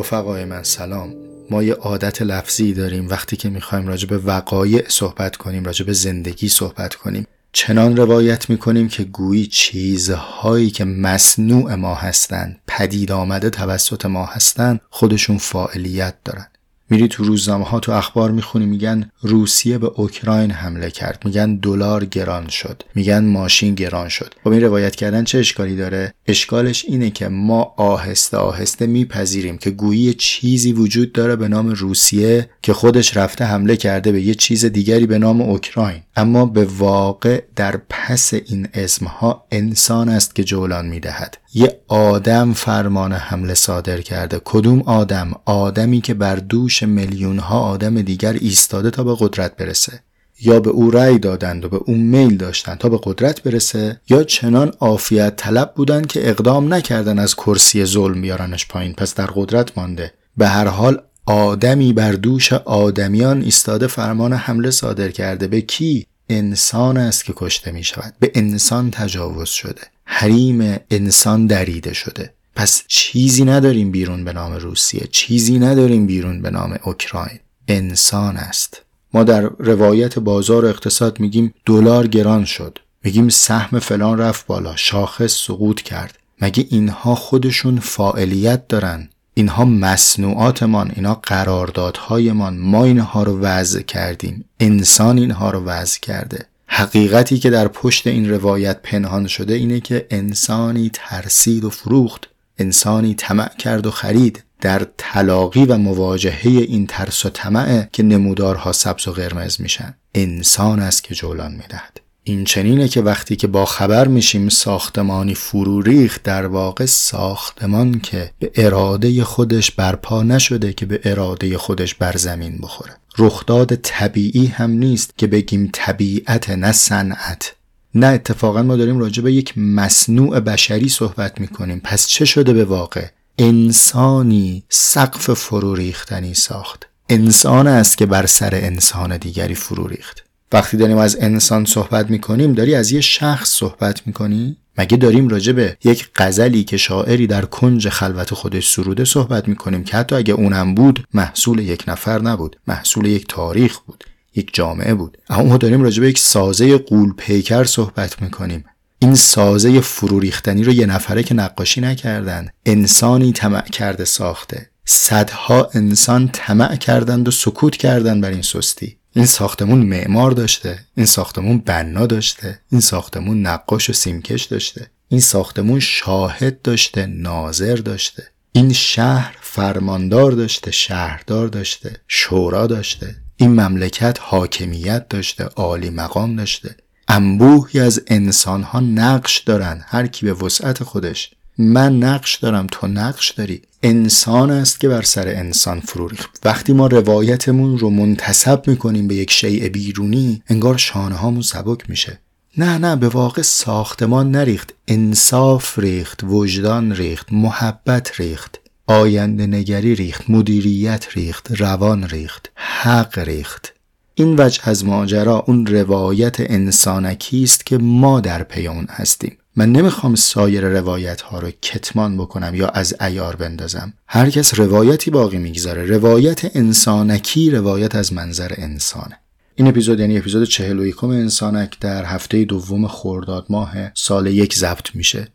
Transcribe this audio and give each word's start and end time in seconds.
رفقای 0.00 0.44
من 0.44 0.62
سلام. 0.62 1.14
ما 1.50 1.62
یه 1.62 1.74
عادت 1.74 2.22
لفظی 2.22 2.72
داریم 2.72 3.08
وقتی 3.08 3.36
که 3.36 3.50
می‌خوایم 3.50 3.86
راجع 3.86 4.08
به 4.08 4.18
وقایع 4.18 4.84
صحبت 4.88 5.36
کنیم 5.36 5.64
راجع 5.64 5.84
به 5.86 5.92
زندگی 5.92 6.48
صحبت 6.48 6.94
کنیم. 6.94 7.26
چنان 7.52 7.96
روایت 7.96 8.50
می‌کنیم 8.50 8.88
که 8.88 9.04
گویی 9.04 9.46
چیزهایی 9.46 10.70
که 10.70 10.84
مصنوع 10.84 11.74
ما 11.74 11.94
هستند 11.94 12.60
پدید 12.66 13.12
آمده 13.12 13.50
توسط 13.50 14.06
ما 14.06 14.26
هستند 14.26 14.80
خودشون 14.90 15.38
فاعلیت 15.38 16.14
دارن. 16.24 16.46
میری 16.90 17.08
تو 17.08 17.24
روزنامه 17.24 17.64
ها 17.64 17.80
تو 17.80 17.92
اخبار 17.92 18.30
می‌خونی 18.30 18.66
میگن 18.66 19.10
روسیه 19.22 19.78
به 19.78 19.86
اوکراین 19.86 20.50
حمله 20.50 20.90
کرد. 20.90 21.22
میگن 21.24 21.56
دلار 21.56 22.04
گران 22.04 22.48
شد. 22.48 22.82
میگن 22.94 23.24
ماشین 23.24 23.74
گران 23.74 24.08
شد. 24.08 24.34
خب 24.44 24.50
این 24.50 24.62
روایت 24.62 24.96
کردن 24.96 25.24
چه 25.24 25.38
اشکالی 25.38 25.76
داره؟ 25.76 26.14
اشکالش 26.26 26.84
اینه 26.84 27.10
که 27.10 27.28
ما 27.28 27.74
آهسته 27.76 28.36
آهسته 28.36 28.86
میپذیریم 28.86 29.58
که 29.58 29.70
گویی 29.70 30.14
چیزی 30.14 30.72
وجود 30.72 31.12
داره 31.12 31.36
به 31.36 31.48
نام 31.48 31.68
روسیه 31.68 32.50
که 32.62 32.72
خودش 32.72 33.16
رفته 33.16 33.44
حمله 33.44 33.76
کرده 33.76 34.12
به 34.12 34.22
یه 34.22 34.34
چیز 34.34 34.64
دیگری 34.64 35.06
به 35.06 35.18
نام 35.18 35.40
اوکراین. 35.40 36.02
اما 36.16 36.46
به 36.46 36.64
واقع 36.64 37.42
در 37.56 37.80
پس 37.88 38.34
این 38.34 38.68
اسمها 38.74 39.46
انسان 39.50 40.08
است 40.08 40.34
که 40.34 40.44
جولان 40.44 40.86
می‌دهد. 40.86 41.38
یه 41.54 41.80
آدم 41.88 42.52
فرمان 42.52 43.12
حمله 43.12 43.54
صادر 43.54 44.00
کرده. 44.00 44.40
کدوم 44.44 44.82
آدم؟ 44.82 45.32
آدمی 45.44 46.00
که 46.00 46.14
بر 46.14 46.36
دوش 46.36 46.79
میلیون 46.86 47.38
ها 47.38 47.60
آدم 47.60 48.02
دیگر 48.02 48.32
ایستاده 48.32 48.90
تا 48.90 49.04
به 49.04 49.16
قدرت 49.18 49.56
برسه. 49.56 50.00
یا 50.40 50.60
به 50.60 50.70
او 50.70 50.90
رأی 50.90 51.18
دادند 51.18 51.64
و 51.64 51.68
به 51.68 51.76
او 51.76 51.94
میل 51.94 52.36
داشتند 52.36 52.78
تا 52.78 52.88
به 52.88 53.00
قدرت 53.02 53.42
برسه 53.42 54.00
یا 54.08 54.24
چنان 54.24 54.72
عافیت 54.80 55.36
طلب 55.36 55.72
بودند 55.76 56.06
که 56.06 56.28
اقدام 56.28 56.74
نکردن 56.74 57.18
از 57.18 57.34
کرسی 57.34 57.84
ظلم 57.84 58.22
بیارنش 58.22 58.66
پایین. 58.66 58.92
پس 58.92 59.14
در 59.14 59.26
قدرت 59.26 59.78
مانده. 59.78 60.12
به 60.36 60.48
هر 60.48 60.66
حال 60.66 61.02
آدمی 61.26 61.92
بر 61.92 62.12
دوش 62.12 62.52
آدمیان 62.52 63.42
ایستاده 63.42 63.86
فرمان 63.86 64.32
حمله 64.32 64.70
صادر 64.70 65.08
کرده. 65.08 65.46
به 65.46 65.60
کی؟ 65.60 66.06
انسان 66.28 66.96
است 66.96 67.24
که 67.24 67.32
کشته 67.36 67.72
می 67.72 67.84
شود 67.84 68.14
به 68.20 68.32
انسان 68.34 68.90
تجاوز 68.90 69.48
شده. 69.48 69.82
حریم 70.04 70.76
انسان 70.90 71.46
دریده 71.46 71.92
شده. 71.92 72.34
پس 72.56 72.82
چیزی 72.86 73.44
نداریم 73.44 73.90
بیرون 73.90 74.24
به 74.24 74.32
نام 74.32 74.52
روسیه 74.52 75.08
چیزی 75.12 75.58
نداریم 75.58 76.06
بیرون 76.06 76.42
به 76.42 76.50
نام 76.50 76.78
اوکراین. 76.84 77.38
انسان 77.68 78.36
است. 78.36 78.82
ما 79.14 79.24
در 79.24 79.40
روایت 79.40 80.18
بازار 80.18 80.66
اقتصاد 80.66 81.20
میگیم 81.20 81.54
دلار 81.66 82.06
گران 82.06 82.44
شد. 82.44 82.78
میگیم 83.04 83.28
سهم 83.28 83.78
فلان 83.78 84.18
رفت 84.18 84.46
بالا 84.46 84.76
شاخص 84.76 85.32
سقوط 85.32 85.80
کرد. 85.82 86.18
مگه 86.40 86.66
اینها 86.70 87.14
خودشون 87.14 87.78
فاعلیت 87.78 88.68
دارن؟ 88.68 89.08
اینها 89.34 89.64
مصنوعاتمان 89.64 90.92
اینا 90.96 91.14
قراردادهایمان. 91.14 92.58
ما 92.58 92.84
اینها 92.84 93.22
رو 93.22 93.38
وضع 93.40 93.82
کردیم. 93.82 94.44
انسان 94.60 95.18
اینها 95.18 95.50
رو 95.50 95.64
وضع 95.64 96.00
کرده. 96.00 96.46
حقیقتی 96.66 97.38
که 97.38 97.50
در 97.50 97.68
پشت 97.68 98.06
این 98.06 98.30
روایت 98.30 98.82
پنهان 98.82 99.26
شده 99.26 99.54
اینه 99.54 99.80
که 99.80 100.06
انسانی 100.10 100.90
ترسید 100.94 101.64
و 101.64 101.70
فروخت. 101.70 102.28
انسانی 102.60 103.14
طمع 103.14 103.48
کرد 103.58 103.86
و 103.86 103.90
خرید 103.90 104.44
در 104.60 104.86
تلاقی 104.98 105.64
و 105.64 105.76
مواجهه 105.76 106.46
این 106.46 106.86
ترس 106.86 107.26
و 107.26 107.30
طمع 107.30 107.88
که 107.92 108.02
نمودارها 108.02 108.72
سبز 108.72 109.08
و 109.08 109.12
قرمز 109.12 109.60
میشن. 109.60 109.94
انسان 110.14 110.80
است 110.80 111.04
که 111.04 111.14
جولان 111.14 111.52
می‌دهد. 111.52 112.00
این 112.24 112.44
چنینه 112.44 112.88
که 112.88 113.00
وقتی 113.00 113.36
که 113.36 113.46
با 113.46 113.64
خبر 113.64 114.08
میشیم 114.08 114.48
ساختمانی 114.48 115.34
فرو 115.34 115.82
ریخت 115.82 116.22
در 116.22 116.46
واقع 116.46 116.86
ساختمان 116.86 118.00
که 118.00 118.30
به 118.38 118.50
اراده 118.54 119.24
خودش 119.24 119.70
برپا 119.70 120.22
نشده 120.22 120.72
که 120.72 120.86
به 120.86 121.00
اراده 121.04 121.58
خودش 121.58 121.94
بر 121.94 122.16
زمین 122.16 122.58
بخوره. 122.58 122.96
رخداد 123.18 123.74
طبیعی 123.74 124.46
هم 124.46 124.70
نیست 124.70 125.18
که 125.18 125.26
بگیم 125.26 125.70
طبیعت 125.72 126.50
نه 126.50 126.72
صنعت. 126.72 127.54
نه 127.94 128.06
اتفاقا 128.06 128.62
ما 128.62 128.76
داریم 128.76 128.98
راجع 128.98 129.22
به 129.22 129.32
یک 129.32 129.58
مصنوع 129.58 130.40
بشری 130.40 130.88
صحبت 130.88 131.40
می‌کنیم. 131.40 131.80
پس 131.84 132.06
چه 132.06 132.24
شده 132.24 132.52
به 132.52 132.64
واقع؟ 132.64 133.06
انسانی 133.38 134.62
سقف 134.68 135.30
فرو 135.30 135.74
ریختنی 135.74 136.34
ساخت. 136.34 136.88
انسان 137.08 137.66
است 137.66 137.98
که 137.98 138.06
بر 138.06 138.26
سر 138.26 138.54
انسان 138.54 139.16
دیگری 139.16 139.54
فرو 139.54 139.86
ریخت. 139.86 140.24
وقتی 140.52 140.76
داریم 140.76 140.98
از 140.98 141.16
انسان 141.20 141.64
صحبت 141.64 142.10
می‌کنیم 142.10 142.52
داری 142.52 142.74
از 142.74 142.92
یه 142.92 143.00
شخص 143.00 143.50
صحبت 143.50 144.06
می‌کنی؟ 144.06 144.56
مگه 144.78 144.96
داریم 144.96 145.28
راجع 145.28 145.52
به 145.52 145.76
یک 145.84 146.08
غزلی 146.16 146.64
که 146.64 146.76
شاعری 146.76 147.26
در 147.26 147.44
کنج 147.44 147.88
خلوت 147.88 148.34
خودش 148.34 148.70
سروده 148.70 149.04
صحبت 149.04 149.48
می‌کنیم 149.48 149.84
که 149.84 149.96
حتی 149.96 150.16
اگه 150.16 150.34
اونم 150.34 150.74
بود 150.74 151.04
محصول 151.14 151.58
یک 151.58 151.84
نفر 151.88 152.22
نبود 152.22 152.56
محصول 152.66 153.06
یک 153.06 153.26
تاریخ 153.28 153.78
بود. 153.78 154.04
یک 154.34 154.50
جامعه 154.52 154.94
بود. 154.94 155.18
اما 155.28 155.42
ما 155.42 155.56
داریم 155.56 155.82
راجع 155.82 156.00
به 156.00 156.08
یک 156.08 156.18
سازه 156.18 156.78
قول 156.78 157.12
پیکر 157.12 157.64
صحبت 157.64 158.22
می‌کنیم. 158.22 158.64
این 158.98 159.14
سازه 159.14 159.80
فروریختنی 159.80 160.64
رو 160.64 160.72
یه 160.72 160.86
نفره 160.86 161.22
که 161.22 161.34
نقاشی 161.34 161.80
نکردن 161.80 162.48
انسانی 162.66 163.32
طمع 163.32 163.68
کرده 163.68 164.04
ساخته. 164.04 164.70
صدها 164.84 165.70
انسان 165.74 166.28
طمع 166.32 166.76
کردند 166.76 167.28
و 167.28 167.30
سکوت 167.30 167.76
کردند 167.76 168.22
بر 168.22 168.30
این 168.30 168.42
سستی. 168.42 168.96
این 169.12 169.26
ساختمون 169.26 169.78
معمار 169.78 170.30
داشته 170.30 170.78
این 170.96 171.06
ساختمون 171.06 171.58
بنا 171.58 172.06
داشته 172.06 172.60
این 172.72 172.80
ساختمون 172.80 173.46
نقاش 173.46 173.90
و 173.90 173.92
سیمکش 173.92 174.44
داشته. 174.44 174.90
این 175.08 175.20
ساختمون 175.20 175.80
شاهد 175.80 176.62
داشته 176.62 177.06
ناظر 177.06 177.76
داشته. 177.76 178.22
این 178.52 178.72
شهر 178.72 179.36
فرماندار 179.40 180.32
داشته 180.32 180.70
شهردار 180.70 181.48
داشته 181.48 181.96
شورا 182.08 182.66
داشته. 182.66 183.16
این 183.40 183.60
مملکت 183.60 184.18
حاکمیت 184.20 185.08
داشته 185.08 185.44
عالی 185.44 185.90
مقام 185.90 186.36
داشته. 186.36 186.76
انبوهی 187.08 187.80
از 187.80 188.02
انسان 188.06 188.62
ها 188.62 188.80
نقش 188.80 189.38
دارن 189.38 189.84
هر 189.86 190.06
کی 190.06 190.26
به 190.26 190.32
وسعت 190.32 190.82
خودش. 190.82 191.30
من 191.58 191.98
نقش 191.98 192.36
دارم 192.36 192.66
تو 192.70 192.86
نقش 192.86 193.30
داری. 193.30 193.62
انسان 193.82 194.50
است 194.50 194.80
که 194.80 194.88
بر 194.88 195.02
سر 195.02 195.28
انسان 195.28 195.80
فرو 195.80 196.10
وقتی 196.44 196.72
ما 196.72 196.86
روایتمون 196.86 197.78
رو 197.78 197.90
منتصب 197.90 198.62
می‌کنیم 198.66 199.08
به 199.08 199.14
یک 199.14 199.30
شیء 199.30 199.68
بیرونی 199.68 200.42
انگار 200.48 200.76
شانه 200.76 201.14
هامون 201.14 201.42
سبک 201.42 201.90
میشه. 201.90 202.18
نه 202.56 202.78
نه 202.78 202.96
به 202.96 203.08
واقع 203.08 203.42
ساختمان 203.42 204.30
نریخت. 204.30 204.74
انصاف 204.88 205.78
ریخت 205.78 206.24
وجدان 206.24 206.92
ریخت 206.92 207.32
محبت 207.32 208.20
ریخت. 208.20 208.59
آینده 208.90 209.46
نگری 209.46 209.94
ریخت 209.94 210.30
مدیریت 210.30 211.06
ریخت 211.14 211.60
روان 211.60 212.08
ریخت 212.08 212.50
حق 212.54 213.18
ریخت. 213.18 213.74
این 214.14 214.40
وجه 214.40 214.68
از 214.68 214.84
ماجرا 214.84 215.44
اون 215.46 215.66
روایت 215.66 216.36
انسانکی 216.40 217.42
است 217.42 217.66
که 217.66 217.78
ما 217.78 218.20
در 218.20 218.42
پی 218.42 218.66
اون 218.66 218.86
هستیم. 218.90 219.36
من 219.56 219.72
نمی‌خوام 219.72 220.14
سایر 220.14 220.68
روایت 220.68 221.20
ها 221.20 221.38
رو 221.38 221.50
کتمان 221.62 222.16
بکنم 222.18 222.54
یا 222.54 222.68
از 222.68 222.94
عیار 223.00 223.36
بندازم. 223.36 223.92
هر 224.06 224.30
کس 224.30 224.54
روایتی 224.54 225.10
باقی 225.10 225.38
می‌گذاره. 225.38 225.84
روایت 225.84 226.56
انسانکی 226.56 227.50
روایت 227.50 227.94
از 227.94 228.12
منظر 228.12 228.52
انسانه. 228.56 229.18
این 229.54 229.68
اپیزود 229.68 230.00
یعنی 230.00 230.18
اپیزود 230.18 230.48
چهل 230.48 230.92
و 231.02 231.06
انسانک 231.06 231.80
در 231.80 232.04
هفته 232.04 232.44
دوم 232.44 232.86
خرداد 232.86 233.46
ماه 233.48 233.74
سال 233.94 234.26
یک 234.26 234.54
ضبط 234.54 234.94
میشه. 234.94 235.28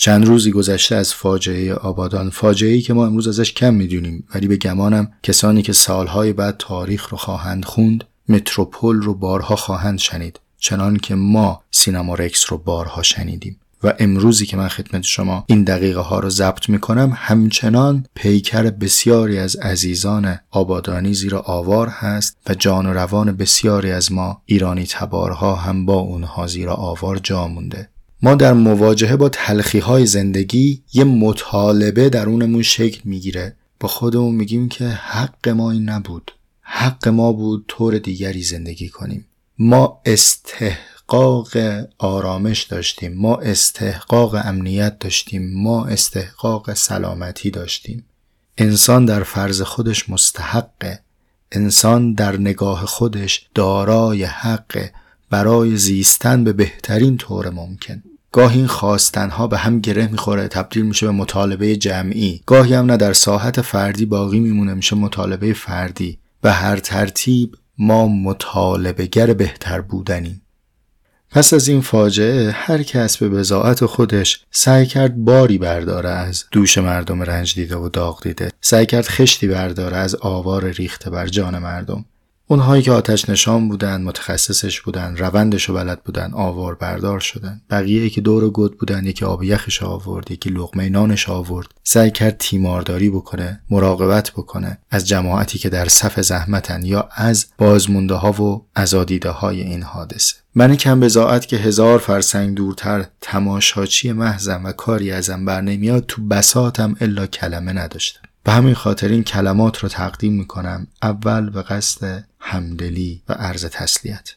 چند 0.00 0.26
روزی 0.26 0.50
گذشته 0.50 0.96
از 0.96 1.14
فاجعه 1.14 1.74
آبادان. 1.74 2.30
فاجعه 2.30 2.80
که 2.80 2.94
ما 2.94 3.06
امروز 3.06 3.28
ازش 3.28 3.52
کم 3.52 3.74
می‌دونیم 3.74 4.24
ولی 4.34 4.48
به 4.48 4.56
گمانم 4.56 5.12
کسانی 5.22 5.62
که 5.62 5.72
سالهای 5.72 6.32
بعد 6.32 6.56
تاریخ 6.58 7.08
رو 7.08 7.18
خواهند 7.18 7.64
خوند 7.64 8.04
متروپول 8.28 9.02
رو 9.02 9.14
بارها 9.14 9.56
خواهند 9.56 9.98
شنید 9.98 10.40
چنان 10.58 10.96
که 10.96 11.14
ما 11.14 11.62
سینما 11.70 12.14
رکس 12.14 12.52
رو 12.52 12.58
بارها 12.58 13.02
شنیدیم. 13.02 13.60
و 13.82 13.94
امروزی 13.98 14.46
که 14.46 14.56
من 14.56 14.68
خدمت 14.68 15.02
شما 15.02 15.44
این 15.46 15.64
دقیقه 15.64 16.00
ها 16.00 16.20
رو 16.20 16.30
ضبط 16.30 16.68
می 16.68 16.78
کنم 16.78 17.12
همچنان 17.14 18.06
پیکر 18.14 18.62
بسیاری 18.62 19.38
از 19.38 19.56
عزیزان 19.56 20.38
آبادانی 20.50 21.14
زیر 21.14 21.36
آوار 21.36 21.88
هست 21.88 22.36
و 22.48 22.54
جان 22.54 22.86
و 22.86 22.92
روان 22.92 23.32
بسیاری 23.32 23.90
از 23.90 24.12
ما 24.12 24.42
ایرانی 24.46 24.86
تبارها 24.86 25.54
هم 25.54 25.86
با 25.86 25.94
اونها 25.94 26.46
زیر 26.46 26.68
آوار 26.68 27.18
جا 27.18 27.48
مونده. 27.48 27.88
ما 28.22 28.34
در 28.34 28.52
مواجهه 28.52 29.16
با 29.16 29.28
تلخی 29.28 29.78
های 29.78 30.06
زندگی 30.06 30.82
یه 30.92 31.04
مطالبه 31.04 32.08
درونمون 32.08 32.62
شکل 32.62 33.00
می‌گیره. 33.04 33.56
با 33.80 33.88
خودمون 33.88 34.34
میگیم 34.34 34.68
که 34.68 34.88
حق 34.88 35.48
ما 35.48 35.70
این 35.70 35.88
نبود. 35.88 36.32
حق 36.60 37.08
ما 37.08 37.32
بود 37.32 37.64
طور 37.68 37.98
دیگری 37.98 38.42
زندگی 38.42 38.88
کنیم. 38.88 39.26
ما 39.58 40.00
استحقاق 40.04 41.48
آرامش 41.98 42.62
داشتیم. 42.62 43.14
ما 43.14 43.36
استحقاق 43.36 44.34
امنیت 44.34 44.98
داشتیم. 44.98 45.62
ما 45.62 45.86
استحقاق 45.86 46.74
سلامتی 46.74 47.50
داشتیم. 47.50 48.04
انسان 48.58 49.04
در 49.04 49.22
فرض 49.22 49.62
خودش 49.62 50.10
مستحقه. 50.10 51.00
انسان 51.52 52.14
در 52.14 52.36
نگاه 52.36 52.86
خودش 52.86 53.48
دارای 53.54 54.24
حق 54.24 54.90
برای 55.30 55.76
زیستن 55.76 56.44
به 56.44 56.52
بهترین 56.52 57.16
طور 57.16 57.50
ممکن. 57.50 58.02
گاهی 58.32 58.58
این 58.58 58.66
خواستنها 58.66 59.46
به 59.46 59.58
هم 59.58 59.80
گره 59.80 60.06
می‌خوره 60.06 60.48
تبدیل 60.48 60.86
میشه 60.86 61.06
به 61.06 61.12
مطالبه 61.12 61.76
جمعی. 61.76 62.40
گاهی 62.46 62.74
هم 62.74 62.86
نه 62.86 62.96
در 62.96 63.12
ساحت 63.12 63.60
فردی 63.60 64.06
باقی 64.06 64.40
میمونه 64.40 64.74
میشه 64.74 64.96
مطالبه 64.96 65.52
فردی. 65.52 66.18
به 66.42 66.52
هر 66.52 66.76
ترتیب 66.76 67.56
ما 67.78 68.08
مطالبه 68.08 69.06
گر 69.06 69.32
بهتر 69.34 69.80
بودنیم 69.80 70.42
پس 71.30 71.52
از 71.52 71.68
این 71.68 71.80
فاجعه 71.80 72.50
هر 72.50 72.82
کس 72.82 73.16
به 73.16 73.28
بزاعت 73.28 73.86
خودش 73.86 74.44
سعی 74.50 74.86
کرد 74.86 75.16
باری 75.16 75.58
برداره 75.58 76.08
از 76.08 76.44
دوش 76.50 76.78
مردم 76.78 77.22
رنج 77.22 77.54
دیده 77.54 77.76
و 77.76 77.88
داغ 77.88 78.22
دیده. 78.22 78.50
سعی 78.60 78.86
کرد 78.86 79.06
خشتی 79.06 79.48
برداره 79.48 79.96
از 79.96 80.14
آوار 80.14 80.64
ریخته 80.64 81.10
بر 81.10 81.26
جان 81.26 81.58
مردم. 81.58 82.04
اونهایی 82.50 82.82
که 82.82 82.92
آتش 82.92 83.28
نشان 83.28 83.68
بودن 83.68 84.02
متخصصش 84.02 84.80
بودن 84.80 85.16
روندش 85.16 85.70
و 85.70 85.74
بلد 85.74 86.02
بودن 86.04 86.30
آوار 86.34 86.74
بردار 86.74 87.20
شدن. 87.20 87.60
بقیه 87.70 88.10
که 88.10 88.20
دور 88.20 88.50
گد 88.50 88.72
بودن 88.72 89.06
یکی 89.06 89.24
آب 89.24 89.42
یخش 89.42 89.82
آورد 89.82 90.30
یکی 90.30 90.50
لقمه 90.50 90.88
نانش 90.88 91.28
آورد. 91.28 91.66
سعی 91.84 92.10
کرد 92.10 92.36
تیمارداری 92.38 93.10
بکنه 93.10 93.60
مراقبت 93.70 94.30
بکنه 94.30 94.78
از 94.90 95.08
جماعتی 95.08 95.58
که 95.58 95.68
در 95.68 95.88
صف 95.88 96.20
زحمتن 96.20 96.86
یا 96.86 97.08
از 97.14 97.46
بازمونده 97.58 98.14
ها 98.14 98.42
و 98.42 98.66
ازادیده 98.74 99.30
های 99.30 99.60
این 99.60 99.82
حادثه. 99.82 100.34
من 100.54 100.76
کم 100.76 101.00
بزاعت 101.00 101.46
که 101.46 101.56
هزار 101.56 101.98
فرسنگ 101.98 102.54
دورتر 102.54 103.06
تماشاچی 103.20 104.12
محضم 104.12 104.64
و 104.64 104.72
کاری 104.72 105.12
ازم 105.12 105.44
بر 105.44 105.60
نمیاد 105.60 106.04
تو 106.08 106.22
بساتم 106.22 106.96
الا 107.00 107.26
کلمه 107.26 107.72
نداشتم. 107.72 108.27
به 108.48 108.54
همین 108.54 108.74
خاطر 108.74 109.08
این 109.08 109.24
کلمات 109.24 109.78
رو 109.78 109.88
تقدیم 109.88 110.32
می‌کنم. 110.32 110.86
اول 111.02 111.50
به 111.50 111.62
قصد 111.62 112.24
همدلی 112.40 113.22
و 113.28 113.32
عرض 113.32 113.64
تسلیت 113.64 114.34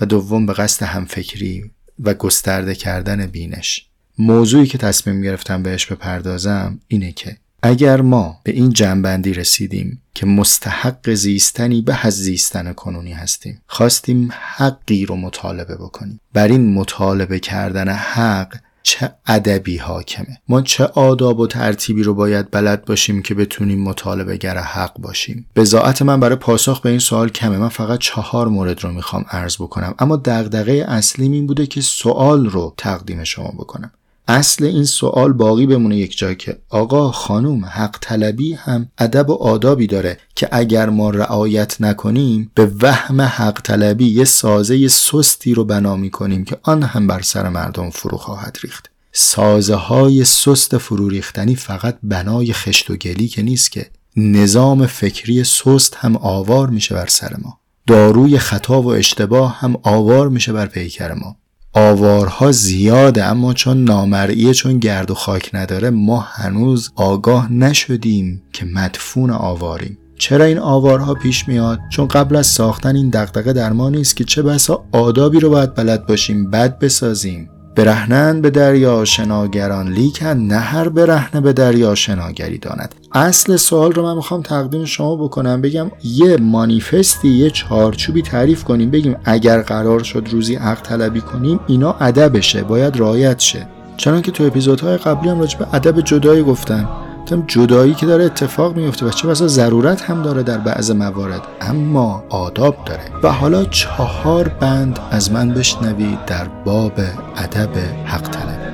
و 0.00 0.06
دوم 0.06 0.46
به 0.46 0.52
قصد 0.52 0.86
همفکری 0.86 1.70
و 2.04 2.14
گسترده 2.14 2.74
کردن 2.74 3.26
بینش. 3.26 3.86
موضوعی 4.18 4.66
که 4.66 4.78
تصمیم 4.78 5.22
گرفتم 5.22 5.62
بهش 5.62 5.86
بپردازم 5.86 6.80
اینه 6.88 7.12
که 7.12 7.36
اگر 7.62 8.00
ما 8.00 8.40
به 8.44 8.52
این 8.52 8.72
جنبندی 8.72 9.34
رسیدیم 9.34 10.02
که 10.14 10.26
مستحق 10.26 11.14
زیستنی 11.14 11.82
به 11.82 12.06
از 12.06 12.14
زیستن 12.14 12.72
کنونی 12.72 13.12
هستیم 13.12 13.62
خواستیم 13.66 14.28
حقی 14.32 15.06
رو 15.06 15.16
مطالبه 15.16 15.74
بکنیم. 15.74 16.20
بر 16.32 16.48
این 16.48 16.74
مطالبه 16.74 17.38
کردن 17.38 17.88
حق 17.88 18.56
چه 18.82 19.12
ادبی 19.26 19.76
حاکمه. 19.76 20.38
ما 20.48 20.62
چه 20.62 20.84
آداب 20.84 21.40
و 21.40 21.46
ترتیبی 21.46 22.02
رو 22.02 22.14
باید 22.14 22.50
بلد 22.50 22.84
باشیم 22.84 23.22
که 23.22 23.34
بتونیم 23.34 23.82
مطالبه 23.82 24.36
گر 24.36 24.58
حق 24.58 24.98
باشیم. 24.98 25.46
بزاعت 25.56 26.02
من 26.02 26.20
برای 26.20 26.36
پاسخ 26.36 26.80
به 26.80 26.90
این 26.90 26.98
سوال 26.98 27.28
کمه. 27.28 27.58
من 27.58 27.68
فقط 27.68 27.98
چهار 27.98 28.48
مورد 28.48 28.84
رو 28.84 28.92
می‌خوام 28.92 29.24
عرض 29.30 29.56
بکنم. 29.56 29.94
اما 29.98 30.16
دغدغه 30.16 30.72
اصلی 30.88 31.28
این 31.32 31.46
بوده 31.46 31.66
که 31.66 31.80
سوال 31.80 32.46
رو 32.46 32.74
تقدیم 32.76 33.24
شما 33.24 33.48
بکنم. 33.48 33.92
اصل 34.28 34.64
این 34.64 34.84
سوال 34.84 35.32
باقی 35.32 35.66
بمونه 35.66 35.96
یک 35.96 36.18
جای 36.18 36.36
که 36.36 36.58
آقا 36.68 37.12
خانوم 37.12 37.64
حق 37.64 37.98
طلبی 38.00 38.54
هم 38.54 38.88
ادب 38.98 39.30
و 39.30 39.34
آدابی 39.34 39.86
داره 39.86 40.18
که 40.34 40.48
اگر 40.52 40.90
ما 40.90 41.10
رعایت 41.10 41.80
نکنیم 41.80 42.50
به 42.54 42.70
وهم 42.82 43.20
حق 43.20 43.60
طلبی 43.62 44.06
یه 44.06 44.24
سازه 44.24 44.88
سستی 44.88 45.54
رو 45.54 45.64
بنا 45.64 46.08
کنیم 46.08 46.44
که 46.44 46.56
آن 46.62 46.82
هم 46.82 47.06
بر 47.06 47.22
سر 47.22 47.48
مردم 47.48 47.90
فرو 47.90 48.18
خواهد 48.18 48.58
ریخت. 48.62 48.90
سازه 49.12 49.74
های 49.74 50.24
سست 50.24 50.78
فرو 50.78 51.08
ریختنی 51.08 51.56
فقط 51.56 51.98
بنای 52.02 52.52
خشت 52.52 52.90
و 52.90 52.96
گلی 52.96 53.28
که 53.28 53.42
نیست 53.42 53.72
که 53.72 53.90
نظام 54.16 54.86
فکری 54.86 55.44
سست 55.44 55.96
هم 55.96 56.16
آوار 56.16 56.70
میشه 56.70 56.94
بر 56.94 57.06
سر 57.06 57.36
ما. 57.42 57.58
داروی 57.86 58.38
خطا 58.38 58.82
و 58.82 58.92
اشتباه 58.92 59.58
هم 59.58 59.76
آوار 59.82 60.28
میشه 60.28 60.52
بر 60.52 60.66
پیکر 60.66 61.12
ما. 61.12 61.36
آوارها 61.74 62.52
زیاده 62.52 63.24
اما 63.24 63.54
چون 63.54 63.84
نامرئیه 63.84 64.54
چون 64.54 64.78
گرد 64.78 65.10
و 65.10 65.14
خاک 65.14 65.50
نداره 65.52 65.90
ما 65.90 66.20
هنوز 66.20 66.90
آگاه 66.96 67.52
نشدیم 67.52 68.42
که 68.52 68.64
مدفون 68.64 69.30
آواریم. 69.30 69.98
چرا 70.18 70.44
این 70.44 70.58
آوارها 70.58 71.14
پیش 71.14 71.48
میاد؟ 71.48 71.78
چون 71.90 72.08
قبل 72.08 72.36
از 72.36 72.46
ساختن 72.46 72.96
این 72.96 73.10
دغدغه 73.10 73.52
در 73.52 73.72
ما 73.72 73.90
نیست 73.90 74.16
که 74.16 74.24
چه 74.24 74.42
بسا 74.42 74.84
آدابی 74.92 75.40
رو 75.40 75.50
باید 75.50 75.74
بلد 75.74 76.06
باشیم 76.06 76.50
بد 76.50 76.78
بسازیم. 76.78 77.48
برهنن 77.76 78.40
به 78.40 78.50
دریا 78.50 79.04
شناگران 79.04 79.88
لیکن 79.88 80.26
نه 80.26 80.58
هر 80.58 80.88
برهنه 80.88 81.40
به 81.40 81.52
دریا 81.52 81.94
شناگری 81.94 82.58
داند. 82.58 82.94
اصل 83.12 83.56
سوال 83.56 83.92
رو 83.92 84.02
من 84.02 84.14
می‌خوام 84.14 84.42
تقدیم 84.42 84.84
شما 84.84 85.16
بکنم 85.16 85.60
بگم 85.60 85.90
یه 86.04 86.36
مانیفستی 86.36 87.28
یه 87.28 87.50
چارچوبی 87.50 88.22
تعریف 88.22 88.64
کنیم 88.64 88.90
بگیم 88.90 89.16
اگر 89.24 89.62
قرار 89.62 90.02
شد 90.02 90.28
روزی 90.30 90.54
حق 90.54 90.82
طلبی 90.82 91.20
کنیم 91.20 91.60
اینا 91.66 91.96
ادبشه 92.00 92.62
باید 92.62 92.96
رعایت 92.96 93.38
شه. 93.38 93.66
چنانکه 93.96 94.30
تو 94.30 94.44
اپیزودهای 94.44 94.96
قبلی 94.96 95.28
هم 95.28 95.40
راجع 95.40 95.58
به 95.58 95.66
ادب 95.72 96.00
جدایی 96.00 96.42
گفتم 96.42 96.88
گفتم 97.32 97.44
جدایی 97.46 97.94
که 97.94 98.06
داره 98.06 98.24
اتفاق 98.24 98.76
میفته 98.76 99.06
و 99.06 99.10
چه 99.10 99.28
بسا 99.28 99.46
ضرورت 99.46 100.02
هم 100.02 100.22
داره 100.22 100.42
در 100.42 100.58
بعض 100.58 100.90
موارد 100.90 101.40
اما 101.60 102.24
آداب 102.28 102.76
داره. 102.86 103.02
و 103.22 103.32
حالا 103.32 103.64
چهار 103.64 104.48
بند 104.48 104.98
از 105.10 105.32
من 105.32 105.48
بشنوید 105.48 106.24
در 106.24 106.44
باب 106.64 106.92
ادب 107.36 107.78
حق 108.04 108.28
طلب. 108.28 108.72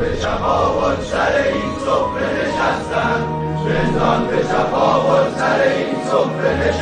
به 0.00 0.16
سر 1.04 1.34
این 1.36 1.72
نشستن. 2.42 3.38
رندان 3.66 4.26
به 4.26 4.36
این 4.36 4.77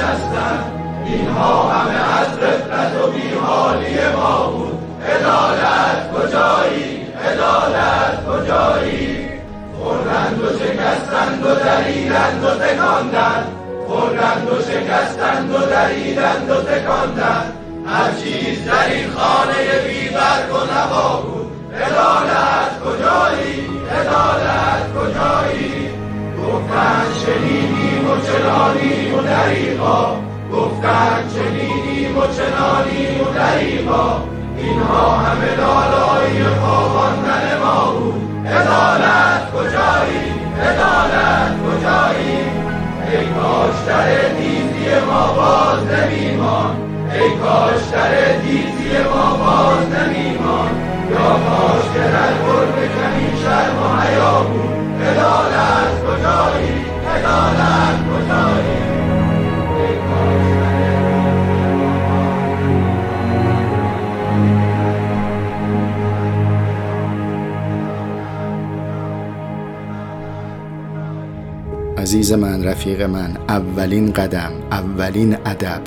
صفره 0.06 0.16
نشستن 0.16 0.72
اینها 1.06 1.68
همه 1.68 2.20
از 2.20 2.38
رفلت 2.38 3.02
و 3.02 3.10
بیحالی 3.10 4.16
ما 4.16 4.50
بود. 4.50 4.78
عدالت 5.08 6.12
کجایی؟ 6.12 7.06
عدالت 7.24 8.26
کجایی؟ 8.26 9.28
خوردند 9.78 10.40
و 10.42 10.58
شکستند 10.58 11.46
و 11.46 11.54
دریدند 11.54 12.44
و 12.44 12.50
تکاندند 12.50 13.46
خوردند 13.88 14.48
و 14.48 14.62
شکستند 14.62 15.50
و 15.54 15.58
دریدند 15.58 16.50
و 16.50 16.54
تکاندند 16.54 17.52
هر 17.86 18.12
چیز 18.12 18.64
در 18.64 18.90
این 18.90 19.10
خانه 19.10 19.78
بیبرگ 19.86 20.54
و 20.54 20.72
نوا 20.74 21.22
بود. 21.22 21.52
عدالت 21.74 22.70
کجایی؟ 22.84 23.66
عدالت 24.00 24.82
کجایی؟ 24.94 25.90
گفتن 26.38 27.04
شنیدیم 27.24 27.75
و 28.16 28.20
چنانیم 28.20 29.14
و 29.14 29.22
دریقا 29.22 30.16
گفتن 30.52 31.28
چنیدیم 31.34 32.18
و 32.18 32.20
چنانیم 32.20 33.20
و 33.20 33.34
دریقا 33.34 34.20
اینها 34.58 35.16
همه 35.16 35.56
لالایی 35.56 36.44
خواباندن 36.60 37.58
ما 37.62 37.92
بود 37.92 38.46
عدالت 38.46 39.52
کجایی 39.52 40.26
عدالت 40.62 41.52
کجایی 41.64 42.38
ای 43.10 43.26
کاش 43.26 43.76
در 43.86 44.28
دیزی 44.28 45.04
ما 45.06 45.32
باز 45.32 45.80
نمیمان 45.86 46.76
ای 47.12 47.30
کاش 47.30 47.82
در 47.92 48.32
دیزی 48.32 48.98
ما 49.04 49.36
باز 49.36 49.86
نمیمان 49.86 50.70
یا 51.10 51.28
کاش 51.48 51.84
که 51.94 52.00
در 52.00 52.32
قرب 52.44 52.76
کمی 52.76 53.42
شرم 53.42 53.78
و 53.82 54.00
حیا 54.00 54.42
بود 54.42 54.76
عدالت 55.02 55.92
کجایی 56.04 56.75
عزیز 72.06 72.32
من 72.32 72.64
رفیق 72.64 73.02
من 73.02 73.36
اولین 73.48 74.12
قدم 74.12 74.52
اولین 74.70 75.36
ادب 75.46 75.80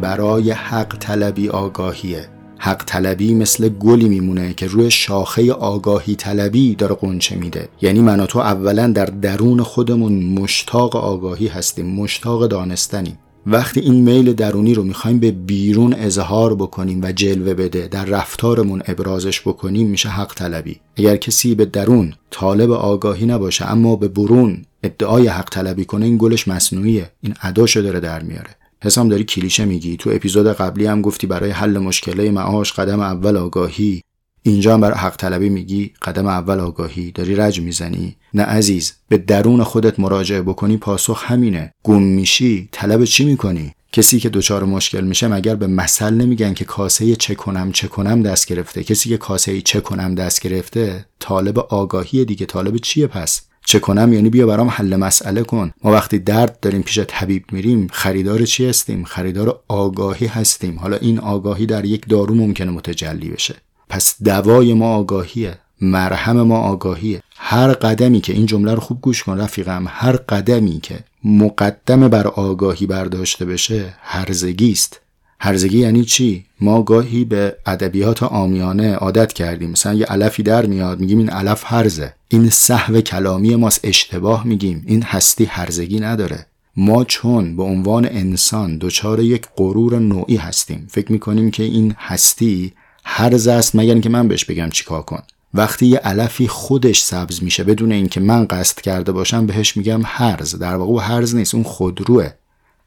برای 0.00 0.50
حق 0.50 0.96
طلبی 0.98 1.48
آگاهیه. 1.48 2.41
حق 2.64 2.84
طلبی 2.86 3.34
مثل 3.34 3.68
گلی 3.68 4.08
میمونه 4.08 4.54
که 4.54 4.66
روی 4.66 4.90
شاخه 4.90 5.52
آگاهی 5.52 6.14
طلبی 6.14 6.74
داره 6.74 6.94
قنچه 6.94 7.36
میده. 7.36 7.68
یعنی 7.80 8.00
من 8.00 8.20
و 8.20 8.26
تو 8.26 8.38
اولا 8.38 8.86
در 8.86 9.04
درون 9.04 9.62
خودمون 9.62 10.24
مشتاق 10.24 10.96
آگاهی 10.96 11.46
هستیم 11.46 11.86
مشتاق 11.86 12.46
دانستنیم. 12.46 13.18
وقتی 13.46 13.80
این 13.80 13.94
میل 13.94 14.32
درونی 14.32 14.74
رو 14.74 14.82
می‌خوایم 14.82 15.18
به 15.18 15.30
بیرون 15.30 15.94
اظهار 15.94 16.54
بکنیم 16.54 17.00
و 17.02 17.12
جلوه 17.12 17.54
بده 17.54 17.88
در 17.88 18.04
رفتارمون 18.04 18.82
ابرازش 18.86 19.40
بکنیم 19.40 19.88
میشه 19.88 20.08
حق 20.08 20.34
طلبی. 20.34 20.80
اگر 20.96 21.16
کسی 21.16 21.54
به 21.54 21.64
درون 21.64 22.14
طالب 22.30 22.70
آگاهی 22.70 23.26
نباشه 23.26 23.70
اما 23.72 23.96
به 23.96 24.08
برون 24.08 24.64
ادعای 24.82 25.26
حق 25.26 25.48
طلبی 25.50 25.84
کنه 25.84 26.04
این 26.04 26.16
گلش 26.18 26.48
مصنوعیه. 26.48 27.10
این 27.20 27.34
اداشو 27.42 27.80
داره 27.80 28.00
در 28.00 28.22
میاره. 28.22 28.50
حسام 28.84 29.08
داری 29.08 29.24
کلیشه 29.24 29.64
میگی. 29.64 29.96
تو 29.96 30.10
اپیزود 30.10 30.46
قبلی 30.46 30.86
هم 30.86 31.02
گفتی 31.02 31.26
برای 31.26 31.50
حل 31.50 31.78
مشکله 31.78 32.30
معاش 32.30 32.72
قدم 32.72 33.00
اول 33.00 33.36
آگاهی. 33.36 34.02
اینجا 34.42 34.74
هم 34.74 34.80
برای 34.80 34.98
حق 34.98 35.16
طلبی 35.16 35.48
میگی 35.48 35.92
قدم 36.02 36.26
اول 36.26 36.60
آگاهی. 36.60 37.10
داری 37.10 37.36
رج 37.36 37.60
می‌زنی. 37.60 38.16
نه 38.34 38.42
عزیز 38.42 38.92
به 39.08 39.18
درون 39.18 39.62
خودت 39.62 40.00
مراجعه 40.00 40.42
بکنی. 40.42 40.76
پاسخ 40.76 41.22
همینه. 41.26 41.74
گم 41.82 42.02
میشی. 42.02 42.68
طلب 42.72 43.04
چی 43.04 43.24
می‌کنی؟ 43.24 43.74
کسی 43.92 44.20
که 44.20 44.28
دچار 44.28 44.64
مشکل 44.64 45.04
میشه 45.04 45.28
مگر 45.28 45.54
به 45.54 45.66
مثل 45.66 46.14
نمیگن 46.14 46.54
که 46.54 46.64
کاسه 46.64 47.16
چه 47.16 47.34
کنم 47.34 47.72
چه 47.72 47.88
کنم 47.88 48.22
دست 48.22 48.46
گرفته؟ 48.46 48.84
کسی 48.84 49.08
که 49.08 49.16
کاسه 49.16 49.60
چه 49.60 49.80
کنم 49.80 50.14
دست 50.14 50.40
گرفته 50.40 51.06
طالب 51.20 51.58
آگاهی 51.58 52.24
دیگه. 52.24 52.46
طالب 52.46 52.76
چیه 52.76 53.06
پس؟ 53.06 53.42
چه 53.64 53.78
کنم؟ 53.78 54.12
یعنی 54.12 54.30
بیا 54.30 54.46
برام 54.46 54.68
حل 54.68 54.96
مسئله 54.96 55.42
کن. 55.42 55.72
ما 55.84 55.92
وقتی 55.92 56.18
درد 56.18 56.60
داریم 56.60 56.82
پیش 56.82 56.98
طبیب 56.98 57.44
میریم 57.52 57.88
خریدار 57.92 58.44
چی 58.44 58.68
هستیم؟ 58.68 59.04
خریدار 59.04 59.60
آگاهی 59.68 60.26
هستیم. 60.26 60.78
حالا 60.78 60.96
این 60.96 61.18
آگاهی 61.18 61.66
در 61.66 61.84
یک 61.84 62.08
دارو 62.08 62.34
ممکنه 62.34 62.70
متجلی 62.70 63.28
بشه. 63.28 63.54
پس 63.88 64.16
دوای 64.24 64.74
ما 64.74 64.94
آگاهیه. 64.94 65.58
مرهم 65.80 66.42
ما 66.42 66.58
آگاهیه. 66.58 67.22
هر 67.36 67.72
قدمی 67.72 68.20
که 68.20 68.32
این 68.32 68.46
جمله 68.46 68.74
رو 68.74 68.80
خوب 68.80 69.00
گوش 69.00 69.22
کن 69.22 69.38
رفیقم 69.38 69.84
هر 69.88 70.16
قدمی 70.16 70.80
که 70.80 70.98
مقدم 71.24 72.08
بر 72.08 72.26
آگاهی 72.26 72.86
برداشته 72.86 73.44
بشه 73.44 73.94
هرزگی 74.02 74.72
است. 74.72 75.00
هرزگی 75.44 75.78
یعنی 75.78 76.04
چی؟ 76.04 76.44
ما 76.60 76.82
گاهی 76.82 77.24
به 77.24 77.56
ادبیات 77.66 78.22
آمیانه 78.22 78.94
عادت 78.94 79.32
کردیم. 79.32 79.70
مثلا 79.70 79.94
یه 79.94 80.06
علفی 80.06 80.42
در 80.42 80.66
میاد 80.66 81.00
میگیم 81.00 81.18
این 81.18 81.30
علف 81.30 81.62
هرزه. 81.66 82.14
این 82.28 82.50
صحو 82.50 83.00
کلامی 83.00 83.56
ماست 83.56 83.80
اشتباه 83.84 84.46
میگیم. 84.46 84.82
این 84.86 85.02
هستی 85.02 85.44
هرزگی 85.44 86.00
نداره. 86.00 86.46
ما 86.76 87.04
چون 87.04 87.56
به 87.56 87.62
عنوان 87.62 88.08
انسان 88.10 88.78
دچار 88.78 89.20
یک 89.20 89.46
غرور 89.56 89.98
نوعی 89.98 90.36
هستیم 90.36 90.86
فکر 90.90 91.12
می‌کنیم 91.12 91.50
که 91.50 91.62
این 91.62 91.94
هستی 91.98 92.72
هرز 93.04 93.46
است 93.46 93.76
مگر 93.76 93.92
اینکه 93.92 94.08
من 94.08 94.28
بهش 94.28 94.44
بگم 94.44 94.70
چیکار 94.70 95.02
کن. 95.02 95.22
وقتی 95.54 95.86
یه 95.86 95.98
علفی 95.98 96.48
خودش 96.48 97.02
سبز 97.02 97.42
میشه 97.42 97.64
بدون 97.64 97.92
اینکه 97.92 98.20
من 98.20 98.44
قصد 98.44 98.80
کرده 98.80 99.12
باشم 99.12 99.46
بهش 99.46 99.76
میگم 99.76 100.00
هرز. 100.04 100.54
در 100.54 100.74
واقع 100.74 101.02
هرز 101.02 101.34
نیست 101.34 101.54
اون 101.54 101.64
خودروه. 101.64 102.30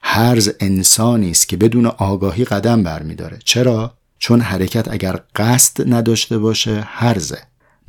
هرز 0.07 0.49
انسانی 0.59 1.31
است 1.31 1.49
که 1.49 1.57
بدون 1.57 1.85
آگاهی 1.85 2.45
قدم 2.45 2.83
برمیداره. 2.83 3.39
چرا؟ 3.43 3.93
چون 4.19 4.41
حرکت 4.41 4.91
اگر 4.91 5.19
قصد 5.35 5.93
نداشته 5.93 6.37
باشه 6.37 6.83
هرزه. 6.87 7.37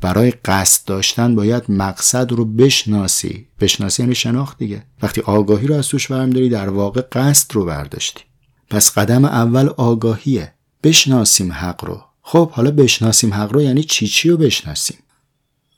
برای 0.01 0.31
قصد 0.31 0.85
داشتن 0.85 1.35
باید 1.35 1.63
مقصد 1.69 2.31
رو 2.31 2.45
بشناسی. 2.45 3.47
بشناسی 3.59 4.03
یعنی 4.03 4.15
شناخت 4.15 4.57
دیگه. 4.57 4.83
وقتی 5.01 5.21
آگاهی 5.21 5.67
رو 5.67 5.75
از 5.75 5.87
توش 5.87 6.11
برمیداری 6.11 6.49
در 6.49 6.69
واقع 6.69 7.01
قصد 7.11 7.53
رو 7.53 7.65
برداشتی. 7.65 8.23
پس 8.69 8.97
قدم 8.97 9.25
اول 9.25 9.67
آگاهیه. 9.67 10.53
بشناسیم 10.83 11.51
حق 11.51 11.85
رو. 11.85 12.01
خب 12.21 12.51
حالا 12.51 12.71
بشناسیم 12.71 13.33
حق 13.33 13.53
رو 13.53 13.61
یعنی 13.61 13.83
چی؟ 13.83 14.07
چی 14.07 14.29
رو 14.29 14.37
بشناسیم؟ 14.37 14.97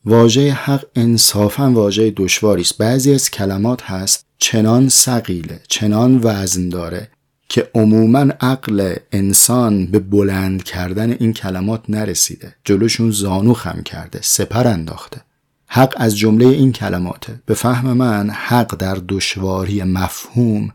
واژه 0.06 0.52
حق 0.52 0.86
انصافا 0.96 1.72
واژه 1.72 2.12
دشواری 2.12 2.62
است. 2.62 2.78
بعضی 2.78 3.14
از 3.14 3.32
کلمات 3.32 3.84
هست 3.84 4.29
چنان 4.40 4.90
سقیله 4.90 5.60
چنان 5.68 6.20
وزن 6.24 6.70
داره 6.70 7.10
که 7.50 7.70
عموما 7.76 8.20
عقل 8.42 8.96
انسان 9.12 9.86
به 9.86 10.00
بلند 10.00 10.64
کردن 10.64 11.12
این 11.12 11.34
کلمات 11.34 11.84
نرسیده. 11.90 12.56
جلوشون 12.66 13.12
زانو 13.12 13.54
خم 13.54 13.82
کرده 13.86 14.20
سپر 14.22 14.68
انداخته. 14.68 15.22
حق 15.68 15.94
از 15.98 16.18
جمله 16.18 16.46
این 16.46 16.72
کلماته. 16.72 17.42
به 17.46 17.54
فهم 17.54 17.94
من 17.94 18.30
حق 18.30 18.76
در 18.76 18.98
دشواری 19.08 19.84
مفهوم 19.84 20.72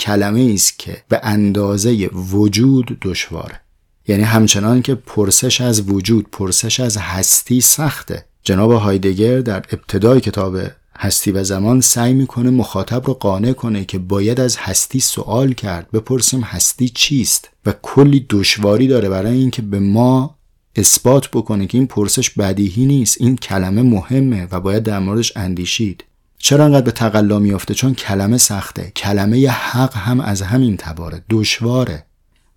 کلمه 0.00 0.50
است 0.54 0.78
که 0.78 1.02
به 1.08 1.20
اندازه 1.22 2.10
وجود 2.12 2.98
دشواره. 3.02 3.60
یعنی 4.08 4.22
همچنان 4.22 4.82
که 4.82 4.94
پرسش 4.94 5.60
از 5.60 5.88
وجود 5.88 6.30
پرسش 6.32 6.80
از 6.80 6.96
هستی 6.96 7.60
سخته. 7.60 8.24
جناب 8.42 8.72
هایدگر 8.72 9.40
در 9.40 9.64
ابتدای 9.72 10.20
کتاب 10.20 10.58
هستی 10.98 11.32
و 11.32 11.44
زمان 11.44 11.80
سعی 11.80 12.12
می‌کنه 12.12 12.50
مخاطب 12.50 13.06
رو 13.06 13.14
قانع 13.14 13.52
کنه 13.52 13.84
که 13.84 13.98
باید 13.98 14.40
از 14.40 14.56
هستی 14.56 15.00
سوال 15.00 15.52
کرد. 15.52 15.90
بپرسیم 15.90 16.40
هستی 16.40 16.88
چیست 16.88 17.50
و 17.66 17.74
کلی 17.82 18.26
دشواری 18.30 18.88
داره 18.88 19.08
برای 19.08 19.36
اینکه 19.36 19.62
به 19.62 19.80
ما 19.80 20.34
اثبات 20.76 21.28
بکنه 21.30 21.66
که 21.66 21.78
این 21.78 21.86
پرسش 21.86 22.30
بدیهی 22.30 22.86
نیست. 22.86 23.16
این 23.20 23.36
کلمه 23.36 23.82
مهمه 23.82 24.48
و 24.50 24.60
باید 24.60 24.82
در 24.82 24.98
موردش 24.98 25.32
اندیشید. 25.36 26.04
چرا 26.38 26.64
انقدر 26.64 26.84
به 26.84 26.90
تقلا 26.90 27.38
میافته؟ 27.38 27.74
چون 27.74 27.94
کلمه 27.94 28.38
سخته. 28.38 28.92
کلمه 28.96 29.48
حق 29.48 29.96
هم 29.96 30.20
از 30.20 30.42
همین 30.42 30.76
تباره. 30.76 31.24
دشواره. 31.30 32.04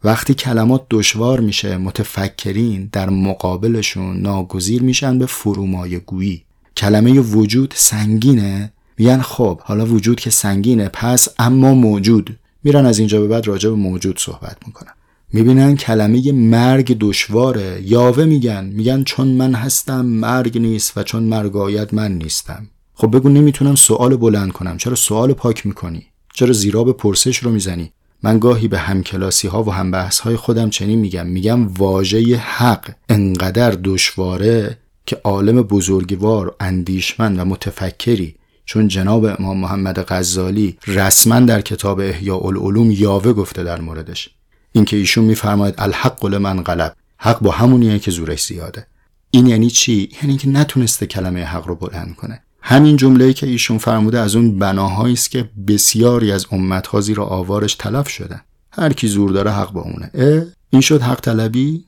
وقتی 0.03 0.33
کلمات 0.33 0.85
دشوار 0.89 1.39
میشه 1.39 1.77
متفکرین 1.77 2.89
در 2.91 3.09
مقابلشون 3.09 4.17
ناگزیر 4.21 4.81
میشن 4.83 5.19
به 5.19 5.25
فرومایه 5.25 5.99
گویی 5.99 6.45
کلمه 6.77 7.19
وجود 7.19 7.73
سنگینه؟ 7.77 8.73
میگن 8.97 9.21
خب 9.21 9.59
حالا 9.61 9.85
وجود 9.85 10.19
که 10.19 10.29
سنگینه 10.29 10.89
پس 10.93 11.27
اما 11.39 11.73
موجود. 11.73 12.37
میرن 12.63 12.85
از 12.85 12.99
اینجا 12.99 13.21
به 13.21 13.27
بعد 13.27 13.47
راجع 13.47 13.69
به 13.69 13.75
موجود 13.75 14.19
صحبت 14.19 14.57
می‌کنن. 14.67 14.91
می‌بینن 15.33 15.75
کلمه 15.75 16.31
مرگ 16.31 16.97
دشواره. 16.99 17.81
یاوه 17.85 18.25
میگن. 18.25 18.65
میگن 18.65 19.03
چون 19.03 19.27
من 19.27 19.53
هستم 19.53 20.05
مرگ 20.05 20.57
نیست 20.57 20.97
و 20.97 21.03
چون 21.03 21.23
مرگ 21.23 21.57
آید 21.57 21.95
من 21.95 22.11
نیستم. 22.11 22.67
خب 22.93 23.15
بگو 23.15 23.29
نمی‌تونم 23.29 23.75
سوال 23.75 24.15
بلند 24.15 24.51
کنم. 24.51 24.77
چرا 24.77 24.95
سوال 24.95 25.33
پاک 25.33 25.65
می‌کنی؟ 25.65 26.05
چرا 26.33 26.53
زیرا 26.53 26.83
به 26.83 26.93
پرسش 26.93 27.37
رو 27.37 27.51
می‌زنی؟ 27.51 27.91
من 28.23 28.39
گاهی 28.39 28.67
به 28.67 28.77
همکلاسی 28.77 29.47
ها 29.47 29.63
و 29.63 29.73
هم 29.73 29.91
بحث 29.91 30.19
های 30.19 30.35
خودم 30.35 30.69
چنین 30.69 30.99
میگم. 30.99 31.27
میگم 31.27 31.67
واژه 31.67 32.35
حق 32.37 32.95
انقدر 33.09 33.71
دشواره 33.83 34.77
که 35.11 35.21
عالم 35.23 35.61
بزرگوار 35.61 36.55
اندیشمند 36.59 37.39
و 37.39 37.45
متفکری 37.45 38.35
چون 38.65 38.87
جناب 38.87 39.25
امام 39.25 39.57
محمد 39.57 39.99
غزالی 39.99 40.77
رسما 40.87 41.39
در 41.39 41.61
کتاب 41.61 41.99
احیاء 41.99 42.47
العلوم 42.47 42.91
یاوه 42.91 43.33
گفته 43.33 43.63
در 43.63 43.81
موردش. 43.81 44.29
اینکه 44.71 44.97
ایشون 44.97 45.25
میفرماید 45.25 45.75
الحق 45.77 46.25
لمن 46.25 46.63
غلب. 46.63 46.95
حق 47.17 47.39
با 47.39 47.51
همونیه 47.51 47.99
که 47.99 48.11
زورش 48.11 48.45
زیاده. 48.45 48.87
این 49.31 49.47
یعنی 49.47 49.69
چی؟ 49.69 50.09
یعنی 50.23 50.37
که 50.37 50.49
نتونسته 50.49 51.05
کلمه 51.05 51.43
حق 51.43 51.67
رو 51.67 51.75
بلند 51.75 52.15
کنه. 52.15 52.41
همین 52.61 52.97
جمله 52.97 53.33
که 53.33 53.47
ایشون 53.47 53.77
فرموده 53.77 54.19
از 54.19 54.35
اون 54.35 54.59
بناهایی 54.59 55.13
است 55.13 55.31
که 55.31 55.49
بسیاری 55.67 56.31
از 56.31 56.45
امتها 56.51 57.01
زیر 57.01 57.21
آوارش 57.21 57.75
تلف 57.75 58.09
شدن. 58.09 58.41
هر 58.71 58.93
کی 58.93 59.07
زور 59.07 59.31
داره 59.31 59.51
حق 59.51 59.71
با 59.71 59.81
اونه. 59.81 60.11
اه؟ 60.13 60.43
این 60.69 60.81
شد 60.81 61.01
حق 61.01 61.19
طلبی؟ 61.19 61.85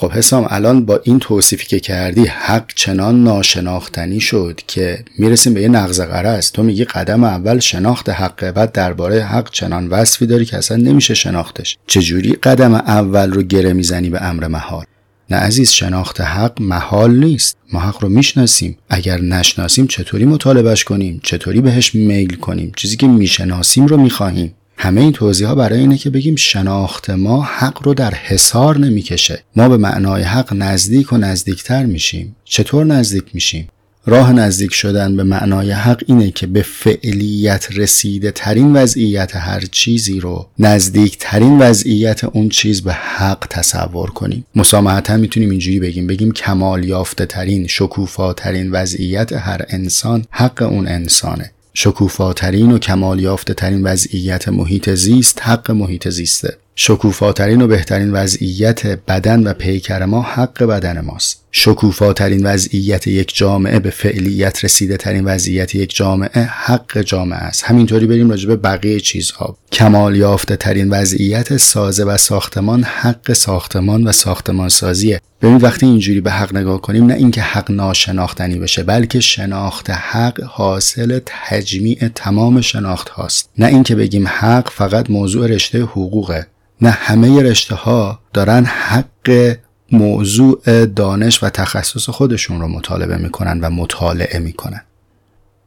خب 0.00 0.12
حسام 0.12 0.46
الان 0.50 0.84
با 0.84 1.00
این 1.04 1.18
توصیفی 1.18 1.66
که 1.66 1.80
کردی 1.80 2.26
حق 2.26 2.64
چنان 2.74 3.24
ناشناختنی 3.24 4.20
شد 4.20 4.60
که 4.66 5.04
می‌رسیم 5.18 5.54
به 5.54 5.62
یه 5.62 5.68
نقض 5.68 6.00
قرض 6.00 6.52
تو 6.52 6.62
میگی 6.62 6.84
قدم 6.84 7.24
اول 7.24 7.58
شناخت 7.58 8.08
حقه 8.08 8.52
بعد 8.52 8.72
درباره 8.72 9.22
حق 9.22 9.50
چنان 9.50 9.88
وصفی 9.88 10.26
داری 10.26 10.44
که 10.44 10.56
اصلا 10.56 10.76
نمیشه 10.76 11.14
شناختش. 11.14 11.78
چجوری 11.86 12.32
قدم 12.32 12.74
اول 12.74 13.32
رو 13.32 13.42
گره 13.42 13.72
می‌زنی 13.72 14.10
به 14.10 14.22
امر 14.22 14.46
محال؟ 14.46 14.84
نه 15.30 15.36
عزیز 15.36 15.70
شناخت 15.70 16.20
حق 16.20 16.62
محال 16.62 17.14
نیست. 17.16 17.56
ما 17.72 17.80
حق 17.80 18.02
رو 18.02 18.08
می‌شناسیم. 18.08 18.78
اگر 18.88 19.20
نشناسیم 19.20 19.86
چطوری 19.86 20.24
مطالبهش 20.24 20.84
کنیم؟ 20.84 21.20
چطوری 21.22 21.60
بهش 21.60 21.94
میل 21.94 22.34
کنیم؟ 22.34 22.72
چیزی 22.76 22.96
که 22.96 23.06
می‌شناسیم 23.06 23.86
رو 23.86 23.96
می‌خواهیم. 23.96 24.54
همه 24.82 25.00
این 25.00 25.12
توضیح 25.12 25.46
ها 25.46 25.54
برای 25.54 25.78
اینه 25.78 25.96
که 25.96 26.10
بگیم 26.10 26.36
شناخت 26.36 27.10
ما 27.10 27.42
حق 27.42 27.78
رو 27.82 27.94
در 27.94 28.14
حصار 28.14 28.78
نمی‌کشه. 28.78 29.42
ما 29.56 29.68
به 29.68 29.76
معنای 29.76 30.22
حق 30.22 30.52
نزدیک 30.54 31.12
و 31.12 31.16
نزدیکتر 31.16 31.86
میشیم. 31.86 32.36
چطور 32.44 32.84
نزدیک 32.84 33.24
میشیم؟ 33.32 33.68
راه 34.06 34.32
نزدیک 34.32 34.74
شدن 34.74 35.16
به 35.16 35.22
معنای 35.22 35.70
حق 35.70 36.02
اینه 36.06 36.30
که 36.30 36.46
به 36.46 36.62
فعلیت 36.62 37.68
رسیده 37.74 38.30
ترین 38.30 38.72
وضعیت 38.72 39.36
هر 39.36 39.64
چیزی 39.72 40.20
رو 40.20 40.46
نزدیک 40.58 41.16
ترین 41.20 41.58
وضعیت 41.58 42.24
اون 42.24 42.48
چیز 42.48 42.82
به 42.82 42.92
حق 42.92 43.46
تصور 43.50 44.10
کنیم. 44.10 44.44
مسامحتا 44.54 45.16
می‌تونیم 45.16 45.50
اینجوری 45.50 45.80
بگیم. 45.80 46.06
بگیم 46.06 46.32
کمال 46.32 46.84
یافته 46.84 47.26
ترین 47.26 47.66
شکوفا 47.66 48.32
ترین 48.32 48.70
وضعیت 48.70 49.32
هر 49.32 49.64
انسان 49.68 50.24
حق 50.30 50.62
اون 50.62 50.88
انسانه. 50.88 51.50
شکوفاترین 51.74 52.72
و 52.72 52.78
کمال 52.78 53.20
یافته 53.20 53.54
ترین 53.54 53.82
وضعیت 53.82 54.48
محیط 54.48 54.90
زیست 54.90 55.42
حق 55.42 55.70
محیط 55.70 56.08
زیسته. 56.08 56.56
شکوفاترین 56.74 57.62
و 57.62 57.66
بهترین 57.66 58.12
وضعیت 58.12 58.86
بدن 58.86 59.46
و 59.46 59.52
پیکر 59.52 60.04
ما 60.04 60.22
حق 60.22 60.62
بدن 60.62 61.00
ماست. 61.00 61.44
شکوفاترین 61.52 62.46
وضعیت 62.46 63.06
یک 63.06 63.36
جامعه 63.36 63.78
به 63.78 63.90
فعلیت 63.90 64.64
رسیده 64.64 64.96
ترین 64.96 65.24
وضعیت 65.24 65.74
یک 65.74 65.96
جامعه 65.96 66.42
حق 66.42 67.00
جامعه 67.00 67.38
است. 67.38 67.64
همینطوری 67.64 68.06
بریم 68.06 68.30
راجع 68.30 68.48
به 68.48 68.56
بقیه 68.56 69.00
چیزها. 69.00 69.56
کمال 69.72 70.16
یافته 70.16 70.56
ترین 70.56 70.90
وضعیت 70.90 71.56
سازه 71.56 72.04
و 72.04 72.16
ساختمان 72.16 72.82
حق 72.82 73.32
ساختمان 73.32 74.06
و 74.06 74.12
ساختمان 74.12 74.68
سازیه 74.68 75.20
ببینید 75.42 75.64
وقتی 75.64 75.86
اینجوری 75.86 76.20
به 76.20 76.30
حق 76.30 76.56
نگاه 76.56 76.80
کنیم 76.80 77.06
نه 77.06 77.14
اینکه 77.14 77.40
حق 77.40 77.70
ناشناختنی 77.70 78.58
بشه 78.58 78.82
بلکه 78.82 79.20
شناخت 79.20 79.90
حق 79.90 80.42
حاصل 80.42 81.20
تجمیع 81.26 82.08
تمام 82.14 82.60
شناخت 82.60 83.08
هاست. 83.08 83.50
نه 83.58 83.66
اینکه 83.66 83.94
بگیم 83.94 84.28
حق 84.28 84.70
فقط 84.70 85.10
موضوع 85.10 85.46
رشته 85.46 85.82
حقوقه. 85.82 86.46
نه 86.80 86.90
همه 86.90 87.42
رشته 87.42 87.74
ها 87.74 88.20
دارن 88.32 88.64
حق 88.64 89.56
موضوع 89.92 90.86
دانش 90.86 91.42
و 91.42 91.48
تخصص 91.48 92.08
خودشون 92.08 92.60
رو 92.60 92.68
مطالبه 92.68 93.16
می‌کنن 93.16 93.60
و 93.60 93.70
مطالعه 93.70 94.38
می‌کنن. 94.38 94.80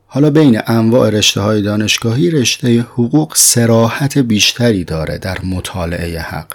حالا 0.08 0.30
بین 0.30 0.62
انواع 0.68 1.10
رشته 1.10 1.42
های 1.42 1.62
دانشگاهی 1.62 2.32
رشته 2.32 2.80
حقوق 2.80 3.34
سراحت 3.36 4.18
بیشتری 4.18 4.84
داره 4.84 5.18
در 5.18 5.38
مطالعه 5.44 6.20
حق. 6.20 6.48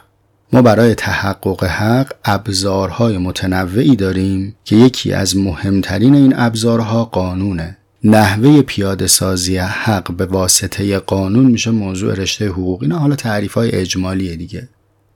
ما 0.52 0.62
برای 0.62 0.94
تحقق 0.94 1.64
حق 1.64 2.12
ابزارهای 2.24 3.18
متنوعی 3.18 3.96
داریم 3.96 4.54
که 4.64 4.76
یکی 4.76 5.12
از 5.12 5.36
مهمترین 5.36 6.14
این 6.14 6.34
ابزارها 6.36 7.04
قانونه. 7.04 7.76
نحوه 8.04 8.62
پیاده 8.62 9.06
سازی 9.06 9.56
حق 9.56 10.12
به 10.12 10.26
واسطه 10.26 10.98
قانون 10.98 11.44
میشه 11.44 11.70
موضوع 11.70 12.14
رشته 12.14 12.48
حقوقی. 12.48 12.86
نه 12.86 12.98
حالا 12.98 13.16
تعریف 13.16 13.54
های 13.54 13.70
اجمالی 13.70 14.36
دیگه. 14.36 14.68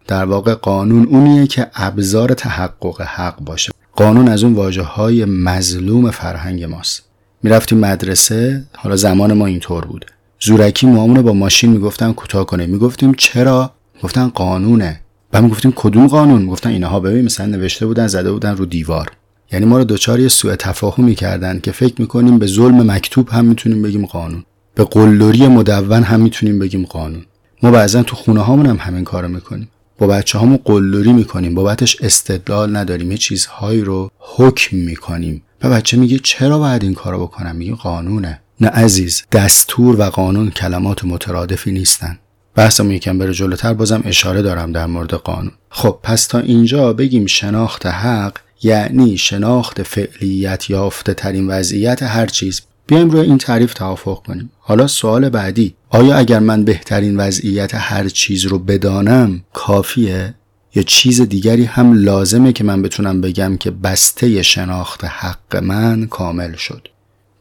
در 0.06 0.24
واقع 0.24 0.54
قانون 0.54 1.06
اونیه 1.06 1.46
که 1.46 1.70
ابزار 1.74 2.34
تحقق 2.34 3.00
حق 3.00 3.40
باشه. 3.40 3.72
قانون 3.96 4.28
از 4.28 4.44
اون 4.44 4.52
واجه 4.52 4.82
های 4.82 5.24
مظلوم 5.24 6.10
فرهنگ 6.10 6.64
ماست. 6.64 7.02
می‌رفتیم 7.42 7.78
مدرسه 7.78 8.64
حالا 8.76 8.96
زمان 8.96 9.32
ما 9.32 9.46
اینطور 9.46 9.84
بود. 9.84 10.06
زورکی 10.40 10.86
موامون 10.86 11.22
با 11.22 11.32
ماشین 11.32 11.70
می‌گفتن 11.70 12.12
کوتاه 12.12 12.46
کنه. 12.46 12.66
می‌گفتیم 12.66 13.14
چرا؟ 13.18 13.70
گفتن 14.02 14.28
قانونه. 14.28 15.00
و 15.32 15.42
می‌گفتیم 15.42 15.72
کدوم 15.76 16.06
قانون؟ 16.06 16.46
گفتن 16.46 16.70
اینها. 16.70 17.00
ببین 17.00 17.24
مثلا 17.24 17.46
نوشته 17.46 17.86
بودن 17.86 18.06
زده 18.06 18.32
بودن 18.32 18.56
رو 18.56 18.66
دیوار. 18.66 19.10
یعنی 19.52 19.66
ما 19.66 19.78
رو 19.78 19.84
دچار 19.84 20.20
یه 20.20 20.28
سوء 20.28 20.56
تفاهمی 20.56 21.14
کردن 21.14 21.58
که 21.58 21.72
فکر 21.72 21.94
می‌کنیم 21.98 22.38
به 22.38 22.46
ظلم 22.46 22.90
مکتوب 22.90 23.28
هم 23.28 23.44
می‌تونیم 23.44 23.82
بگیم 23.82 24.06
قانون. 24.06 24.44
به 24.74 24.84
قلدری 24.84 25.48
مدون 25.48 26.02
هم 26.02 26.20
می‌تونیم 26.20 26.58
بگیم 26.58 26.84
قانون. 26.84 27.24
ما 27.62 27.70
بعضا 27.70 28.02
تو 28.02 28.16
خونه 28.16 28.40
هامون 28.40 28.66
هم 28.66 28.76
همین 28.76 29.04
کارو 29.04 29.28
می‌کنیم. 29.28 29.68
با 29.98 30.06
بچه 30.06 30.38
هامون 30.38 30.58
قلدری 30.64 31.12
می‌کنیم. 31.12 31.54
بابتش 31.54 31.96
استدلال 32.02 32.76
نداریم. 32.76 33.10
یه 33.10 33.18
چیزهایی 33.18 33.80
رو 33.80 34.10
حکم 34.18 34.76
می‌کنیم. 34.76 35.42
و 35.62 35.70
بچه 35.70 35.96
میگه 35.96 36.18
چرا 36.18 36.58
باید 36.58 36.82
این 36.82 36.94
کارو 36.94 37.26
بکنم؟ 37.26 37.56
میگه 37.56 37.74
قانونه. 37.74 38.40
نه 38.60 38.68
عزیز 38.68 39.22
دستور 39.32 40.00
و 40.00 40.02
قانون 40.02 40.50
کلمات 40.50 41.04
مترادفی 41.04 41.72
نیستن. 41.72 42.18
بحثمون 42.54 42.90
یکم 42.90 43.18
بره 43.18 43.32
جلوتر 43.32 43.74
بازم 43.74 44.02
اشاره 44.04 44.42
دارم 44.42 44.72
در 44.72 44.86
مورد 44.86 45.14
قانون. 45.14 45.52
خب 45.70 45.98
پس 46.02 46.26
تا 46.26 46.38
اینجا 46.38 46.92
بگیم 46.92 47.26
شناخت 47.26 47.86
حق 47.86 48.38
یعنی 48.62 49.18
شناخت 49.18 49.82
فعلیت 49.82 50.70
یافته 50.70 51.14
ترین 51.14 51.46
وضعیت 51.46 52.02
هر 52.02 52.26
چیز. 52.26 52.60
بیایم 52.92 53.10
روی 53.10 53.20
این 53.20 53.38
تعریف 53.38 53.74
توافق 53.74 54.22
کنیم. 54.22 54.50
حالا 54.58 54.86
سوال 54.86 55.28
بعدی 55.28 55.74
آیا 55.90 56.16
اگر 56.16 56.38
من 56.38 56.64
بهترین 56.64 57.16
وضعیت 57.16 57.74
هر 57.74 58.08
چیز 58.08 58.46
رو 58.46 58.58
بدانم 58.58 59.42
کافیه؟ 59.52 60.34
یا 60.74 60.82
چیز 60.82 61.20
دیگری 61.20 61.64
هم 61.64 61.92
لازمه 61.92 62.52
که 62.52 62.64
من 62.64 62.82
بتونم 62.82 63.20
بگم 63.20 63.56
که 63.56 63.70
بسته 63.70 64.42
شناخت 64.42 65.04
حق 65.04 65.56
من 65.56 66.06
کامل 66.06 66.56
شد؟ 66.56 66.88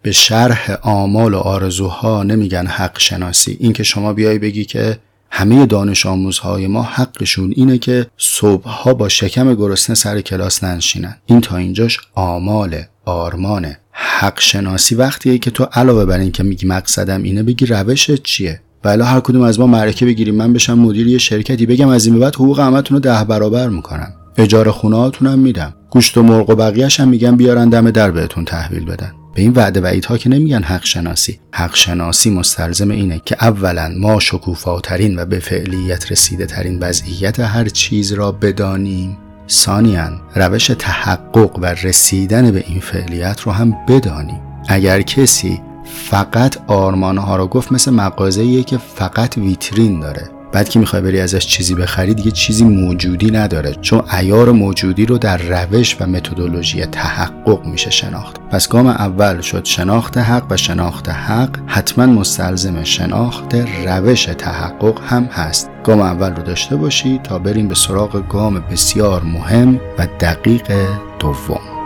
به 0.01 0.11
شرح 0.11 0.77
آمال 0.81 1.33
و 1.33 1.37
آرزوها 1.37 2.23
نمیگن 2.23 2.67
حق 2.67 2.99
شناسی. 2.99 3.57
این 3.59 3.73
که 3.73 3.83
شما 3.83 4.13
بیای 4.13 4.39
بگی 4.39 4.65
که 4.65 4.99
همه 5.31 5.65
دانش 5.65 6.05
آموزهای 6.05 6.67
ما 6.67 6.83
حقشون 6.83 7.53
اینه 7.55 7.77
که 7.77 8.07
صبحها 8.17 8.93
با 8.93 9.09
شکم 9.09 9.55
گرسنه 9.55 9.95
سر 9.95 10.21
کلاس 10.21 10.63
ننشینن. 10.63 11.17
این 11.25 11.41
تا 11.41 11.57
اینجاش 11.57 11.99
آمال 12.15 12.83
آرمانه. 13.05 13.80
حق 13.91 14.39
شناسی 14.39 14.95
وقتیه 14.95 15.37
که 15.37 15.51
تو 15.51 15.63
علاوه 15.63 16.05
بر 16.05 16.19
این 16.19 16.31
که 16.31 16.43
میگی 16.43 16.67
مقصدم 16.67 17.23
اینه 17.23 17.43
بگی 17.43 17.65
روشت 17.65 18.23
چیه؟ 18.23 18.61
ولی 18.83 19.01
هر 19.01 19.19
کدوم 19.19 19.41
از 19.41 19.59
ما 19.59 19.67
معرکه 19.67 20.05
بگیریم. 20.05 20.35
من 20.35 20.53
بشم 20.53 20.79
مدیر 20.79 21.07
یه 21.07 21.17
شرکتی. 21.17 21.65
بگم 21.65 21.87
از 21.87 22.05
این 22.05 22.15
به 22.15 22.21
بعد 22.21 22.35
حقوق 22.35 22.59
همتون 22.59 22.95
رو 22.95 22.99
ده 22.99 23.23
برابر 23.23 23.69
می‌کنم. 23.69 24.13
اجاره 24.37 24.71
خونه 24.71 25.11
هم 25.21 25.39
میدم. 25.39 25.73
گوشت 25.89 26.17
و 26.17 26.23
مرغ 26.23 26.49
و 26.49 26.55
بقیهش 26.55 26.99
هم 26.99 27.07
میگم 27.07 27.37
بیارن 27.37 27.69
دم 27.69 27.91
در 27.91 28.11
بهتون 28.11 28.45
تحویل 28.45 28.85
بدن. 28.85 29.11
به 29.35 29.41
این 29.41 29.53
وعده 29.53 29.81
وعیدها 29.81 30.17
که 30.17 30.29
نمیگن 30.29 30.63
حق 30.63 30.85
شناسی 30.85 31.39
حق 31.51 31.75
شناسی 31.75 32.29
مستلزم 32.29 32.89
اینه 32.91 33.21
که 33.25 33.37
اولا 33.41 33.93
ما 33.97 34.19
شکوفاترین 34.19 35.19
و 35.19 35.25
به 35.25 35.39
فعلیت 35.39 36.11
رسیده 36.11 36.45
ترین 36.45 36.79
وضعیت 36.79 37.39
هر 37.39 37.65
چیز 37.65 38.11
را 38.11 38.31
بدانیم. 38.31 39.17
ثانیا 39.51 40.09
روش 40.35 40.67
تحقق 40.67 41.59
و 41.59 41.65
رسیدن 41.65 42.51
به 42.51 42.63
این 42.67 42.79
فعلیت 42.79 43.41
رو 43.41 43.51
هم 43.51 43.77
بدانیم 43.87 44.41
اگر 44.67 45.01
کسی 45.01 45.61
فقط 45.85 46.57
آرمانها 46.67 47.35
رو 47.35 47.47
گفت 47.47 47.71
مثل 47.71 47.91
مغازه‌ایه 47.91 48.63
که 48.63 48.77
فقط 48.77 49.37
ویترین 49.37 49.99
داره. 49.99 50.40
بعد 50.51 50.69
که 50.69 50.79
می‌خوای 50.79 51.01
بری 51.01 51.19
ازش 51.19 51.47
چیزی 51.47 51.75
بخری 51.75 52.13
دیگه 52.13 52.31
چیزی 52.31 52.63
موجودی 52.63 53.31
نداره. 53.31 53.75
چون 53.81 54.03
ایار 54.19 54.51
موجودی 54.51 55.05
رو 55.05 55.17
در 55.17 55.37
روش 55.37 55.97
و 55.99 56.05
متدولوژی 56.05 56.85
تحقق 56.85 57.65
میشه 57.65 57.89
شناخت. 57.89 58.35
پس 58.51 58.69
گام 58.69 58.87
اول 58.87 59.41
شد 59.41 59.65
شناخت 59.65 60.17
حق 60.17 60.45
و 60.49 60.57
شناخت 60.57 61.09
حق. 61.09 61.57
حتما 61.67 62.05
مستلزم 62.05 62.83
شناخت 62.83 63.55
روش 63.85 64.25
تحقق 64.25 64.99
هم 65.07 65.23
هست. 65.23 65.69
گام 65.83 65.99
اول 65.99 66.35
رو 66.35 66.43
داشته 66.43 66.75
باشی 66.75 67.19
تا 67.23 67.39
بریم 67.39 67.67
به 67.67 67.75
سراغ 67.75 68.27
گام 68.29 68.63
بسیار 68.71 69.23
مهم 69.23 69.79
و 69.97 70.07
دقیق 70.19 70.71
دوم. 71.19 71.80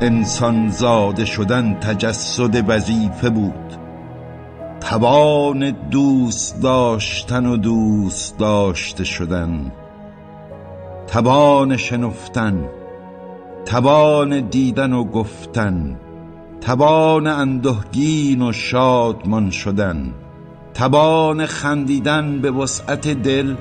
انسان 0.00 0.70
زاده 0.70 1.24
شدن 1.24 1.74
تجسد 1.74 2.70
وظیفه 2.70 3.30
بود. 3.30 3.76
توان 4.80 5.70
دوست 5.70 6.62
داشتن 6.62 7.46
و 7.46 7.56
دوست 7.56 8.38
داشته 8.38 9.04
شدن. 9.04 9.72
توان 11.06 11.76
شنفتن 11.76 12.68
توان 13.64 14.40
دیدن 14.40 14.92
و 14.92 15.04
گفتن 15.04 16.00
توان 16.60 17.26
اندهگین 17.26 18.42
و 18.42 18.52
شادمان 18.52 19.50
شدن 19.50 20.14
توان 20.74 21.46
خندیدن 21.46 22.38
به 22.38 22.50
وسعت 22.50 23.08
دل 23.08 23.54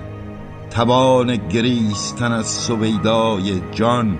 توان 0.69 1.35
گریستن 1.35 2.31
از 2.31 2.47
سویدای 2.47 3.61
جان. 3.71 4.17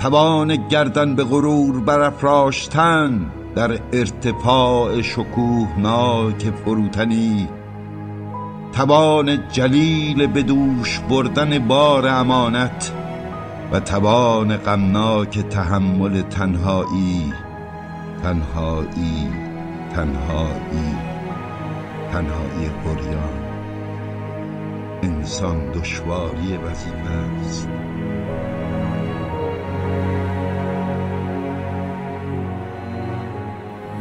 توان 0.00 0.68
گردن 0.68 1.14
به 1.14 1.24
غرور 1.24 1.80
برافراشتن 1.80 3.30
در 3.54 3.78
ارتفاع 3.92 5.02
شکوهناک 5.02 6.50
فروتنی. 6.64 7.48
توان 8.72 9.48
جلیل 9.48 10.26
به 10.26 10.42
دوش 10.42 11.00
بردن 11.00 11.58
بار 11.58 12.08
امانت 12.08 12.92
و 13.72 13.80
توان 13.80 14.56
غمناک 14.56 15.38
تحمل 15.38 16.22
تنهایی 16.22 17.32
تنهایی 18.22 19.28
تنهایی 19.94 20.96
تنهایی 22.12 22.70
بریان. 22.84 23.40
انسان 25.02 25.72
دشواری 25.72 26.56
وظیفه 26.56 27.10
است. 27.46 27.68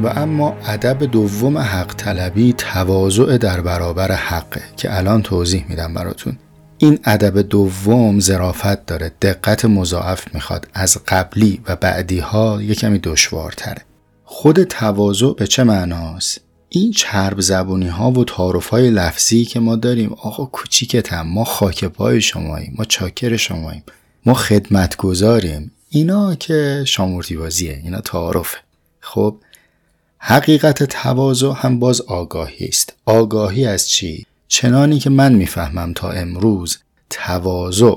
و 0.03 0.07
اما 0.07 0.57
ادب 0.65 1.03
دوم 1.03 1.57
حق 1.57 1.95
طلبی 1.95 2.53
تواضع 2.53 3.37
در 3.37 3.61
برابر 3.61 4.11
حقه 4.11 4.61
که 4.77 4.97
الان 4.97 5.21
توضیح 5.21 5.65
میدم 5.69 5.93
براتون. 5.93 6.37
این 6.77 6.99
ادب 7.03 7.41
دوم 7.41 8.19
زرافت 8.19 8.85
داره 8.85 9.11
دقت 9.21 9.65
مضاعف 9.65 10.33
می‌خواد 10.33 10.67
از 10.73 10.97
قبلی 11.07 11.61
و 11.67 11.75
بعدی 11.75 12.19
ها 12.19 12.61
یه 12.61 12.75
دشوارتره. 12.97 13.81
خود 14.23 14.63
تواضع 14.63 15.33
به 15.37 15.47
چه 15.47 15.63
معناست؟ 15.63 16.41
این 16.69 16.91
چرب 16.91 17.41
زبونی 17.41 17.87
ها 17.87 18.11
و 18.11 18.25
تعارف 18.25 18.67
های 18.67 18.89
لفظی 18.89 19.45
که 19.45 19.59
ما 19.59 19.75
داریم 19.75 20.13
آقا 20.13 20.45
کوچیکتم 20.45 21.21
ما 21.21 21.43
خاک 21.43 21.85
پای 21.85 22.21
شماییم 22.21 22.73
ما 22.77 22.85
چاکر 22.85 23.37
شماییم 23.37 23.83
ما 24.25 24.33
خدمت 24.33 24.95
گذاریم 24.95 25.71
اینا 25.89 26.35
که 26.35 26.83
شامورتی 26.87 27.37
بازیه 27.37 27.81
اینا 27.83 28.01
تعارفه. 28.01 28.57
خب 28.99 29.35
حقیقت 30.21 30.83
تواضع 30.83 31.51
هم 31.55 31.79
باز 31.79 32.01
آگاهی 32.01 32.65
است. 32.65 32.93
آگاهی 33.05 33.65
از 33.65 33.89
چی؟ 33.89 34.25
چنانی 34.47 34.99
که 34.99 35.09
من 35.09 35.33
می‌فهمم 35.33 35.93
تا 35.93 36.09
امروز 36.09 36.77
تواضع 37.09 37.95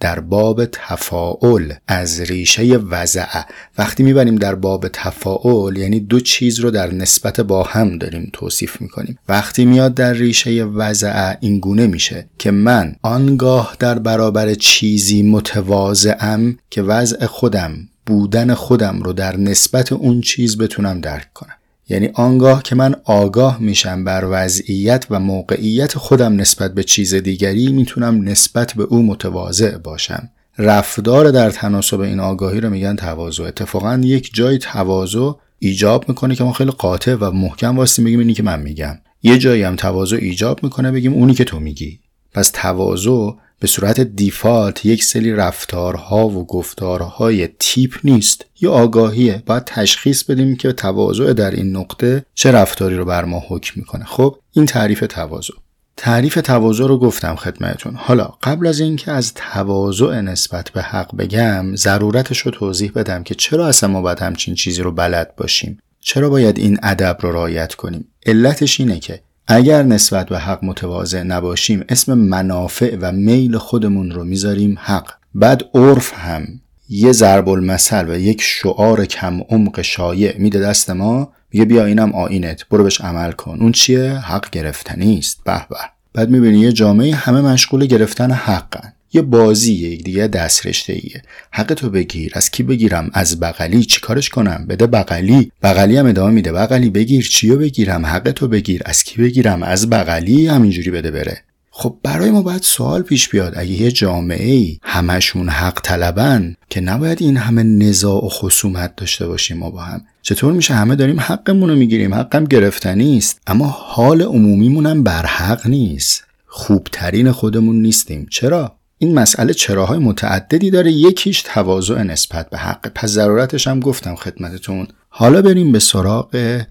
در 0.00 0.20
باب 0.20 0.64
تفاعل 0.64 1.72
از 1.88 2.20
ریشه 2.20 2.76
وضع. 2.76 3.42
وقتی 3.78 4.02
می‌بریم 4.02 4.36
در 4.36 4.54
باب 4.54 4.88
تفاعل 4.88 5.76
یعنی 5.76 6.00
دو 6.00 6.20
چیز 6.20 6.60
رو 6.60 6.70
در 6.70 6.92
نسبت 6.92 7.40
با 7.40 7.62
هم 7.62 7.98
داریم 7.98 8.30
توصیف 8.32 8.80
می‌کنیم. 8.80 9.18
وقتی 9.28 9.64
میاد 9.64 9.94
در 9.94 10.12
ریشه 10.12 10.64
وضع 10.64 11.34
این 11.40 11.60
گونه 11.60 11.86
میشه 11.86 12.26
که 12.38 12.50
من 12.50 12.96
آنگاه 13.02 13.76
در 13.78 13.98
برابر 13.98 14.54
چیزی 14.54 15.22
متواضعم 15.22 16.58
که 16.70 16.82
وضع 16.82 17.26
خودم 17.26 17.88
بودن 18.06 18.54
خودم 18.54 19.02
رو 19.02 19.12
در 19.12 19.36
نسبت 19.36 19.92
اون 19.92 20.20
چیز 20.20 20.58
بتونم 20.58 21.00
درک 21.00 21.32
کنم. 21.34 21.54
یعنی 21.90 22.10
آنگاه 22.14 22.62
که 22.62 22.74
من 22.74 22.94
آگاه 23.04 23.58
میشم 23.60 24.04
بر 24.04 24.24
وضعیت 24.30 25.06
و 25.10 25.20
موقعیت 25.20 25.98
خودم 25.98 26.40
نسبت 26.40 26.74
به 26.74 26.82
چیز 26.82 27.14
دیگری 27.14 27.72
می‌تونم 27.72 28.28
نسبت 28.28 28.72
به 28.72 28.82
او 28.82 29.02
متواضع 29.02 29.78
باشم. 29.78 30.30
رفتار 30.58 31.30
در 31.30 31.50
تناسب 31.50 32.00
این 32.00 32.20
آگاهی 32.20 32.60
رو 32.60 32.70
میگن 32.70 32.96
تواضع. 32.96 33.44
اتفاقا 33.44 34.00
یک 34.04 34.30
جای 34.34 34.58
تواضع 34.58 35.30
ایجاب 35.58 36.08
می‌کنه 36.08 36.34
که 36.34 36.44
ما 36.44 36.52
خیلی 36.52 36.70
قاطع 36.70 37.14
و 37.14 37.30
محکم 37.30 37.76
واسه 37.76 38.02
بگیم 38.02 38.18
اینی 38.18 38.34
که 38.34 38.42
من 38.42 38.60
میگم. 38.60 38.98
یه 39.22 39.38
جایی 39.38 39.62
هم 39.62 39.76
تواضع 39.76 40.16
ایجاب 40.16 40.62
می‌کنه 40.62 40.92
بگیم 40.92 41.14
اونی 41.14 41.34
که 41.34 41.44
تو 41.44 41.60
میگی. 41.60 42.00
پس 42.32 42.50
تواضع 42.54 43.30
به 43.60 43.66
صورت 43.66 44.00
دیفالت 44.00 44.86
یک 44.86 45.04
سری 45.04 45.32
رفتارها 45.32 46.28
و 46.28 46.46
گفتارهای 46.46 47.48
تیپ 47.58 47.98
نیست. 48.04 48.44
یا 48.60 48.72
آگاهیه. 48.72 49.42
باید 49.46 49.64
تشخیص 49.64 50.24
بدیم 50.24 50.56
که 50.56 50.72
تواضع 50.72 51.32
در 51.32 51.50
این 51.50 51.76
نقطه 51.76 52.24
چه 52.34 52.50
رفتاری 52.50 52.96
رو 52.96 53.04
بر 53.04 53.24
ما 53.24 53.42
حکم 53.48 53.72
می‌کنه. 53.76 54.04
خب 54.04 54.36
این 54.52 54.66
تعریف 54.66 55.04
تواضع. 55.08 55.54
تعریف 55.96 56.34
تواضع 56.34 56.84
رو 56.84 56.98
گفتم 56.98 57.34
خدمتون 57.34 57.94
حالا 57.96 58.24
قبل 58.42 58.66
از 58.66 58.80
اینکه 58.80 59.10
از 59.10 59.34
تواضع 59.34 60.20
نسبت 60.20 60.70
به 60.70 60.82
حق 60.82 61.16
بگم 61.16 61.76
ضرورتش 61.76 62.38
رو 62.38 62.50
توضیح 62.50 62.92
بدم 62.94 63.22
که 63.22 63.34
چرا 63.34 63.66
اصلا 63.68 63.90
ما 63.90 64.00
باید 64.02 64.18
همچین 64.18 64.54
چیزی 64.54 64.82
رو 64.82 64.92
بلد 64.92 65.36
باشیم. 65.36 65.78
چرا 66.00 66.30
باید 66.30 66.58
این 66.58 66.78
ادب 66.82 67.18
رو 67.20 67.32
رعایت 67.32 67.74
کنیم؟ 67.74 68.08
علتش 68.26 68.80
اینه 68.80 68.98
که 68.98 69.20
اگر 69.52 69.82
نسبت 69.82 70.28
به 70.28 70.38
حق 70.38 70.64
متواضع 70.64 71.22
نباشیم 71.22 71.84
اسم 71.88 72.14
منافع 72.14 72.96
و 73.00 73.12
میل 73.12 73.58
خودمون 73.58 74.10
رو 74.10 74.24
می‌ذاریم 74.24 74.78
حق. 74.80 75.12
بعد 75.34 75.64
عرف 75.74 76.12
هم 76.14 76.46
یه 76.88 77.12
ضرب 77.12 77.48
المثل 77.48 78.10
و 78.10 78.18
یک 78.18 78.42
شعار 78.42 79.04
کم 79.04 79.40
عمق 79.40 79.82
شایع 79.82 80.38
میده 80.38 80.60
دست 80.60 80.90
ما 80.90 81.32
میگه 81.52 81.64
بیا 81.64 81.84
اینم 81.84 82.12
آینت 82.12 82.68
برو 82.68 82.82
بهش 82.82 83.00
عمل 83.00 83.32
کن. 83.32 83.58
اون 83.60 83.72
چیه؟ 83.72 84.12
حق 84.12 84.50
گرفتنی 84.50 85.18
است. 85.18 85.44
به 85.44 85.66
به. 85.70 85.76
بعد 86.14 86.30
می‌بینی 86.30 86.60
یه 86.60 86.72
جامعه 86.72 87.14
همه 87.14 87.40
مشغول 87.40 87.86
گرفتن 87.86 88.30
حقن. 88.30 88.92
یه 89.12 89.22
بازی 89.22 89.72
یک 89.72 90.04
دیگه 90.04 90.26
دست 90.26 90.66
رشته 90.66 90.92
ایه 90.92 91.22
حق 91.50 91.74
تو 91.74 91.90
بگیر. 91.90 92.32
از 92.34 92.50
کی 92.50 92.62
بگیرم؟ 92.62 93.10
از 93.12 93.40
بغلی. 93.40 93.84
چیکارش 93.84 94.28
کنم؟ 94.28 94.66
بده 94.68 94.86
بغلی. 94.86 95.52
بغلی 95.62 95.96
هم 95.96 96.06
ادامه 96.06 96.32
میده. 96.32 96.52
بغلی 96.52 96.90
بگیر. 96.90 97.28
چیو 97.28 97.56
بگیرم؟ 97.56 98.06
حق 98.06 98.30
تو 98.30 98.48
بگیر. 98.48 98.82
از 98.84 99.04
کی 99.04 99.22
بگیرم؟ 99.22 99.62
از 99.62 99.90
بغلی 99.90 100.46
همینجوری 100.46 100.90
بده 100.90 101.10
بره. 101.10 101.42
خب 101.70 101.96
برای 102.02 102.30
ما 102.30 102.42
باید 102.42 102.62
سوال 102.62 103.02
پیش 103.02 103.28
بیاد. 103.28 103.52
اگه 103.56 103.70
یه 103.70 103.90
جامعه 103.90 104.52
ای 104.52 104.78
همشون 104.82 105.48
حق 105.48 105.80
طلبن 105.82 106.56
که 106.70 106.80
نباید 106.80 107.22
این 107.22 107.36
همه 107.36 107.62
نزاع 107.62 108.24
و 108.24 108.28
خصومت 108.28 108.96
داشته 108.96 109.26
باشیم 109.26 109.56
ما 109.56 109.70
با 109.70 109.80
هم. 109.80 110.02
چطور 110.22 110.52
میشه 110.52 110.74
همه 110.74 110.96
داریم 110.96 111.20
حقمون 111.20 111.70
رو 111.70 111.76
می‌گیریم؟ 111.76 112.14
حقم 112.14 112.44
گرفتنی 112.44 113.18
است. 113.18 113.40
اما 113.46 113.66
حال 113.66 114.22
عمومیمون 114.22 114.86
هم 114.86 115.02
برحق 115.02 115.66
نیست. 115.66 116.24
خوبترین 116.46 117.32
خودمون 117.32 117.82
نیستیم. 117.82 118.26
چرا؟ 118.30 118.79
این 119.02 119.14
مسئله 119.14 119.54
چراهای 119.54 119.98
متعددی 119.98 120.70
داره 120.70 120.92
یکیش 120.92 121.42
تواضع 121.42 122.02
نسبت 122.02 122.50
به 122.50 122.58
حق. 122.58 122.88
پس 122.88 123.08
ضرورتش 123.08 123.68
هم 123.68 123.80
گفتم 123.80 124.14
خدمتتون. 124.14 124.88
حالا 125.08 125.42
بریم 125.42 125.72
به 125.72 125.78
سراغ 125.78 126.62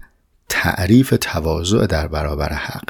تعریف 0.48 1.14
تواضع 1.20 1.86
در 1.86 2.08
برابر 2.08 2.52
حق. 2.52 2.84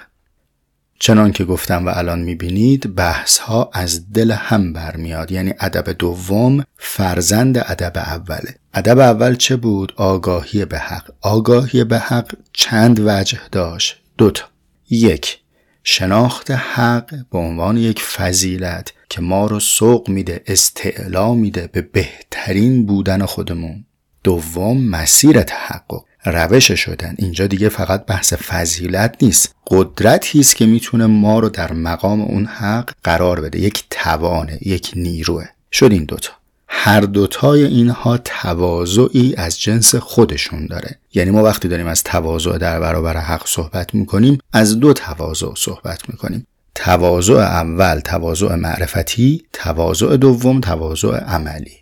چنان 0.98 1.32
که 1.32 1.44
گفتم 1.44 1.86
و 1.86 1.90
الان 1.94 2.18
می‌بینید 2.18 2.94
بحث 2.94 3.38
ها 3.38 3.70
از 3.72 4.12
دل 4.12 4.30
هم 4.30 4.72
برمیاد 4.72 5.32
یعنی 5.32 5.54
ادب 5.60 5.92
دوم 5.92 6.64
فرزند 6.78 7.58
ادب 7.58 7.92
اوله 7.96 8.54
ادب 8.74 8.98
اول 8.98 9.34
چه 9.34 9.56
بود؟ 9.56 9.92
آگاهی 9.96 10.64
به 10.64 10.78
حق. 10.78 11.10
آگاهی 11.20 11.84
به 11.84 11.98
حق 11.98 12.34
چند 12.52 13.00
وجه 13.00 13.38
داشت؟ 13.52 14.00
دوتا 14.18 14.44
یک 14.90 15.38
شناخت 15.84 16.50
حق 16.50 17.14
به 17.32 17.38
عنوان 17.38 17.76
یک 17.76 18.02
فضیلت. 18.02 18.92
که 19.10 19.20
ما 19.20 19.46
رو 19.46 19.60
سوق 19.60 20.08
میده 20.08 20.42
استعلا 20.46 21.34
میده 21.34 21.70
به 21.72 21.82
بهترین 21.82 22.86
بودن 22.86 23.26
خودمون. 23.26 23.84
دوم 24.24 24.84
مسیر 24.84 25.42
تحقق. 25.42 26.02
روش 26.24 26.72
شدن. 26.72 27.14
اینجا 27.18 27.46
دیگه 27.46 27.68
فقط 27.68 28.06
بحث 28.06 28.32
فضیلت 28.32 29.16
نیست. 29.22 29.54
قدرتی 29.66 30.40
است 30.40 30.56
که 30.56 30.66
می‌تونه 30.66 31.06
ما 31.06 31.38
رو 31.38 31.48
در 31.48 31.72
مقام 31.72 32.20
اون 32.20 32.46
حق 32.46 32.90
قرار 33.04 33.40
بده. 33.40 33.60
یک 33.60 33.84
توانه 33.90 34.58
یک 34.60 34.90
نیروه. 34.96 35.44
شد 35.72 35.92
این 35.92 36.04
دوتا. 36.04 36.32
هر 36.68 37.00
دوتای 37.00 37.64
اینها 37.64 38.18
تواضعی 38.18 39.34
از 39.36 39.60
جنس 39.60 39.94
خودشون 39.94 40.66
داره. 40.66 40.98
یعنی 41.14 41.30
ما 41.30 41.42
وقتی 41.42 41.68
داریم 41.68 41.86
از 41.86 42.02
تواضع 42.04 42.58
در 42.58 42.80
برابر 42.80 43.16
حق 43.16 43.46
صحبت 43.46 43.94
می‌کنیم 43.94 44.38
از 44.52 44.80
دو 44.80 44.92
تواضع 44.92 45.54
صحبت 45.56 46.08
می‌کنیم. 46.08 46.46
تواضع 46.74 47.34
اول 47.34 48.00
تواضع 48.00 48.54
معرفتی 48.54 49.42
تواضع 49.52 50.16
دوم 50.16 50.60
تواضع 50.60 51.16
عملی. 51.16 51.76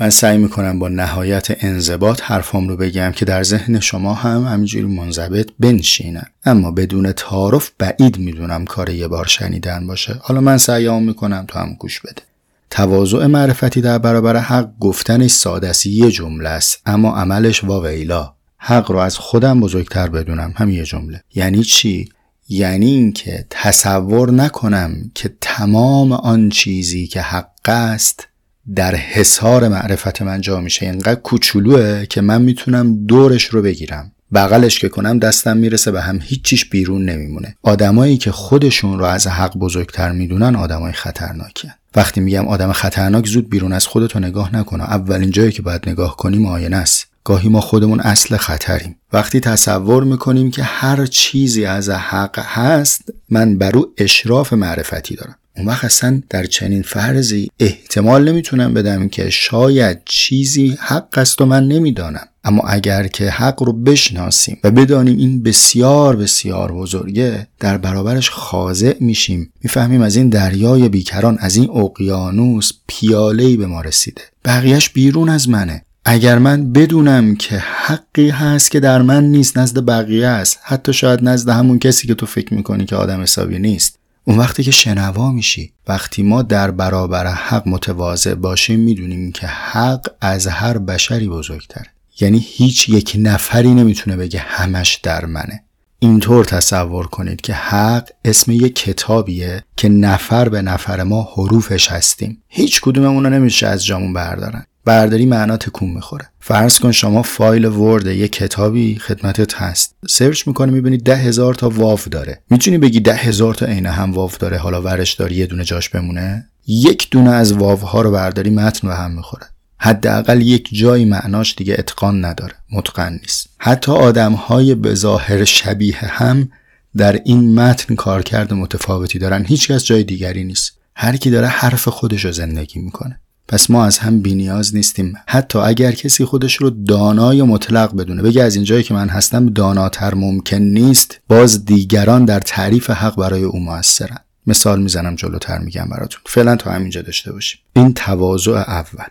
من 0.00 0.10
سعی 0.10 0.38
می‌کنم 0.38 0.78
با 0.78 0.88
نهایت 0.88 1.64
انضباط 1.64 2.20
حرفام 2.22 2.68
رو 2.68 2.76
بگم 2.76 3.12
که 3.12 3.24
در 3.24 3.42
ذهن 3.42 3.80
شما 3.80 4.14
هم 4.14 4.44
همینجوری 4.44 4.84
منضبط 4.84 5.50
بنشینن. 5.60 6.26
اما 6.44 6.70
بدون 6.70 7.12
تعارف 7.12 7.70
بعید 7.78 8.18
می‌دونم 8.18 8.64
کار 8.64 8.90
یه 8.90 9.08
بار 9.08 9.26
شنیدن 9.26 9.86
باشه. 9.86 10.20
حالا 10.22 10.40
من 10.40 10.58
سعیام 10.58 11.02
می‌کنم 11.02 11.44
تو 11.48 11.58
هم 11.58 11.74
گوش 11.74 12.00
بده. 12.00 12.22
تواضع 12.70 13.26
معرفتی 13.26 13.80
در 13.80 13.98
برابر 13.98 14.36
حق 14.36 14.70
گفتنش 14.80 15.30
ساده 15.30 15.72
یه 15.84 16.10
جمله 16.10 16.48
است. 16.48 16.82
اما 16.86 17.16
عملش 17.16 17.64
واویلا. 17.64 18.34
حق 18.58 18.90
رو 18.90 18.98
از 18.98 19.18
خودم 19.18 19.60
بزرگتر 19.60 20.08
بدونم 20.08 20.54
هم 20.56 20.70
یه 20.70 20.84
جمله. 20.84 21.22
یعنی 21.34 21.62
چی؟ 21.62 22.08
یعنی 22.48 22.90
اینکه 22.90 23.46
تصور 23.50 24.30
نکنم 24.30 25.10
که 25.14 25.34
تمام 25.40 26.12
آن 26.12 26.48
چیزی 26.48 27.06
که 27.06 27.20
حق 27.20 27.68
است 27.68 28.28
در 28.74 28.94
حصار 28.94 29.68
معرفت 29.68 30.22
من 30.22 30.40
جا 30.40 30.60
میشه. 30.60 30.86
اینقدر 30.86 31.14
کوچولوه 31.14 32.06
که 32.06 32.20
من 32.20 32.42
می‌تونم 32.42 33.06
دورش 33.06 33.44
رو 33.44 33.62
بگیرم. 33.62 34.12
بغلش 34.34 34.78
که 34.78 34.88
کنم 34.88 35.18
دستم 35.18 35.56
می‌رسه 35.56 35.90
به 35.90 36.02
هم. 36.02 36.18
هیچیش 36.22 36.64
بیرون 36.64 37.04
نمیمونه. 37.04 37.56
آدمایی 37.62 38.16
که 38.16 38.32
خودشون 38.32 38.98
رو 38.98 39.04
از 39.04 39.26
حق 39.26 39.56
بزرگتر 39.56 40.12
می‌دونن 40.12 40.56
آدمای 40.56 40.92
خطرناکین 40.92 41.70
وقتی 41.96 42.20
میگم 42.20 42.48
آدم 42.48 42.72
خطرناک 42.72 43.26
زود 43.26 43.50
بیرون 43.50 43.72
از 43.72 43.86
خودتو 43.86 44.20
نگاه 44.20 44.56
نکنه 44.56 44.84
اولین 44.84 45.30
جایی 45.30 45.52
که 45.52 45.62
باید 45.62 45.88
نگاه 45.88 46.16
کنیم 46.16 46.46
آینه 46.46 46.76
است. 46.76 47.06
گاهی 47.24 47.48
ما 47.48 47.60
خودمون 47.60 48.00
اصل 48.00 48.36
خطریم. 48.36 48.96
وقتی 49.12 49.40
تصور 49.40 50.04
می‌کنیم 50.04 50.50
که 50.50 50.62
هر 50.62 51.06
چیزی 51.06 51.64
از 51.64 51.90
حق 51.90 52.38
هست 52.38 53.02
من 53.30 53.58
بر 53.58 53.76
او 53.76 53.86
اشراف 53.98 54.52
معرفتی 54.52 55.14
دارم. 55.14 55.36
اون 55.56 55.66
وقت 55.66 55.84
اصلا 55.84 56.22
در 56.30 56.44
چنین 56.44 56.82
فرضی 56.82 57.50
احتمال 57.60 58.28
نمی‌تونم 58.28 58.74
بدم 58.74 59.08
که 59.08 59.30
شاید 59.30 59.98
چیزی 60.04 60.78
حق 60.80 61.18
است 61.18 61.40
و 61.40 61.46
من 61.46 61.68
نمی‌دانم. 61.68 62.28
اما 62.44 62.62
اگر 62.62 63.06
که 63.06 63.30
حق 63.30 63.62
رو 63.62 63.72
بشناسیم 63.72 64.58
و 64.64 64.70
بدانیم 64.70 65.18
این 65.18 65.42
بسیار 65.42 66.16
بسیار 66.16 66.72
بزرگه 66.72 67.46
در 67.60 67.78
برابرش 67.78 68.30
خاضع 68.30 68.94
میشیم. 69.00 69.52
می‌فهمیم 69.62 70.00
از 70.02 70.16
این 70.16 70.28
دریای 70.28 70.88
بیکران 70.88 71.36
از 71.40 71.56
این 71.56 71.70
اقیانوس 71.70 72.72
پیالهی 72.86 73.56
به 73.56 73.66
ما 73.66 73.80
رسیده. 73.80 74.22
بقیهش 74.44 74.88
بیرون 74.88 75.28
از 75.28 75.48
منه. 75.48 75.84
اگر 76.04 76.38
من 76.38 76.72
بدونم 76.72 77.36
که 77.36 77.58
حقی 77.58 78.30
هست 78.30 78.70
که 78.70 78.80
در 78.80 79.02
من 79.02 79.24
نیست 79.24 79.58
نزد 79.58 79.84
بقیه 79.84 80.26
است 80.26 80.58
حتی 80.62 80.92
شاید 80.92 81.20
نزد 81.22 81.48
همون 81.48 81.78
کسی 81.78 82.06
که 82.06 82.14
تو 82.14 82.26
فکر 82.26 82.54
می‌کنی 82.54 82.84
که 82.84 82.96
آدم 82.96 83.22
حسابی 83.22 83.58
نیست. 83.58 83.98
اون 84.24 84.38
وقتی 84.38 84.62
که 84.62 84.70
شنوا 84.70 85.32
میشی 85.32 85.72
وقتی 85.88 86.22
ما 86.22 86.42
در 86.42 86.70
برابر 86.70 87.26
حق 87.26 87.68
متواضع 87.68 88.34
باشیم 88.34 88.80
می‌دونیم 88.80 89.32
که 89.32 89.46
حق 89.46 90.06
از 90.20 90.46
هر 90.46 90.78
بشری 90.78 91.28
بزرگتره. 91.28 91.86
یعنی 92.20 92.38
هیچ 92.38 92.88
یک 92.88 93.16
نفری 93.18 93.74
نمی‌تونه 93.74 94.16
بگه 94.16 94.38
همش 94.38 95.00
در 95.02 95.26
منه. 95.26 95.64
اینطور 95.98 96.44
تصور 96.44 97.06
کنید 97.06 97.40
که 97.40 97.54
حق 97.54 98.08
اسم 98.24 98.52
یک 98.52 98.74
کتابیه 98.74 99.62
که 99.76 99.88
نفر 99.88 100.48
به 100.48 100.62
نفر 100.62 101.02
ما 101.02 101.28
حروفش 101.36 101.88
هستیم. 101.88 102.42
هیچ 102.48 102.80
کدوممون 102.80 103.24
رو 103.24 103.30
نمیشه 103.30 103.66
از 103.66 103.84
جامون 103.84 104.12
بردارن. 104.12 104.66
برداری 104.84 105.26
معنا 105.26 105.56
تکون 105.56 105.90
می‌خوره. 105.90 106.30
فرض 106.40 106.78
کن 106.78 106.92
شما 106.92 107.22
فایل 107.22 107.64
ورد 107.64 108.06
یه 108.06 108.28
کتابی 108.28 108.98
خدمتت 108.98 109.54
هست. 109.54 109.96
سرچ 110.08 110.46
می‌کنه 110.48 110.72
می‌بینی 110.72 110.96
ده 110.96 111.16
هزار 111.16 111.54
تا 111.54 111.68
واو 111.68 111.98
داره. 112.10 112.42
می‌تونی 112.50 112.78
بگی 112.78 113.00
ده 113.00 113.14
هزار 113.14 113.54
تا 113.54 113.66
عین 113.66 113.86
هم 113.86 114.12
واو 114.12 114.30
داره 114.38 114.58
حالا 114.58 114.82
ورش 114.82 115.14
داری 115.14 115.34
یه 115.34 115.46
دونه 115.46 115.64
جاش 115.64 115.88
بمونه؟ 115.88 116.46
یک 116.66 117.10
دونه 117.10 117.30
از 117.30 117.52
واوها 117.52 118.02
رو 118.02 118.10
برداری 118.10 118.50
متن 118.50 118.88
به 118.88 118.94
هم 118.94 119.10
می‌خوره. 119.10 119.46
حداقل 119.78 120.42
یک 120.42 120.68
جایی 120.72 121.04
معناش 121.04 121.54
دیگه 121.54 121.76
اتقان 121.78 122.24
نداره. 122.24 122.54
متقن 122.72 123.12
نیست. 123.12 123.48
حتی 123.58 123.92
آدم 123.92 124.32
های 124.32 124.74
به 124.74 124.94
ظاهر 124.94 125.44
شبیه 125.44 125.96
هم 125.96 126.48
در 126.96 127.20
این 127.24 127.54
متن 127.60 127.94
کارکرد 127.94 128.54
متفاوتی 128.54 129.18
دارن. 129.18 129.44
هیچکس 129.44 129.84
جای 129.84 130.04
دیگری 130.04 130.44
نیست. 130.44 130.72
هر 130.96 131.16
کی 131.16 131.30
داره 131.30 131.46
حرف 131.46 131.88
خودش 131.88 132.24
رو 132.24 132.32
زندگی 132.32 132.80
می‌کنه. 132.80 133.20
پس 133.48 133.70
ما 133.70 133.84
از 133.84 133.98
هم 133.98 134.20
بینیاز 134.20 134.74
نیستیم. 134.74 135.14
حتی 135.26 135.58
اگر 135.58 135.92
کسی 135.92 136.24
خودش 136.24 136.56
رو 136.56 136.70
دانای 136.70 137.42
مطلق 137.42 137.96
بدونه 137.96 138.22
بگه 138.22 138.42
از 138.42 138.54
اینجایی 138.54 138.82
که 138.82 138.94
من 138.94 139.08
هستم 139.08 139.46
داناتر 139.46 140.14
ممکن 140.14 140.56
نیست 140.56 141.20
باز 141.28 141.64
دیگران 141.64 142.24
در 142.24 142.40
تعریف 142.40 142.90
حق 142.90 143.16
برای 143.16 143.42
او 143.42 143.60
موثرن. 143.60 144.18
مثال 144.46 144.82
می‌زنم 144.82 145.14
جلوتر 145.14 145.58
میگم 145.58 145.88
براتون. 145.88 146.20
فعلا 146.26 146.56
تا 146.56 146.70
همینجا 146.70 147.02
داشته 147.02 147.32
باشیم. 147.32 147.60
این 147.76 147.94
تواضع 147.94 148.52
اول. 148.52 149.08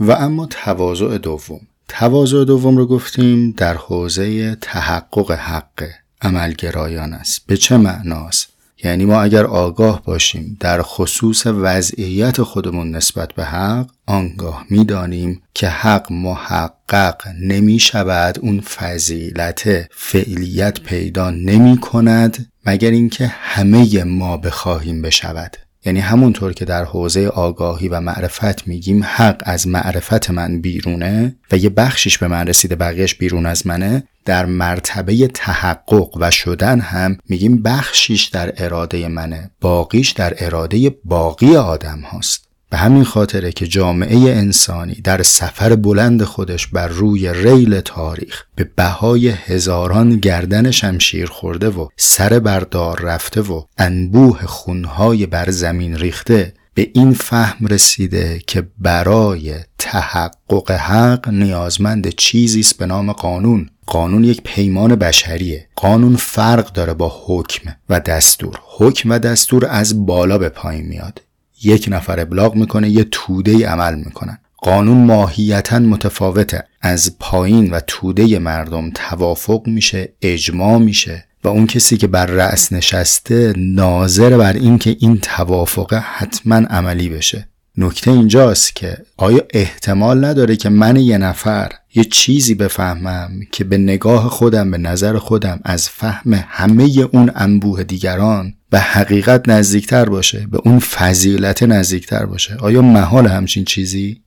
و 0.00 0.12
اما 0.12 0.46
تواضع 0.46 1.18
دوم. 1.18 1.60
تواضع 1.88 2.44
دوم 2.44 2.76
رو 2.76 2.86
گفتیم 2.86 3.50
در 3.50 3.74
حوزه 3.74 4.54
تحقق 4.54 5.30
حق. 5.30 5.88
عملگرایان 6.22 7.14
است. 7.14 7.46
به 7.46 7.56
چه 7.56 7.76
معناست؟ 7.76 8.48
یعنی 8.84 9.04
ما 9.04 9.22
اگر 9.22 9.44
آگاه 9.44 10.02
باشیم 10.04 10.56
در 10.60 10.82
خصوص 10.82 11.46
وضعیت 11.46 12.42
خودمون 12.42 12.90
نسبت 12.90 13.32
به 13.32 13.44
حق 13.44 13.90
آنگاه 14.06 14.64
می‌دانیم 14.70 15.42
که 15.54 15.68
حق 15.68 16.12
محقق 16.12 17.22
نمی 17.40 17.78
شود 17.78 18.38
اون 18.38 18.60
فضیلت 18.60 19.88
فعلیت 19.90 20.80
پیدا 20.80 21.30
نمی 21.30 21.78
کند 21.80 22.52
مگر 22.66 22.90
اینکه 22.90 23.26
همه 23.26 24.04
ما 24.04 24.36
بخواهیم 24.36 25.02
بشود. 25.02 25.56
یعنی 25.84 26.00
همونطور 26.00 26.52
که 26.52 26.64
در 26.64 26.84
حوزه 26.84 27.26
آگاهی 27.26 27.88
و 27.88 28.00
معرفت 28.00 28.68
میگیم 28.68 29.04
حق 29.04 29.42
از 29.44 29.68
معرفت 29.68 30.30
من 30.30 30.60
بیرونه 30.60 31.36
و 31.52 31.56
یه 31.56 31.70
بخشیش 31.70 32.18
به 32.18 32.28
من 32.28 32.46
رسیده 32.46 32.76
بقیهش 32.76 33.14
بیرون 33.14 33.46
از 33.46 33.66
منه 33.66 34.02
در 34.24 34.46
مرتبه 34.46 35.26
تحقق 35.26 36.16
و 36.16 36.30
شدن 36.30 36.80
هم 36.80 37.18
میگیم 37.28 37.62
بخشیش 37.62 38.24
در 38.24 38.52
اراده 38.56 39.08
منه 39.08 39.50
باقیش 39.60 40.10
در 40.10 40.34
اراده 40.38 40.90
باقی 41.04 41.56
آدم 41.56 42.00
هاست. 42.00 42.47
به 42.70 42.76
همین 42.76 43.04
خاطره 43.04 43.52
که 43.52 43.66
جامعه 43.66 44.16
انسانی 44.16 44.94
در 44.94 45.22
سفر 45.22 45.76
بلند 45.76 46.22
خودش 46.22 46.66
بر 46.66 46.88
روی 46.88 47.32
ریل 47.32 47.80
تاریخ 47.80 48.44
به 48.54 48.70
بهای 48.76 49.28
هزاران 49.28 50.16
گردن 50.16 50.70
شمشیر 50.70 51.26
خورده 51.26 51.68
و 51.68 51.88
سر 51.96 52.38
بردار 52.38 53.00
رفته 53.00 53.40
و 53.40 53.62
انبوه 53.78 54.46
خونهای 54.46 55.26
بر 55.26 55.50
زمین 55.50 55.96
ریخته 55.96 56.54
به 56.78 56.90
این 56.94 57.14
فهم 57.14 57.66
رسیده 57.66 58.40
که 58.46 58.68
برای 58.78 59.54
تحقق 59.78 60.70
حق 60.70 61.28
نیازمند 61.28 62.08
چیزی 62.08 62.60
است 62.60 62.78
به 62.78 62.86
نام 62.86 63.12
قانون. 63.12 63.70
قانون 63.86 64.24
یک 64.24 64.42
پیمان 64.42 64.96
بشریه. 64.96 65.68
قانون 65.76 66.16
فرق 66.16 66.72
داره 66.72 66.94
با 66.94 67.22
حکم 67.26 67.76
و 67.88 68.00
دستور. 68.00 68.60
حکم 68.64 69.10
و 69.10 69.18
دستور 69.18 69.66
از 69.66 70.06
بالا 70.06 70.38
به 70.38 70.48
پایین 70.48 70.86
میاد. 70.86 71.20
یک 71.62 71.88
نفر 71.90 72.20
ابلاغ 72.20 72.54
می‌کنه 72.54 72.90
یه 72.90 73.06
توده 73.10 73.68
عمل 73.68 73.94
می‌کنن. 73.94 74.38
قانون 74.56 75.04
ماهیتا 75.04 75.78
متفاوته. 75.78 76.64
از 76.80 77.18
پایین 77.18 77.70
و 77.70 77.80
توده 77.86 78.38
مردم 78.38 78.90
توافق 78.94 79.62
میشه 79.66 80.12
اجماع 80.22 80.78
میشه 80.78 81.24
و 81.44 81.48
اون 81.48 81.66
کسی 81.66 81.96
که 81.96 82.06
بر 82.06 82.26
رأس 82.26 82.72
نشسته 82.72 83.52
ناظر 83.56 84.36
بر 84.36 84.52
این 84.52 84.78
که 84.78 84.96
این 85.00 85.18
توافق 85.18 85.94
حتما 85.94 86.56
عملی 86.56 87.08
بشه. 87.08 87.48
نکته 87.76 88.10
اینجاست 88.10 88.76
که 88.76 88.98
آیا 89.16 89.40
احتمال 89.50 90.24
نداره 90.24 90.56
که 90.56 90.68
من 90.68 90.96
یه 90.96 91.18
نفر 91.18 91.72
یه 91.98 92.04
چیزی 92.04 92.54
بفهمم 92.54 93.40
که 93.52 93.64
به 93.64 93.78
نگاه 93.78 94.28
خودم 94.28 94.70
به 94.70 94.78
نظر 94.78 95.18
خودم 95.18 95.60
از 95.64 95.88
فهم 95.88 96.44
همه 96.48 97.08
اون 97.12 97.30
انبوه 97.34 97.84
دیگران 97.84 98.54
به 98.70 98.78
حقیقت 98.78 99.48
نزدیکتر 99.48 100.04
باشه 100.04 100.46
به 100.50 100.58
اون 100.64 100.78
فضیلت 100.78 101.62
نزدیکتر 101.62 102.26
باشه. 102.26 102.56
آیا 102.56 102.82
محال 102.82 103.26
همچین 103.26 103.64
چیزی؟ 103.64 104.20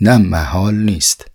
نه 0.00 0.18
محال 0.18 0.74
نیست. 0.74 1.26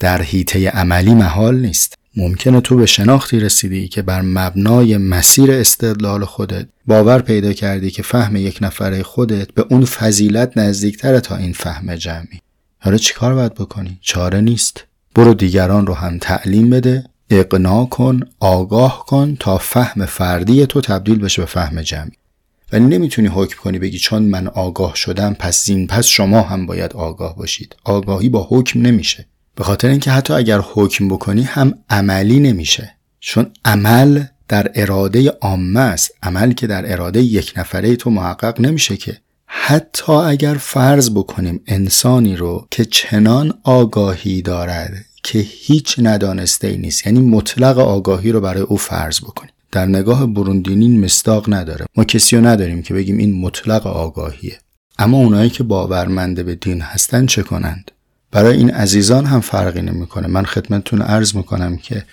در 0.00 0.22
حیطه 0.22 0.68
عملی 0.68 1.14
محال 1.14 1.60
نیست. 1.60 1.94
ممکنه 2.16 2.60
تو 2.60 2.76
به 2.76 2.86
شناختی 2.86 3.40
رسیدی 3.40 3.88
که 3.88 4.02
بر 4.02 4.22
مبنای 4.22 4.96
مسیر 4.96 5.52
استدلال 5.52 6.24
خودت 6.24 6.68
باور 6.86 7.22
پیدا 7.22 7.52
کردی 7.52 7.90
که 7.90 8.02
فهم 8.02 8.36
یک 8.36 8.58
نفره 8.60 9.02
خودت 9.02 9.52
به 9.52 9.66
اون 9.70 9.84
فضیلت 9.84 10.58
نزدیکتره 10.58 11.20
تا 11.20 11.36
این 11.36 11.52
فهم 11.52 11.96
جمعی. 11.96 12.40
حالا 12.78 12.96
چیکار 12.96 13.34
باید 13.34 13.54
بکنی؟ 13.54 13.98
چاره 14.00 14.40
نیست. 14.40 14.84
برو 15.14 15.34
دیگران 15.34 15.86
رو 15.86 15.94
هم 15.94 16.18
تعلیم 16.18 16.70
بده. 16.70 17.04
اقنا 17.30 17.84
کن 17.84 18.20
آگاه 18.40 19.04
کن 19.06 19.36
تا 19.40 19.58
فهم 19.58 20.06
فردی 20.06 20.66
تو 20.66 20.80
تبدیل 20.80 21.18
بشه 21.18 21.42
به 21.42 21.46
فهم 21.46 21.82
جمعی. 21.82 22.12
ولی 22.72 22.84
نمی‌تونی 22.84 23.28
حکم 23.28 23.62
کنی 23.62 23.78
بگی 23.78 23.98
چون 23.98 24.22
من 24.22 24.46
آگاه 24.46 24.94
شدم 24.94 25.34
پس 25.34 25.64
زین 25.64 25.86
پس 25.86 26.06
شما 26.06 26.40
هم 26.40 26.66
باید 26.66 26.92
آگاه 26.92 27.36
باشید. 27.36 27.76
آگاهی 27.84 28.28
با 28.28 28.46
حکم 28.50 28.82
نمیشه. 28.82 29.26
به 29.54 29.64
خاطر 29.64 29.88
اینکه 29.88 30.10
حتی 30.10 30.34
اگر 30.34 30.60
حکم 30.72 31.08
بکنی 31.08 31.42
هم 31.42 31.74
عملی 31.90 32.40
نمیشه. 32.40 32.94
چون 33.20 33.46
عمل 33.64 34.24
در 34.48 34.70
اراده 34.74 35.30
عامه 35.30 35.80
است. 35.80 36.10
عمل 36.22 36.52
که 36.52 36.66
در 36.66 36.92
اراده 36.92 37.22
یک 37.22 37.52
نفره 37.56 37.96
تو 37.96 38.10
محقق 38.10 38.60
نمیشه 38.60 38.96
که 38.96 39.16
حتی 39.56 40.12
اگر 40.12 40.54
فرض 40.54 41.10
بکنیم 41.10 41.60
انسانی 41.66 42.36
رو 42.36 42.66
که 42.70 42.84
چنان 42.84 43.54
آگاهی 43.62 44.42
دارد 44.42 45.04
که 45.22 45.38
هیچ 45.38 45.96
ندانسته 45.98 46.66
ای 46.66 46.76
نیست 46.76 47.06
یعنی 47.06 47.20
مطلق 47.20 47.78
آگاهی 47.78 48.32
رو 48.32 48.40
برای 48.40 48.62
او 48.62 48.76
فرض 48.76 49.20
بکنیم. 49.20 49.50
در 49.72 49.86
نگاه 49.86 50.26
بروندینین 50.26 51.04
مستاق 51.04 51.54
نداره. 51.54 51.86
ما 51.96 52.04
کسی 52.04 52.36
رو 52.36 52.46
نداریم 52.46 52.82
که 52.82 52.94
بگیم 52.94 53.18
این 53.18 53.40
مطلق 53.40 53.86
آگاهیه. 53.86 54.58
اما 54.98 55.16
اونایی 55.16 55.50
که 55.50 55.62
باورمنده 55.62 56.42
به 56.42 56.54
دین 56.54 56.80
هستن 56.80 57.26
چه 57.26 57.42
کنند؟ 57.42 57.90
برای 58.30 58.56
این 58.56 58.70
عزیزان 58.70 59.26
هم 59.26 59.40
فرقی 59.40 59.82
نمی‌کنه. 59.82 60.26
من 60.26 60.44
خدمتتون 60.44 61.02
عرض 61.02 61.34
می‌کنم 61.34 61.76
که 61.76 62.04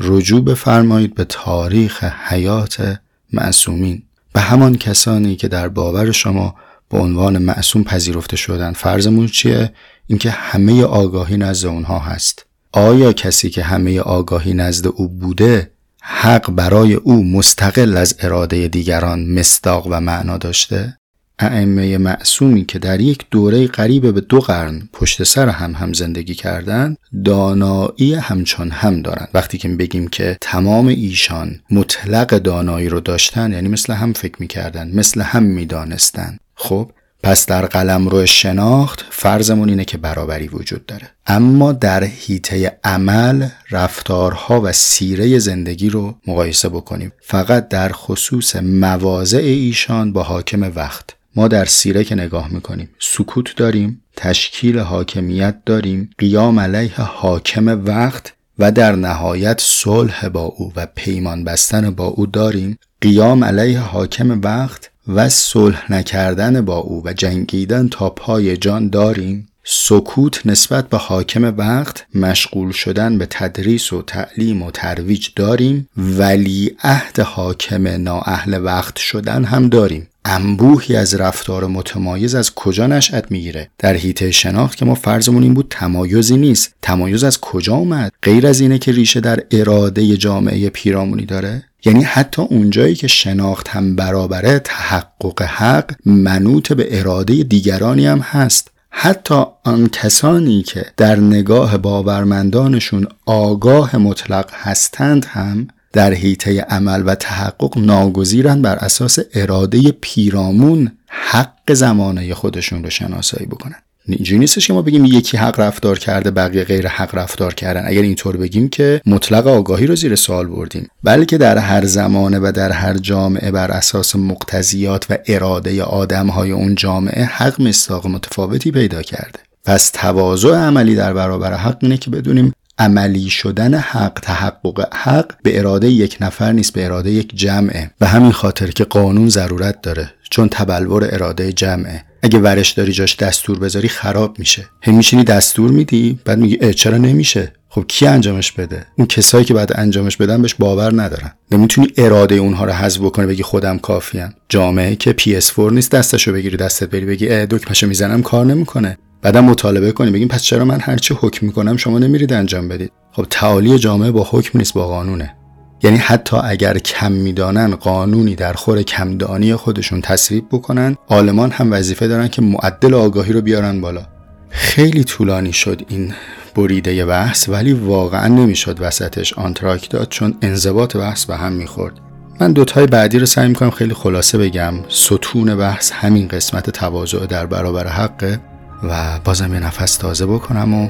رجوع 0.00 0.44
بفرمایید 0.44 1.14
به 1.14 1.24
تاریخ 1.24 2.04
حیات 2.04 2.98
معصومین. 3.32 4.02
به 4.32 4.40
همان 4.40 4.74
کسانی 4.74 5.36
که 5.36 5.48
در 5.48 5.68
باور 5.68 6.12
شما 6.12 6.54
به 6.92 6.98
عنوان 6.98 7.38
معصوم 7.38 7.84
پذیرفته 7.84 8.36
شدن. 8.36 8.72
فرضمون 8.72 9.26
چیه؟ 9.26 9.72
اینکه 10.06 10.30
همه 10.30 10.84
آگاهی 10.84 11.36
نزد 11.36 11.66
اونها 11.66 11.98
هست. 11.98 12.46
آیا 12.72 13.12
کسی 13.12 13.50
که 13.50 13.62
همه 13.62 14.00
آگاهی 14.00 14.54
نزد 14.54 14.86
او 14.86 15.08
بوده 15.08 15.70
حق 16.02 16.50
برای 16.50 16.94
او 16.94 17.24
مستقل 17.24 17.96
از 17.96 18.16
اراده 18.18 18.68
دیگران 18.68 19.24
مصداق 19.38 19.86
و 19.90 20.00
معنا 20.00 20.38
داشته؟ 20.38 20.96
ائمه 21.38 21.98
معصومی 21.98 22.64
که 22.64 22.78
در 22.78 23.00
یک 23.00 23.26
دوره 23.30 23.66
قریب 23.66 24.14
به 24.14 24.20
دو 24.20 24.40
قرن 24.40 24.88
پشت 24.92 25.22
سر 25.22 25.48
هم 25.48 25.72
هم 25.72 25.92
زندگی 25.92 26.34
کردند 26.34 26.98
دانایی 27.24 28.14
همچون 28.14 28.70
هم 28.70 29.02
دارند 29.02 29.28
وقتی 29.34 29.58
که 29.58 29.68
بگیم 29.68 30.08
که 30.08 30.36
تمام 30.40 30.86
ایشان 30.86 31.60
مطلق 31.70 32.38
دانایی 32.38 32.88
رو 32.88 33.00
داشتن 33.00 33.52
یعنی 33.52 33.68
مثل 33.68 33.92
هم 33.92 34.12
فکر 34.12 34.36
می‌کردن 34.38 34.90
مثل 34.94 35.20
هم 35.20 35.42
می‌دانستند 35.42 36.40
خب 36.54 36.90
پس 37.22 37.46
در 37.46 37.66
قلم 37.66 38.08
رو 38.08 38.26
شناخت 38.26 39.04
فرضمون 39.10 39.68
اینه 39.68 39.84
که 39.84 39.98
برابری 39.98 40.48
وجود 40.48 40.86
داره. 40.86 41.10
اما 41.26 41.72
در 41.72 42.04
حیطه 42.04 42.78
عمل 42.84 43.48
رفتارها 43.70 44.60
و 44.64 44.72
سیره 44.72 45.38
زندگی 45.38 45.88
رو 45.88 46.14
مقایسه 46.26 46.68
بکنیم. 46.68 47.12
فقط 47.20 47.68
در 47.68 47.92
خصوص 47.92 48.56
مواضع 48.56 49.38
ایشان 49.38 50.12
با 50.12 50.22
حاکم 50.22 50.72
وقت. 50.74 51.04
ما 51.36 51.48
در 51.48 51.64
سیره 51.64 52.04
که 52.04 52.14
نگاه 52.14 52.48
می‌کنیم 52.48 52.88
سکوت 52.98 53.56
داریم 53.56 54.02
تشکیل 54.16 54.78
حاکمیت 54.78 55.56
داریم 55.66 56.10
قیام 56.18 56.60
علیه 56.60 57.00
حاکم 57.00 57.84
وقت 57.86 58.32
و 58.58 58.72
در 58.72 58.96
نهایت 58.96 59.60
صلح 59.60 60.28
با 60.28 60.42
او 60.42 60.72
و 60.76 60.86
پیمان 60.94 61.44
بستن 61.44 61.90
با 61.90 62.04
او 62.04 62.26
داریم. 62.26 62.78
قیام 63.00 63.44
علیه 63.44 63.80
حاکم 63.80 64.40
وقت 64.40 64.90
و 65.08 65.28
صلح 65.28 65.92
نکردن 65.92 66.64
با 66.64 66.76
او 66.76 67.02
و 67.04 67.12
جنگیدن 67.12 67.88
تا 67.88 68.10
پای 68.10 68.56
جان 68.56 68.88
داریم؟ 68.88 69.48
سکوت 69.64 70.46
نسبت 70.46 70.88
به 70.88 70.96
حاکم 70.96 71.54
وقت 71.58 72.06
مشغول 72.14 72.72
شدن 72.72 73.18
به 73.18 73.26
تدریس 73.30 73.92
و 73.92 74.02
تعلیم 74.02 74.62
و 74.62 74.70
ترویج 74.70 75.28
داریم؟ 75.36 75.88
ولی 75.96 76.76
عهد 76.82 77.20
حاکم 77.20 77.88
نااهل 77.88 78.64
وقت 78.64 78.98
شدن 78.98 79.44
هم 79.44 79.68
داریم. 79.68 80.08
انبوهی 80.24 80.96
از 80.96 81.14
رفتار 81.14 81.66
متمایز 81.66 82.34
از 82.34 82.54
کجا 82.54 82.86
نشأت 82.86 83.30
می‌گیره؟ 83.30 83.70
در 83.78 83.94
حیطه 83.94 84.30
شناخت 84.30 84.76
که 84.76 84.84
ما 84.84 84.94
فرضمون 84.94 85.42
این 85.42 85.54
بود 85.54 85.66
تمایزی 85.70 86.36
نیست. 86.36 86.74
تمایز 86.82 87.24
از 87.24 87.40
کجا 87.40 87.74
اومد؟ 87.74 88.12
غیر 88.22 88.46
از 88.46 88.60
اینه 88.60 88.78
که 88.78 88.92
ریشه 88.92 89.20
در 89.20 89.42
اراده 89.50 90.16
جامعه 90.16 90.70
پیرامونی 90.70 91.26
داره؟ 91.26 91.64
یعنی 91.84 92.02
حتی 92.02 92.42
اونجایی 92.42 92.94
که 92.94 93.06
شناخت 93.06 93.68
هم 93.68 93.96
برابره 93.96 94.58
تحقق 94.58 95.42
حق 95.42 95.92
منوط 96.06 96.72
به 96.72 96.98
اراده 96.98 97.42
دیگرانی 97.42 98.06
هم 98.06 98.18
هست. 98.18 98.68
حتی 98.90 99.44
آن 99.64 99.88
کسانی 99.88 100.62
که 100.62 100.86
در 100.96 101.16
نگاه 101.16 101.76
باورمندانشون 101.76 103.06
آگاه 103.26 103.96
مطلق 103.96 104.50
هستند 104.52 105.24
هم 105.24 105.68
در 105.92 106.14
حیطه 106.14 106.60
عمل 106.60 107.02
و 107.06 107.14
تحقق 107.14 107.78
ناگزیرن 107.78 108.62
بر 108.62 108.76
اساس 108.76 109.18
اراده 109.34 109.92
پیرامون 110.00 110.92
حق 111.08 111.72
زمانه 111.72 112.34
خودشون 112.34 112.84
رو 112.84 112.90
شناسایی 112.90 113.46
بکنن. 113.46 113.76
اینجوری 114.06 114.38
نیستش 114.38 114.66
که 114.66 114.72
ما 114.72 114.82
بگیم 114.82 115.04
یکی 115.04 115.36
حق 115.36 115.60
رفتار 115.60 115.98
کرده 115.98 116.30
بقیه 116.30 116.64
غیر 116.64 116.88
حق 116.88 117.14
رفتار 117.14 117.54
کردن. 117.54 117.82
اگر 117.86 118.02
اینطور 118.02 118.36
بگیم 118.36 118.68
که 118.68 119.00
مطلق 119.06 119.46
آگاهی 119.46 119.86
رو 119.86 119.96
زیر 119.96 120.16
سوال 120.16 120.46
بردیم. 120.46 120.88
بلکه 121.04 121.38
در 121.38 121.58
هر 121.58 121.84
زمانه 121.84 122.38
و 122.38 122.52
در 122.54 122.72
هر 122.72 122.98
جامعه 122.98 123.50
بر 123.50 123.70
اساس 123.70 124.16
مقتضیات 124.16 125.06
و 125.10 125.18
اراده 125.26 125.82
آدم 125.82 126.26
های 126.26 126.50
اون 126.50 126.74
جامعه 126.74 127.24
حق 127.24 127.60
مستاق 127.60 128.06
متفاوتی 128.06 128.70
پیدا 128.70 129.02
کرده. 129.02 129.38
پس 129.64 129.90
تواضع 129.90 130.54
عملی 130.54 130.94
در 130.94 131.12
برابر 131.12 131.54
حق 131.54 131.78
اینه 131.80 131.96
که 131.96 132.10
بدونیم 132.10 132.52
عملی 132.78 133.30
شدن 133.30 133.74
حق 133.74 134.18
تحقق 134.22 134.94
حق 134.94 135.32
به 135.42 135.58
اراده 135.58 135.90
یک 135.90 136.16
نفر 136.20 136.52
نیست 136.52 136.72
به 136.72 136.84
اراده 136.84 137.10
یک 137.10 137.36
جمعه. 137.36 137.90
و 138.00 138.06
همین 138.06 138.32
خاطر 138.32 138.70
که 138.70 138.84
قانون 138.84 139.28
ضرورت 139.28 139.82
داره 139.82 140.10
چون 140.30 140.48
تبلور 140.48 141.08
اراده 141.12 141.52
جمعه. 141.52 142.04
اگه 142.22 142.38
ورش 142.38 142.70
داری 142.70 142.92
جاش 142.92 143.16
دستور 143.16 143.58
بذاری 143.58 143.88
خراب 143.88 144.38
میشه. 144.38 144.66
هم 144.82 144.94
میشینی 144.94 145.24
دستور 145.24 145.70
میدی 145.70 146.18
بعد 146.24 146.38
میگی 146.38 146.74
چرا 146.74 146.96
نمیشه؟ 146.96 147.52
خب 147.68 147.84
کی 147.88 148.06
انجامش 148.06 148.52
بده؟ 148.52 148.86
اون 148.98 149.06
کسایی 149.06 149.44
که 149.44 149.54
بعد 149.54 149.72
انجامش 149.74 150.16
بدن 150.16 150.42
بهش 150.42 150.54
باور 150.54 151.02
ندارن. 151.02 151.32
نمی‌تونی 151.50 151.88
اراده 151.96 152.34
اونها 152.34 152.64
رو 152.64 152.72
حذف 152.72 153.00
بکنه 153.00 153.26
بگی 153.26 153.42
خودم 153.42 153.78
کافیم 153.78 154.34
جامعه 154.48 154.96
که 154.96 155.12
PS4 155.12 155.58
نیست 155.58 155.90
دستشو 155.90 156.32
بگیری 156.32 156.56
دستت 156.56 156.90
بری 156.90 157.04
بگی 157.04 157.26
دکمهشو 157.46 157.86
می‌زنم 157.86 158.22
کار 158.22 158.46
نمی‌کنه. 158.46 158.98
بعدم 159.22 159.44
مطالبه 159.44 159.92
کنی 159.92 160.10
بگیم 160.10 160.28
پس 160.28 160.42
چرا 160.42 160.64
من 160.64 160.80
هرچی 160.80 161.14
حکم 161.20 161.46
می‌کنم 161.46 161.76
شما 161.76 161.98
نمیرید 161.98 162.32
انجام 162.32 162.68
بدید؟ 162.68 162.92
خب 163.12 163.26
تعالی 163.30 163.78
جامعه 163.78 164.10
با 164.10 164.26
حکم 164.30 164.58
نیست 164.58 164.74
با 164.74 164.86
قانونه. 164.86 165.34
یعنی 165.82 165.96
حتی 165.96 166.36
اگر 166.36 166.78
کم 166.78 167.12
می‌دانن 167.12 167.74
قانونی 167.74 168.34
در 168.34 168.52
خور 168.52 168.82
کمدانی 168.82 169.54
خودشون 169.54 170.00
تصویب 170.00 170.44
بکنن 170.52 170.96
آلمان 171.08 171.50
هم 171.50 171.72
وظیفه 171.72 172.08
دارن 172.08 172.28
که 172.28 172.42
معدل 172.42 172.94
آگاهی 172.94 173.32
رو 173.32 173.40
بیارن 173.40 173.80
بالا. 173.80 174.02
خیلی 174.48 175.04
طولانی 175.04 175.52
شد 175.52 175.82
این 175.88 176.14
بریده 176.54 177.06
بحث 177.06 177.48
ولی 177.48 177.72
واقعا 177.72 178.28
نمی‌شد 178.28 178.76
وسطش 178.80 179.32
آنتراک 179.32 179.90
داد 179.90 180.08
چون 180.08 180.34
انضباط 180.42 180.96
بحث 180.96 181.24
به 181.24 181.36
هم 181.36 181.52
می‌خورد. 181.52 181.94
من 182.40 182.52
دوتای 182.52 182.86
بعدی 182.86 183.18
رو 183.18 183.26
سعی 183.26 183.48
می‌کنم 183.48 183.70
خیلی 183.70 183.94
خلاصه 183.94 184.38
بگم. 184.38 184.74
ستون 184.88 185.56
بحث 185.56 185.92
همین 185.92 186.28
قسمت 186.28 186.70
تواضع 186.70 187.26
در 187.26 187.46
برابر 187.46 187.86
حقه. 187.86 188.40
و 188.82 189.18
بازم 189.24 189.54
یه 189.54 189.60
نفس 189.60 189.96
تازه 189.96 190.26
بکنم 190.26 190.74
و 190.74 190.88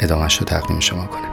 ادامهش 0.00 0.38
رو 0.38 0.44
تقدیم 0.44 0.80
شما 0.80 1.06
کنم. 1.06 1.32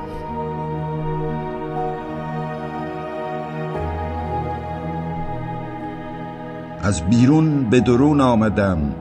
از 6.82 7.02
بیرون 7.10 7.70
به 7.70 7.80
درون 7.80 8.22
آمدم 8.22 8.96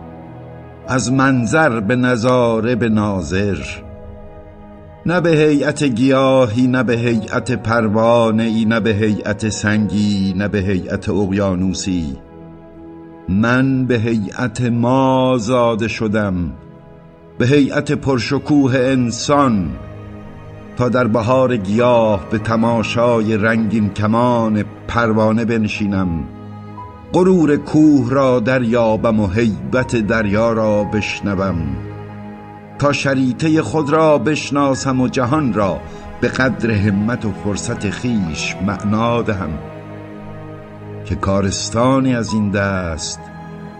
از 0.89 1.13
منظر 1.13 1.81
به 1.81 1.97
نظاره 1.97 2.75
به 2.75 2.89
ناظر. 2.89 3.59
نه 5.07 5.21
به 5.21 5.31
هیئت 5.31 5.85
گیاهی 5.85 6.67
نه 6.67 6.83
به 6.83 6.97
هیئت 6.97 7.53
پروانه 7.53 8.43
ای 8.43 8.65
نه 8.65 8.81
به 8.81 8.91
هیئت 8.91 9.49
سنگی 9.49 10.35
نه 10.37 10.49
به 10.49 10.59
هیئت 10.59 11.09
اقیانوسی. 11.09 12.17
من 13.29 13.87
به 13.87 13.99
هیئت 13.99 14.61
ما 14.61 15.37
زاده 15.39 15.89
شدم. 15.89 16.53
به 17.39 17.47
هیئت 17.47 17.93
پرشکوه 17.93 18.75
انسان 18.75 19.71
تا 20.77 20.89
در 20.89 21.07
بهار 21.07 21.57
گیاه 21.57 22.31
به 22.31 22.39
تماشای 22.39 23.37
رنگین 23.37 23.91
کمان 23.91 24.65
پروانه 24.89 25.45
بنشینم. 25.45 26.25
غرور 27.13 27.57
کوه 27.57 28.11
را 28.11 28.41
دریابم 28.41 29.21
و 29.21 29.27
هیبت 29.27 29.97
دریا 29.97 30.53
را 30.53 30.85
بشنوم. 30.85 31.57
تا 32.79 32.93
شریطه 32.93 33.63
خود 33.63 33.91
را 33.91 34.19
بشناسم 34.19 35.01
و 35.01 35.09
جهان 35.09 35.53
را 35.53 35.81
به 36.21 36.29
قدر 36.29 36.71
همت 36.71 37.25
و 37.25 37.33
فرصت 37.45 37.91
خیش 37.91 38.57
معنا 38.67 39.23
دهم 39.23 39.51
که 41.05 41.15
کارستانی 41.15 42.15
از 42.15 42.33
این 42.33 42.51
دست 42.51 43.21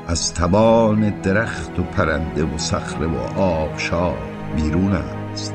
از 0.09 0.35
توان 0.35 1.11
درخت 1.11 1.79
و 1.79 1.83
پرنده 1.83 2.45
و 2.45 2.59
صخره 2.59 3.07
و 3.07 3.17
آبشار 3.41 4.19
بیرون 4.57 4.93
است. 4.93 5.55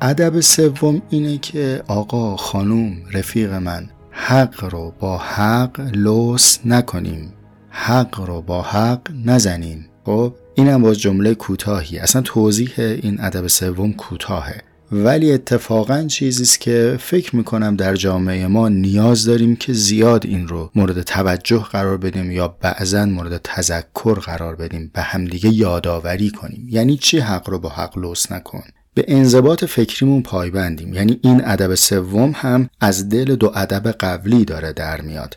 ادب 0.00 0.40
سوم 0.40 1.02
اینه 1.10 1.38
که 1.38 1.82
آقا 1.88 2.36
خانوم 2.36 2.96
رفیق 3.12 3.52
من 3.52 3.88
حق 4.10 4.64
رو 4.64 4.92
با 5.00 5.18
حق 5.18 5.80
لوس 5.94 6.58
نکنیم. 6.64 7.32
حق 7.74 8.20
رو 8.20 8.42
با 8.42 8.62
حق 8.62 9.00
نزنیم 9.24 9.88
خب 10.04 10.34
اینم 10.54 10.82
باز 10.82 10.98
جمله 10.98 11.34
کوتاهی. 11.34 11.98
اصلا 11.98 12.22
توضیح 12.22 12.72
این 12.78 13.20
ادب 13.20 13.46
سوم 13.46 13.92
کوتاهه. 13.92 14.60
ولی 14.92 15.32
اتفاقا 15.32 16.02
چیزی 16.02 16.42
است 16.42 16.60
که 16.60 16.96
فکر 17.00 17.36
می‌کنم 17.36 17.76
در 17.76 17.94
جامعه 17.94 18.46
ما 18.46 18.68
نیاز 18.68 19.24
داریم 19.24 19.56
که 19.56 19.72
زیاد 19.72 20.26
این 20.26 20.48
رو 20.48 20.70
مورد 20.74 21.02
توجه 21.02 21.58
قرار 21.72 21.96
بدیم 21.96 22.30
یا 22.30 22.48
بعضا 22.60 23.06
مورد 23.06 23.40
تذکر 23.44 24.14
قرار 24.14 24.56
بدیم 24.56 24.90
به 24.94 25.02
همدیگه 25.02 25.54
یادآوری 25.54 26.30
کنیم. 26.30 26.66
یعنی 26.70 26.96
چی 26.96 27.18
حق 27.18 27.50
رو 27.50 27.58
با 27.58 27.68
حق 27.68 27.98
لوس 27.98 28.32
نکن؟ 28.32 28.64
به 28.94 29.04
انضباط 29.08 29.64
فکریمون 29.64 30.22
پایبندیم. 30.22 30.94
یعنی 30.94 31.20
این 31.22 31.42
ادب 31.44 31.74
سوم 31.74 32.32
هم 32.36 32.68
از 32.80 33.08
دل 33.08 33.36
دو 33.36 33.52
ادب 33.54 33.90
قبلی 33.90 34.44
داره 34.44 34.72
در 34.72 35.00
میاد. 35.00 35.36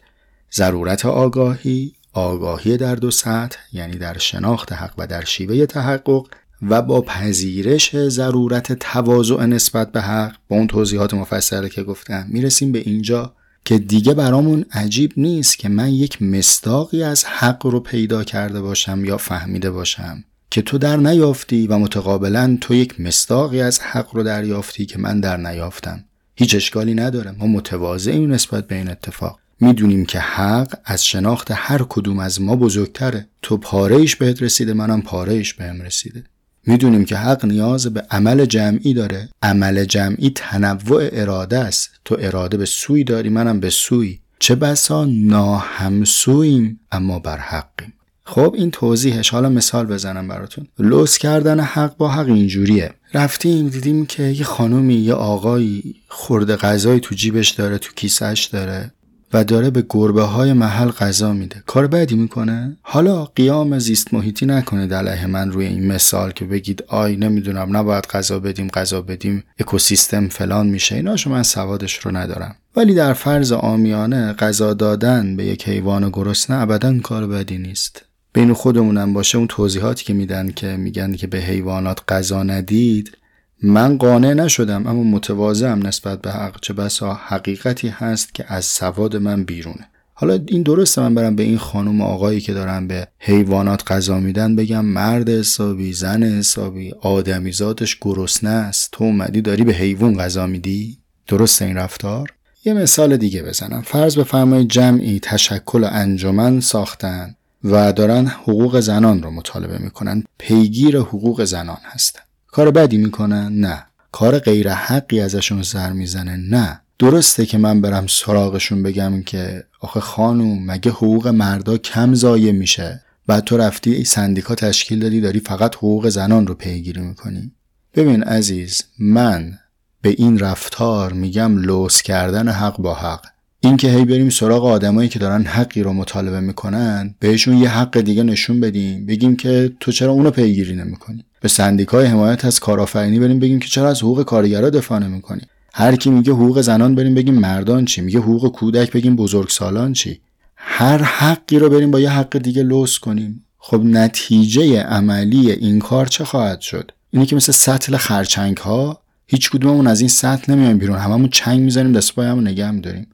ضرورت 0.53 1.05
آگاهی 1.05 1.94
آگاهی 2.15 2.77
در 2.77 2.95
دو 2.95 3.11
سطح 3.11 3.59
یعنی 3.73 3.97
در 3.97 4.17
شناخت 4.17 4.73
حق 4.73 4.93
و 4.97 5.07
در 5.07 5.25
شیوه 5.25 5.65
تحقق 5.65 6.25
و 6.69 6.81
با 6.81 7.01
پذیرش 7.01 7.95
ضرورت 8.07 8.73
تواضع 8.73 9.45
نسبت 9.45 9.91
به 9.91 10.01
حق 10.01 10.35
با 10.49 10.55
اون 10.57 10.67
توضیحات 10.67 11.13
مفصله 11.13 11.69
که 11.69 11.83
گفتم 11.83 12.25
می‌رسیم 12.29 12.71
به 12.71 12.79
اینجا 12.79 13.33
که 13.65 13.79
دیگه 13.79 14.13
برامون 14.13 14.65
عجیب 14.71 15.13
نیست 15.17 15.59
که 15.59 15.69
من 15.69 15.89
یک 15.89 16.21
مستاقی 16.21 17.03
از 17.03 17.25
حق 17.25 17.65
رو 17.65 17.79
پیدا 17.79 18.23
کرده 18.23 18.61
باشم 18.61 19.05
یا 19.05 19.17
فهمیده 19.17 19.71
باشم 19.71 20.23
که 20.51 20.61
تو 20.61 20.77
در 20.77 20.97
نیافتی 20.97 21.67
و 21.67 21.77
متقابلا 21.77 22.57
تو 22.61 22.73
یک 22.73 23.01
مستاقی 23.01 23.61
از 23.61 23.79
حق 23.79 24.15
رو 24.15 24.23
دریافتی 24.23 24.85
که 24.85 24.99
من 24.99 25.19
در 25.19 25.37
نیافتم. 25.37 26.03
هیچ 26.35 26.55
اشکالی 26.55 26.93
نداره. 26.93 27.31
ما 27.31 27.47
متواضعیم 27.47 28.31
نسبت 28.31 28.67
به 28.67 28.75
این 28.75 28.89
اتفاق. 28.89 29.39
می‌دونیم 29.59 30.05
که 30.05 30.19
حق 30.19 30.73
از 30.85 31.05
شناخت 31.05 31.47
هر 31.51 31.85
کدوم 31.89 32.19
از 32.19 32.41
ما 32.41 32.55
بزرگتره. 32.55 33.27
تو 33.41 33.57
پارهش 33.57 34.15
بهت 34.15 34.41
رسیده 34.41 34.73
منم 34.73 35.01
پارهش 35.01 35.53
بهم 35.53 35.81
رسیده. 35.81 36.23
می‌دونیم 36.67 37.05
که 37.05 37.17
حق 37.17 37.45
نیاز 37.45 37.87
به 37.87 38.01
عمل 38.11 38.45
جمعی 38.45 38.93
داره. 38.93 39.29
عمل 39.41 39.85
جمعی 39.85 40.29
تنوع 40.29 41.09
اراده 41.11 41.59
است. 41.59 41.89
تو 42.05 42.17
اراده 42.19 42.57
به 42.57 42.65
سوی 42.65 43.03
داری 43.03 43.29
منم 43.29 43.59
به 43.59 43.69
سوی. 43.69 44.19
چه 44.39 44.55
بسا 44.55 45.05
ناهمسوییم 45.05 46.79
اما 46.91 47.19
بر 47.19 47.37
حقیم. 47.37 47.93
خب 48.23 48.53
این 48.57 48.71
توضیحش. 48.71 49.29
حالا 49.29 49.49
مثال 49.49 49.85
بزنم 49.85 50.27
براتون. 50.27 50.67
لوس 50.79 51.17
کردن 51.17 51.59
حق 51.59 51.97
با 51.97 52.09
حق 52.09 52.27
اینجوریه. 52.27 52.93
رفتیم 53.13 53.69
دیدیم 53.69 54.05
که 54.05 54.23
یه 54.23 54.43
خانومی 54.43 54.95
یه 54.95 55.13
آقایی 55.13 55.95
خورده 56.07 56.55
غذایی 56.55 56.99
تو 56.99 57.15
جیبش 57.15 57.49
داره 57.49 57.77
تو 57.77 57.93
کیسهش 57.95 58.45
داره. 58.45 58.91
و 59.35 59.43
داره 59.43 59.69
به 59.69 59.85
گربه 59.89 60.21
های 60.21 60.53
محل 60.53 60.89
غذا 60.89 61.33
میده. 61.33 61.63
کار 61.65 61.87
بدی 61.87 62.15
می‌کنه؟ 62.15 62.77
حالا 62.81 63.25
قیام 63.25 63.79
زیست 63.79 64.13
محیطی 64.13 64.45
نکنید 64.45 64.93
علیه 64.93 65.25
من 65.25 65.51
روی 65.51 65.65
این 65.65 65.87
مثال 65.87 66.31
که 66.31 66.45
بگید 66.45 66.83
آی 66.87 67.15
نمی‌دونم 67.15 67.77
نباید 67.77 68.05
غذا 68.05 68.39
بدیم 68.39 68.67
غذا 68.67 69.01
بدیم 69.01 69.43
اکوسیستم 69.59 70.27
فلان 70.27 70.67
میشه. 70.67 70.95
ایناشو 70.95 71.29
من 71.29 71.43
سوادش 71.43 71.97
رو 71.97 72.17
ندارم. 72.17 72.55
ولی 72.75 72.93
در 72.93 73.13
فرض 73.13 73.51
آمیانه 73.51 74.33
غذا 74.33 74.73
دادن 74.73 75.35
به 75.35 75.45
یک 75.45 75.69
حیوان 75.69 76.09
گرسنه 76.09 76.61
ابدا 76.61 76.99
کار 76.99 77.27
بدی 77.27 77.57
نیست. 77.57 78.05
بین 78.33 78.53
خودمونم 78.53 79.13
باشه 79.13 79.37
اون 79.37 79.47
توضیحاتی 79.47 80.05
که 80.05 80.13
میدن 80.13 80.51
که 80.51 80.67
میگن 80.67 81.13
که 81.13 81.27
به 81.27 81.37
حیوانات 81.37 81.99
غذا 82.07 82.43
ندید 82.43 83.17
من 83.63 83.97
قانع 83.97 84.33
نشدم 84.33 84.87
اما 84.87 85.03
متواضعم 85.03 85.87
نسبت 85.87 86.21
به 86.21 86.31
حق. 86.31 86.59
چه 86.61 86.73
بسا 86.73 87.13
حقیقتی 87.13 87.87
هست 87.87 88.33
که 88.33 88.45
از 88.47 88.65
سواد 88.65 89.15
من 89.15 89.43
بیرونه. 89.43 89.89
حالا 90.13 90.39
این 90.47 90.63
درسته 90.63 91.01
من 91.01 91.15
برم 91.15 91.35
به 91.35 91.43
این 91.43 91.57
خانم 91.57 92.01
آقایی 92.01 92.41
که 92.41 92.53
دارن 92.53 92.87
به 92.87 93.07
حیوانات 93.19 93.91
غذا 93.91 94.19
میدن 94.19 94.55
بگم 94.55 94.85
مرد 94.85 95.29
حسابی 95.29 95.93
زن 95.93 96.23
حسابی 96.23 96.91
آدمی 97.01 97.51
ذاتش 97.51 97.97
گرسنه 98.01 98.49
است. 98.49 98.89
تو 98.91 99.03
اومدی 99.03 99.41
داری 99.41 99.63
به 99.63 99.73
حیوان 99.73 100.17
غذا 100.17 100.47
میدی؟ 100.47 100.97
درسته 101.27 101.65
این 101.65 101.77
رفتار؟ 101.77 102.33
یه 102.65 102.73
مثال 102.73 103.17
دیگه 103.17 103.43
بزنم. 103.43 103.81
فرض 103.81 104.17
بفرمایید 104.17 104.69
جمعی 104.69 105.19
تشکل 105.19 105.83
انجمن 105.83 106.59
ساختن 106.59 107.35
و 107.63 107.93
دارن 107.93 108.27
حقوق 108.27 108.79
زنان 108.79 109.23
رو 109.23 109.31
مطالبه 109.31 109.77
می‌کنن. 109.77 110.23
پیگیر 110.37 110.97
حقوق 110.97 111.43
زنان 111.43 111.77
هستن. 111.83 112.21
کار 112.55 112.71
بدی 112.71 112.97
می‌کنن 112.97 113.59
نه. 113.59 113.85
کار 114.11 114.39
غیر 114.39 114.69
حقی 114.69 115.19
ازشون 115.19 115.63
سر 115.63 115.93
می‌زنه؟ 115.93 116.37
نه. 116.37 116.81
درسته 116.99 117.45
که 117.45 117.57
من 117.57 117.81
برم 117.81 118.07
سراغشون 118.07 118.83
بگم 118.83 119.23
که 119.23 119.63
آخه 119.81 119.99
خانوم 119.99 120.65
مگه 120.65 120.91
حقوق 120.91 121.27
مردا 121.27 121.77
کم 121.77 122.13
ضایع 122.13 122.51
میشه؟ 122.51 123.01
بعد 123.27 123.43
تو 123.43 123.57
رفتی 123.57 123.93
ای 123.93 124.03
سندیکا 124.03 124.55
تشکیل 124.55 124.99
دادی 124.99 125.21
داری 125.21 125.39
فقط 125.39 125.75
حقوق 125.75 126.09
زنان 126.09 126.47
رو 126.47 126.53
پیگیری 126.53 127.01
می‌کنی. 127.01 127.51
ببین 127.95 128.23
عزیز 128.23 128.83
من 128.99 129.59
به 130.01 130.15
این 130.17 130.39
رفتار 130.39 131.13
میگم 131.13 131.57
لوس 131.57 132.01
کردن 132.01 132.47
حق 132.47 132.77
با 132.77 132.93
حق. 132.93 133.25
این 133.59 133.77
که 133.77 133.89
هی 133.89 134.05
بریم 134.05 134.29
سراغ 134.29 134.65
آدمایی 134.65 135.09
که 135.09 135.19
دارن 135.19 135.43
حقی 135.43 135.83
رو 135.83 135.93
مطالبه 135.93 136.39
می‌کنن 136.39 137.15
بهشون 137.19 137.57
یه 137.57 137.69
حق 137.69 138.01
دیگه 138.01 138.23
نشون 138.23 138.59
بدیم 138.59 139.05
بگیم 139.05 139.35
که 139.35 139.73
تو 139.79 139.91
چرا 139.91 140.11
اونو 140.11 140.31
پیگیری 140.31 140.75
نمی‌کنی؟ 140.75 141.25
به 141.45 141.49
سندیکای 141.49 142.05
حمایت 142.05 142.45
از 142.45 142.59
کارآفرینی 142.59 143.19
بریم 143.19 143.39
بگیم 143.39 143.59
که 143.59 143.67
چرا 143.67 143.89
از 143.89 143.99
حقوق 143.99 144.23
کارگرا 144.23 144.69
دفاع 144.69 144.99
نمی‌کنی 144.99 145.41
هر 145.73 145.95
کی 145.95 146.09
میگه 146.09 146.33
حقوق 146.33 146.61
زنان 146.61 146.95
بریم 146.95 147.15
بگیم 147.15 147.33
مردان 147.33 147.85
چی 147.85 148.01
میگه 148.01 148.19
حقوق 148.19 148.51
کودک 148.51 148.91
بگیم 148.91 149.15
بزرگسالان 149.15 149.93
چی. 149.93 150.19
هر 150.55 150.97
حقی 150.97 151.59
رو 151.59 151.69
بریم 151.69 151.91
با 151.91 151.99
یه 151.99 152.09
حق 152.09 152.37
دیگه 152.37 152.63
لوس 152.63 152.99
کنیم. 152.99 153.45
خب 153.57 153.81
نتیجه 153.83 154.81
عملی 154.81 155.51
این 155.51 155.79
کار 155.79 156.05
چه 156.05 156.25
خواهد 156.25 156.61
شد؟ 156.61 156.91
اینه 157.11 157.25
که 157.25 157.35
مثل 157.35 157.51
سطل 157.51 157.97
خرچنگ 157.97 158.57
ها 158.57 158.99
هیچ 159.27 159.49
کدوممون 159.49 159.87
از 159.87 159.99
این 159.99 160.09
سطل 160.09 160.53
نمیایم 160.53 160.77
بیرون. 160.77 160.97
هممون 160.97 161.29
چنگ 161.29 161.59
می‌زنیم 161.59 161.91
دست 161.91 162.15
پایمون 162.15 162.47
نگه 162.47 162.71
میداریم. 162.71 163.07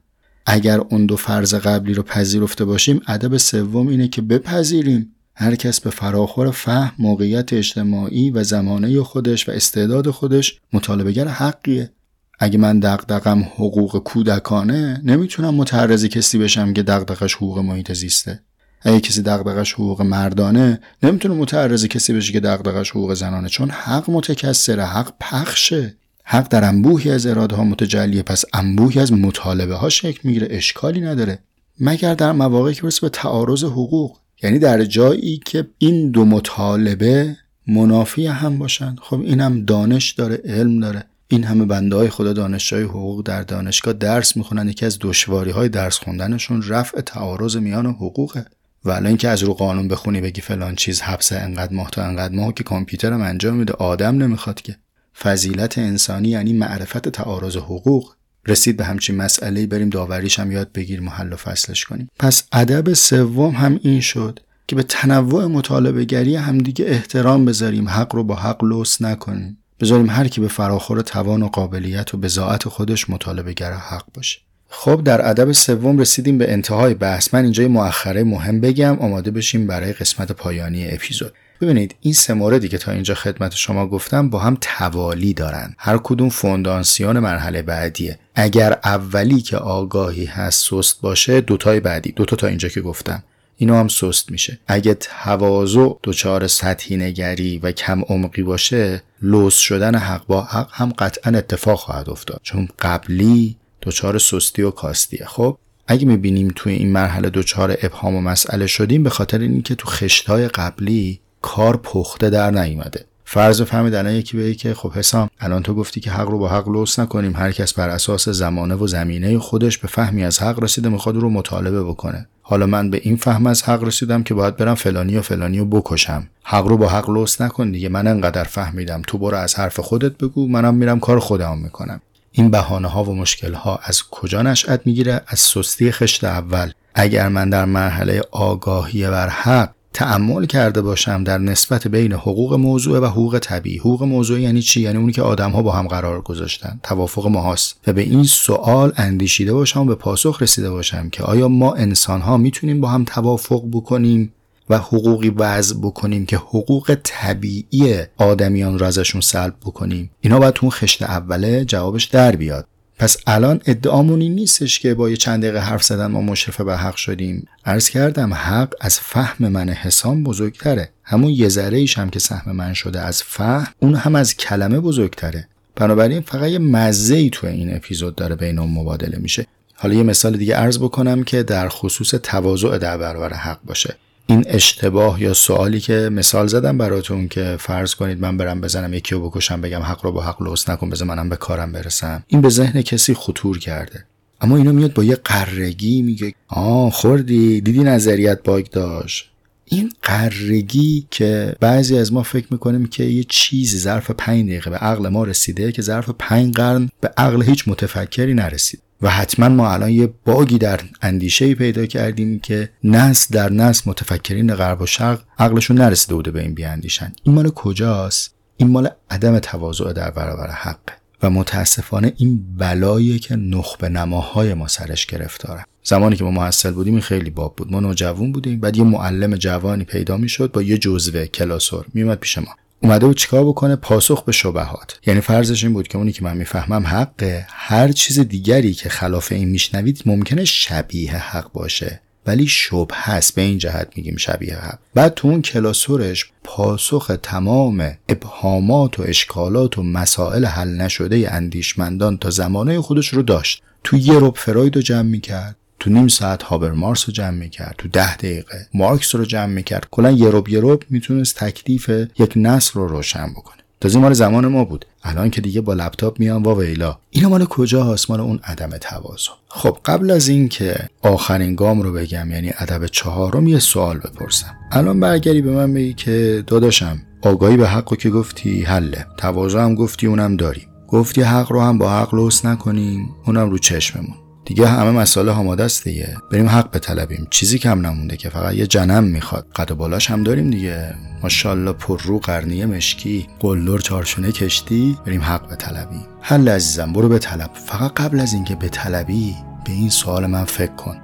اگر 0.46 0.78
اون 0.78 1.06
دو 1.06 1.16
فرض 1.16 1.54
قبلی 1.54 1.94
رو 1.94 2.02
پذیرفته 2.02 2.64
باشیم 2.64 3.00
ادب 3.06 3.36
سوم 3.36 3.88
اینه 3.88 4.08
که 4.08 4.22
بپذیریم. 4.22 5.11
هر 5.34 5.54
کس 5.54 5.80
به 5.80 5.90
فراخور 5.90 6.50
فهم 6.50 6.92
موقعیت 6.98 7.52
اجتماعی 7.52 8.30
و 8.30 8.44
زمانه 8.44 9.02
خودش 9.02 9.48
و 9.48 9.52
استعداد 9.52 10.10
خودش 10.10 10.60
مطالبهگر 10.72 11.28
حقیه. 11.28 11.90
اگه 12.38 12.58
من 12.58 12.80
دغدغم 12.80 13.42
حقوق 13.42 13.98
کودکانه 13.98 15.00
نمی‌تونم 15.04 15.54
متعرض 15.54 16.04
کسی 16.04 16.38
بشم 16.38 16.72
که 16.72 16.82
دغدغش 16.82 17.34
حقوق 17.34 17.58
محیط 17.58 17.92
زیسته. 17.92 18.40
اگه 18.82 19.00
کسی 19.00 19.22
دغدغش 19.22 19.74
حقوق 19.74 20.02
مردانه 20.02 20.80
نمی‌تونه 21.02 21.34
متعرض 21.34 21.84
کسی 21.84 22.12
بشه 22.12 22.32
که 22.32 22.40
دغدغش 22.40 22.90
حقوق 22.90 23.14
زنانه 23.14 23.48
چون 23.48 23.70
حق 23.70 24.10
متکثره 24.10 24.84
حق 24.84 25.12
پخشه. 25.20 25.96
حق 26.24 26.48
در 26.48 26.64
انبوهی 26.64 27.10
از 27.10 27.26
اراده 27.26 27.56
ها 27.56 27.64
متجلیه 27.64 28.22
پس 28.22 28.44
انبوهی 28.52 29.00
از 29.00 29.12
مطالبه 29.12 29.74
ها 29.74 29.88
شکل 29.88 30.20
می‌گیره 30.24 30.48
اشکالی 30.50 31.00
نداره. 31.00 31.38
مگر 31.80 32.14
در 32.14 32.32
مواقعی 32.32 32.74
که 32.74 32.82
برسه 32.82 33.00
به 33.00 33.08
تعارض 33.08 33.64
حقوق 33.64 34.16
یعنی 34.42 34.58
در 34.58 34.84
جایی 34.84 35.40
که 35.44 35.66
این 35.78 36.10
دو 36.10 36.24
مطالبه 36.24 37.36
منافی 37.66 38.26
هم 38.26 38.58
باشن. 38.58 38.96
خب 39.02 39.20
اینم 39.20 39.64
دانش 39.64 40.10
داره 40.10 40.40
علم 40.44 40.80
داره. 40.80 41.04
این 41.28 41.44
همه 41.44 41.64
بنده 41.64 41.96
های 41.96 42.08
خدا 42.08 42.32
دانشجوی 42.32 42.82
حقوق 42.82 43.26
در 43.26 43.42
دانشگاه 43.42 43.94
درس 43.94 44.36
می‌خونن. 44.36 44.68
یکی 44.68 44.86
از 44.86 44.98
دشواری 45.00 45.50
های 45.50 45.68
درس 45.68 45.98
خوندنشون 45.98 46.62
رفع 46.62 47.00
تعارض 47.00 47.56
میان 47.56 47.86
حقوقه. 47.86 48.44
و 48.84 48.90
الان 48.90 49.16
که 49.16 49.28
از 49.28 49.42
رو 49.42 49.54
قانون 49.54 49.88
بخونی 49.88 50.20
بگی 50.20 50.40
فلان 50.40 50.74
چیز 50.74 51.00
حبس 51.00 51.32
انقدر 51.32 51.72
ماه 51.72 51.90
تا 51.90 52.02
انقدر 52.02 52.34
ماه 52.34 52.54
که 52.54 52.64
کامپیوترم 52.64 53.20
انجام 53.20 53.54
میده 53.54 53.72
آدم 53.72 54.22
نمی‌خواد 54.22 54.62
که. 54.62 54.76
فضیلت 55.18 55.78
انسانی 55.78 56.28
یعنی 56.28 56.52
معرفت 56.52 57.08
تعارض 57.08 57.56
حقوق. 57.56 58.14
رسید 58.46 58.76
به 58.76 58.84
همچین 58.84 59.16
مسئله 59.16 59.66
بریم 59.66 59.90
داوریش 59.90 60.38
هم 60.38 60.52
یاد 60.52 60.72
بگیریم 60.72 61.08
و 61.08 61.10
حل 61.10 61.32
و 61.32 61.36
فصلش 61.36 61.84
کنیم. 61.84 62.08
پس 62.18 62.42
ادب 62.52 62.92
سوم 62.92 63.54
هم 63.54 63.80
این 63.82 64.00
شد 64.00 64.40
که 64.66 64.76
به 64.76 64.82
تنوع 64.82 65.46
مطالبه 65.46 66.04
گری 66.04 66.36
همدیگه 66.36 66.84
احترام 66.84 67.44
بذاریم 67.44 67.88
حق 67.88 68.14
رو 68.14 68.24
با 68.24 68.34
حق 68.34 68.64
لوس 68.64 69.02
نکنیم. 69.02 69.58
بذاریم 69.80 70.10
هر 70.10 70.28
کی 70.28 70.40
به 70.40 70.48
فراخور 70.48 71.00
توان 71.00 71.42
و 71.42 71.48
قابلیت 71.48 72.14
و 72.14 72.18
بزاعت 72.18 72.68
خودش 72.68 73.10
مطالبه 73.10 73.52
گر 73.52 73.72
حق 73.72 74.04
باشه. 74.14 74.38
خب 74.68 75.04
در 75.04 75.28
ادب 75.28 75.52
سوم 75.52 75.98
رسیدیم 75.98 76.38
به 76.38 76.52
انتهای 76.52 76.94
بحث. 76.94 77.34
من 77.34 77.42
اینجا 77.42 77.68
مؤخره 77.68 78.24
مهم 78.24 78.60
بگم 78.60 78.98
آماده 78.98 79.30
بشیم 79.30 79.66
برای 79.66 79.92
قسمت 79.92 80.32
پایانی 80.32 80.90
اپیزود. 80.90 81.32
ببینید 81.62 81.94
این 82.00 82.14
سه 82.14 82.34
موردی 82.34 82.68
که 82.68 82.78
تا 82.78 82.92
اینجا 82.92 83.14
خدمت 83.14 83.54
شما 83.54 83.86
گفتم 83.86 84.30
با 84.30 84.38
هم 84.38 84.56
توالی 84.60 85.34
دارن. 85.34 85.74
هر 85.78 85.98
کدوم 85.98 86.28
فوندانسیون 86.28 87.18
مرحله 87.18 87.62
بعدیه. 87.62 88.18
اگر 88.34 88.78
اولی 88.84 89.40
که 89.40 89.56
آگاهی 89.56 90.24
هست 90.24 90.70
سست 90.70 91.00
باشه 91.00 91.40
دوتای 91.40 91.80
بعدی. 91.80 92.12
دوتا 92.12 92.36
تا 92.36 92.46
اینجا 92.46 92.68
که 92.68 92.80
گفتم. 92.80 93.22
اینو 93.56 93.74
هم 93.74 93.88
سست 93.88 94.30
میشه. 94.30 94.58
اگه 94.66 94.94
تواضع 94.94 95.88
دچار 96.02 96.46
سطحی 96.46 96.96
نگری 96.96 97.58
و 97.58 97.72
کم 97.72 98.02
عمقی 98.08 98.42
باشه 98.42 99.02
لوس 99.22 99.56
شدن 99.56 99.94
حق 99.94 100.26
با 100.26 100.42
حق 100.42 100.68
هم 100.72 100.92
قطعا 100.98 101.38
اتفاق 101.38 101.78
خواهد 101.78 102.10
افتاد. 102.10 102.40
چون 102.42 102.68
قبلی 102.78 103.56
دچار 103.82 104.18
سستی 104.18 104.62
و 104.62 104.70
کاستیه. 104.70 105.24
خب 105.26 105.58
اگه 105.86 106.06
می‌بینیم 106.06 106.52
توی 106.56 106.72
این 106.72 106.92
مرحله 106.92 107.30
دچار 107.30 107.76
ابهام 107.82 108.14
و 108.14 108.20
مسئله 108.20 108.66
شدیم 108.66 109.02
به 109.02 109.10
خاطر 109.10 109.38
اینکه 109.38 109.74
تو 109.74 109.88
خشتهای 109.88 110.48
قبلی 110.48 111.20
کار 111.42 111.76
پخته 111.76 112.30
در 112.30 112.50
نیومده. 112.50 113.04
فرض 113.24 113.62
فهمید 113.62 113.94
الان 113.94 114.12
یکی 114.12 114.36
بگه 114.36 114.54
که 114.54 114.74
خب 114.74 114.92
حسام 114.92 115.30
الان 115.40 115.62
تو 115.62 115.74
گفتی 115.74 116.00
که 116.00 116.10
حق 116.10 116.28
رو 116.28 116.38
با 116.38 116.48
حق 116.48 116.68
لوس 116.68 116.98
نکنیم. 116.98 117.36
هر 117.36 117.52
کس 117.52 117.72
بر 117.72 117.88
اساس 117.88 118.28
زمانه 118.28 118.74
و 118.74 118.86
زمینه 118.86 119.38
خودش 119.38 119.78
به 119.78 119.88
فهمی 119.88 120.24
از 120.24 120.42
حق 120.42 120.62
رسیده 120.62 120.88
می‌خواد 120.88 121.16
رو 121.16 121.30
مطالبه 121.30 121.84
بکنه. 121.84 122.28
حالا 122.42 122.66
من 122.66 122.90
به 122.90 123.00
این 123.02 123.16
فهم 123.16 123.46
از 123.46 123.62
حق 123.62 123.84
رسیدم 123.84 124.22
که 124.22 124.34
باید 124.34 124.56
برم 124.56 124.74
فلانی 124.74 125.16
و 125.16 125.22
فلانی 125.22 125.58
رو 125.58 125.64
بکشم. 125.64 126.28
حق 126.42 126.66
رو 126.66 126.76
با 126.76 126.88
حق 126.88 127.10
لوس 127.10 127.40
نکن 127.40 127.70
دیگه. 127.70 127.88
من 127.88 128.06
انقدر 128.06 128.44
فهمیدم. 128.44 129.02
تو 129.06 129.18
برو 129.18 129.36
از 129.36 129.54
حرف 129.54 129.80
خودت 129.80 130.18
بگو. 130.18 130.48
منم 130.48 130.74
میرم 130.74 131.00
کار 131.00 131.18
خودم 131.18 131.58
می‌کنم. 131.58 132.00
این 132.32 132.50
بهانه 132.50 132.88
ها 132.88 133.04
و 133.04 133.14
مشکل 133.14 133.54
ها 133.54 133.80
از 133.82 134.02
کجا 134.10 134.42
نشأت 134.42 134.80
می‌گیره؟ 134.84 135.20
از 135.26 135.38
سستی 135.38 135.92
خشت 135.92 136.24
اول. 136.24 136.70
اگر 136.94 137.28
من 137.28 137.50
در 137.50 137.64
مرحله 137.64 138.22
آگاهی 138.30 139.10
بر 139.10 139.28
حق 139.28 139.70
تعمل 139.94 140.46
کرده 140.46 140.82
باشم 140.82 141.24
در 141.24 141.38
نسبت 141.38 141.88
بین 141.88 142.12
حقوق 142.12 142.54
موضوع 142.54 142.98
و 142.98 143.06
حقوق 143.06 143.38
طبیعی. 143.38 143.78
حقوق 143.78 144.02
موضوع 144.02 144.40
یعنی 144.40 144.62
چی؟ 144.62 144.80
یعنی 144.80 144.98
اونی 144.98 145.12
که 145.12 145.22
آدم 145.22 145.50
ها 145.50 145.62
با 145.62 145.72
هم 145.72 145.86
قرار 145.86 146.20
گذاشتن. 146.20 146.80
توافق 146.82 147.26
ماهاست 147.26 147.80
و 147.86 147.92
به 147.92 148.02
این 148.02 148.24
سوال 148.24 148.92
اندیشیده 148.96 149.52
باشم 149.52 149.80
و 149.80 149.84
به 149.84 149.94
پاسخ 149.94 150.42
رسیده 150.42 150.70
باشم 150.70 151.08
که 151.08 151.22
آیا 151.22 151.48
ما 151.48 151.74
انسان 151.74 152.20
ها 152.20 152.36
می‌تونیم 152.36 152.80
با 152.80 152.88
هم 152.88 153.04
توافق 153.04 153.62
بکنیم 153.72 154.32
و 154.70 154.78
حقوقی 154.78 155.30
وضع 155.30 155.76
بکنیم 155.82 156.26
که 156.26 156.36
حقوق 156.36 156.96
طبیعی 157.02 157.96
آدمیان 158.16 158.78
را 158.78 158.86
ازشون 158.86 159.20
سلب 159.20 159.54
بکنیم؟ 159.60 160.10
اینا 160.20 160.38
باید 160.38 160.54
تو 160.54 160.70
خشت 160.70 161.02
اوله 161.02 161.64
جوابش 161.64 162.04
در 162.04 162.36
بیاد. 162.36 162.66
پس 162.98 163.16
الان 163.26 163.60
ادعامونی 163.66 164.28
نیستش 164.28 164.78
که 164.78 164.94
با 164.94 165.10
یه 165.10 165.16
چند 165.16 165.42
دقیقه 165.42 165.58
حرف 165.58 165.82
زدن 165.82 166.06
ما 166.06 166.20
مشرف 166.20 166.60
به 166.60 166.76
حق 166.76 166.96
شدیم. 166.96 167.46
عرض 167.64 167.88
کردم 167.88 168.34
حق 168.34 168.74
از 168.80 169.00
فهم 169.00 169.48
من 169.48 169.68
حسام 169.68 170.24
بزرگتره. 170.24 170.88
همون 171.04 171.30
یه 171.30 171.48
ذره 171.48 171.86
هم 171.96 172.10
که 172.10 172.18
سهم 172.18 172.56
من 172.56 172.72
شده 172.72 173.00
از 173.00 173.22
فهم 173.22 173.72
اون 173.78 173.94
هم 173.94 174.14
از 174.14 174.36
کلمه 174.36 174.80
بزرگتره. 174.80 175.48
بنابراین 175.76 176.20
فقط 176.20 176.48
یه 176.50 176.58
مزه 176.58 177.14
ای 177.14 177.30
تو 177.30 177.46
این 177.46 177.76
اپیزود 177.76 178.14
داره 178.14 178.34
بین 178.34 178.58
اون 178.58 178.70
مبادله 178.70 179.18
میشه. 179.18 179.46
حالا 179.74 179.94
یه 179.94 180.02
مثال 180.02 180.36
دیگه 180.36 180.54
عرض 180.54 180.78
بکنم 180.78 181.22
که 181.24 181.42
در 181.42 181.68
خصوص 181.68 182.10
تواضع 182.22 182.78
در 182.78 182.98
برابر 182.98 183.32
حق 183.32 183.58
باشه. 183.64 183.96
این 184.32 184.44
اشتباه 184.46 185.22
یا 185.22 185.34
سوالی 185.34 185.80
که 185.80 185.92
مثال 185.92 186.46
زدم 186.46 186.78
براتون 186.78 187.28
که 187.28 187.56
فرض 187.60 187.94
کنید 187.94 188.20
من 188.20 188.36
برم 188.36 188.60
بزنم 188.60 188.94
یکی 188.94 189.14
رو 189.14 189.30
بکشم 189.30 189.60
بگم 189.60 189.82
حق 189.82 190.04
رو 190.04 190.12
با 190.12 190.22
حق 190.22 190.42
لوث 190.42 190.70
نکن 190.70 190.90
بذار 190.90 191.08
منم 191.08 191.28
به 191.28 191.36
کارم 191.36 191.72
برسم. 191.72 192.24
این 192.26 192.40
به 192.40 192.48
ذهن 192.48 192.82
کسی 192.82 193.14
خطور 193.14 193.58
کرده. 193.58 194.04
اما 194.40 194.56
اینو 194.56 194.72
میاد 194.72 194.94
با 194.94 195.04
یه 195.04 195.16
غرگی 195.16 196.02
میگه 196.02 196.34
آه 196.48 196.92
خوردی 196.92 197.60
دیدی 197.60 197.80
نظریت 197.80 198.42
bug 198.42 198.66
داشت. 198.66 199.30
این 199.64 199.92
غرگی 200.02 201.06
که 201.10 201.56
بعضی 201.60 201.98
از 201.98 202.12
ما 202.12 202.22
فکر 202.22 202.46
می‌کنیم 202.50 202.86
که 202.86 203.04
یه 203.04 203.24
چیزی 203.28 203.78
ظرف 203.78 204.10
پنج 204.10 204.46
دقیقه 204.46 204.70
به 204.70 204.76
عقل 204.76 205.08
ما 205.08 205.24
رسیده 205.24 205.72
که 205.72 205.82
ظرف 205.82 206.10
پنج 206.18 206.54
قرن 206.54 206.88
به 207.00 207.10
عقل 207.16 207.42
هیچ 207.42 207.68
متفکری 207.68 208.34
نرسید. 208.34 208.80
و 209.02 209.08
حتما 209.08 209.48
ما 209.48 209.72
الان 209.72 209.90
یه 209.90 210.14
bug 210.24 210.49
ی 210.49 210.58
در 210.58 210.80
اندیشه 211.02 211.54
پیدا 211.54 211.86
کردیم 211.86 212.38
که 212.40 212.70
نسل 212.84 213.34
در 213.34 213.52
نسل 213.52 213.90
متفکرین 213.90 214.54
غرب 214.54 214.80
و 214.80 214.86
شرق 214.86 215.20
عقلشون 215.38 215.78
نرسیده 215.78 216.14
بوده 216.14 216.30
به 216.30 216.42
این 216.42 216.54
بیاندیشن. 216.54 217.12
این 217.22 217.34
مال 217.34 217.50
کجاست؟ 217.50 218.34
این 218.56 218.70
مال 218.70 218.88
عدم 219.10 219.38
تواضع 219.38 219.92
در 219.92 220.10
برابر 220.10 220.50
حق 220.50 220.80
و 221.22 221.30
متاسفانه 221.30 222.12
این 222.16 222.44
بلایی 222.56 223.18
که 223.18 223.36
نخبه 223.36 223.88
نماهای 223.88 224.54
ما 224.54 224.68
سرش 224.68 225.06
گرفتاره. 225.06 225.64
زمانی 225.84 226.16
که 226.16 226.24
ما 226.24 226.30
محصل 226.30 226.70
بودیم 226.70 226.92
این 226.92 227.02
خیلی 227.02 227.30
باب 227.30 227.56
بود. 227.56 227.72
ما 227.72 227.80
نوجوان 227.80 228.32
بودیم. 228.32 228.60
بعد 228.60 228.76
یه 228.76 228.84
معلم 228.84 229.36
جوانی 229.36 229.84
پیدا 229.84 230.16
می‌شد 230.16 230.52
با 230.52 230.62
یه 230.62 230.78
جزوه 230.78 231.26
کلاسور 231.26 231.86
میومد 231.94 232.18
پیش 232.18 232.38
ما. 232.38 232.56
اومده 232.82 233.06
بود 233.06 233.16
چیکار 233.16 233.44
بکنه؟ 233.44 233.76
پاسخ 233.76 234.24
به 234.24 234.32
شبهات. 234.32 234.98
یعنی 235.06 235.20
فرضش 235.20 235.64
این 235.64 235.72
بود 235.72 235.88
که 235.88 235.98
اونی 235.98 236.12
که 236.12 236.24
من 236.24 236.36
می‌فهمم 236.36 236.86
حقه. 236.86 237.46
هر 237.48 237.92
چیز 237.92 238.20
دیگری 238.20 238.74
که 238.74 238.88
خلاف 238.88 239.32
این 239.32 239.48
میشنوید 239.48 240.02
ممکنه 240.06 240.44
شبیه 240.44 241.16
حق 241.16 241.52
باشه. 241.52 242.00
ولی 242.26 242.46
شبه 242.46 242.86
هست. 242.92 243.34
به 243.34 243.42
این 243.42 243.58
جهت 243.58 243.88
میگیم 243.96 244.16
شبیه 244.16 244.56
حق. 244.56 244.78
بعد 244.94 245.14
تو 245.14 245.28
اون 245.28 245.42
کلاسورش 245.42 246.32
پاسخ 246.44 247.10
تمام 247.22 247.92
ابهامات 248.08 249.00
و 249.00 249.02
اشکالات 249.06 249.78
و 249.78 249.82
مسائل 249.82 250.44
حل 250.44 250.68
نشده 250.68 251.34
اندیشمندان 251.34 252.18
تا 252.18 252.30
زمانه 252.30 252.80
خودش 252.80 253.08
رو 253.08 253.22
داشت. 253.22 253.62
تو 253.84 253.96
یه 253.96 254.14
رب 254.14 254.34
فراید 254.36 254.76
رو 254.76 254.82
جمع 254.82 255.02
می‌کرد. 255.02 255.56
تو 255.82 255.90
نیم 255.90 256.08
ساعت 256.08 256.42
هابرمارس 256.42 257.08
رو 257.08 257.12
جمع 257.12 257.30
می‌کرد 257.30 257.74
تو 257.78 257.88
ده 257.88 258.16
دقیقه 258.16 258.66
مارکس 258.74 259.14
رو 259.14 259.24
جمع 259.24 259.46
می‌کرد. 259.46 259.86
کلا 259.90 260.10
یه 260.10 260.28
رب 260.30 260.82
می‌تونست 260.90 261.36
تکلیف 261.36 261.90
یک 262.18 262.32
نسل 262.36 262.72
رو 262.74 262.88
روشن 262.88 263.30
بکنه. 263.30 263.56
تازه 263.80 263.98
مال 263.98 264.12
زمان 264.12 264.46
ما 264.46 264.64
بود. 264.64 264.84
الان 265.02 265.30
که 265.30 265.40
دیگه 265.40 265.60
با 265.60 265.74
لپتاپ 265.74 266.20
میان 266.20 266.42
وا 266.42 266.54
ویلا. 266.54 266.98
اینا 267.10 267.28
مال 267.28 267.44
کجا 267.44 267.84
هست 267.84 268.10
مال 268.10 268.20
اون 268.20 268.40
عدم 268.44 268.70
تواضع. 268.70 269.30
خب 269.48 269.78
قبل 269.84 270.10
از 270.10 270.28
این 270.28 270.48
که 270.48 270.88
آخرین 271.02 271.54
گام 271.54 271.82
رو 271.82 271.92
بگم 271.92 272.30
یعنی 272.30 272.52
ادب 272.58 272.86
چهارم 272.86 273.46
یه 273.46 273.58
سوال 273.58 273.98
بپرسم. 273.98 274.54
الان 274.72 275.00
برگری 275.00 275.42
به 275.42 275.50
من 275.50 275.74
بگی 275.74 275.94
که 275.94 276.44
داداشم 276.46 277.02
آگاهی 277.22 277.56
به 277.56 277.68
حق 277.68 277.96
که 277.96 278.10
گفتی 278.10 278.62
حله. 278.62 279.06
تواضع 279.16 279.58
هم 279.58 279.74
گفتی 279.74 280.06
اونم 280.06 280.36
داریم. 280.36 280.68
گفتی 280.88 281.22
حق 281.22 281.52
رو 281.52 281.60
هم 281.60 281.78
با 281.78 281.90
حق 281.90 282.14
لوس 282.14 282.44
نکنیم. 282.44 283.08
اونم 283.26 283.50
رو 283.50 283.58
چشممون. 283.58 284.16
دیگه 284.44 284.66
همه 284.66 284.90
مسائل 284.90 285.28
آماده 285.28 285.64
است 285.64 285.84
دیگه. 285.84 286.16
بریم 286.30 286.48
حق 286.48 286.70
بطلبیم. 286.70 287.26
چیزی 287.30 287.58
کم 287.58 287.86
نمونده 287.86 288.16
که 288.16 288.28
فقط 288.28 288.54
یه 288.54 288.66
جنم 288.66 289.04
می‌خواد. 289.04 289.46
قد 289.56 289.70
و 289.70 289.74
بالاش 289.74 290.10
هم 290.10 290.22
داریم 290.22 290.50
دیگه. 290.50 290.94
ماشاءالله 291.22 291.72
پر 291.72 292.00
رو 292.02 292.18
قرنیه 292.18 292.66
مشکی 292.66 293.26
قلدر 293.40 293.78
چارچونه 293.78 294.32
کشتی. 294.32 294.98
بریم 295.06 295.22
حق 295.22 295.52
بطلبیم. 295.52 296.06
حل 296.20 296.48
عزیزم 296.48 296.92
برو 296.92 297.08
بطلب. 297.08 297.50
فقط 297.54 297.92
قبل 297.92 298.20
از 298.20 298.32
اینکه 298.32 298.54
بطلبی 298.54 299.34
به 299.64 299.72
این 299.72 299.90
سوال 299.90 300.26
من 300.26 300.44
فکر 300.44 300.74
کن. 300.74 300.96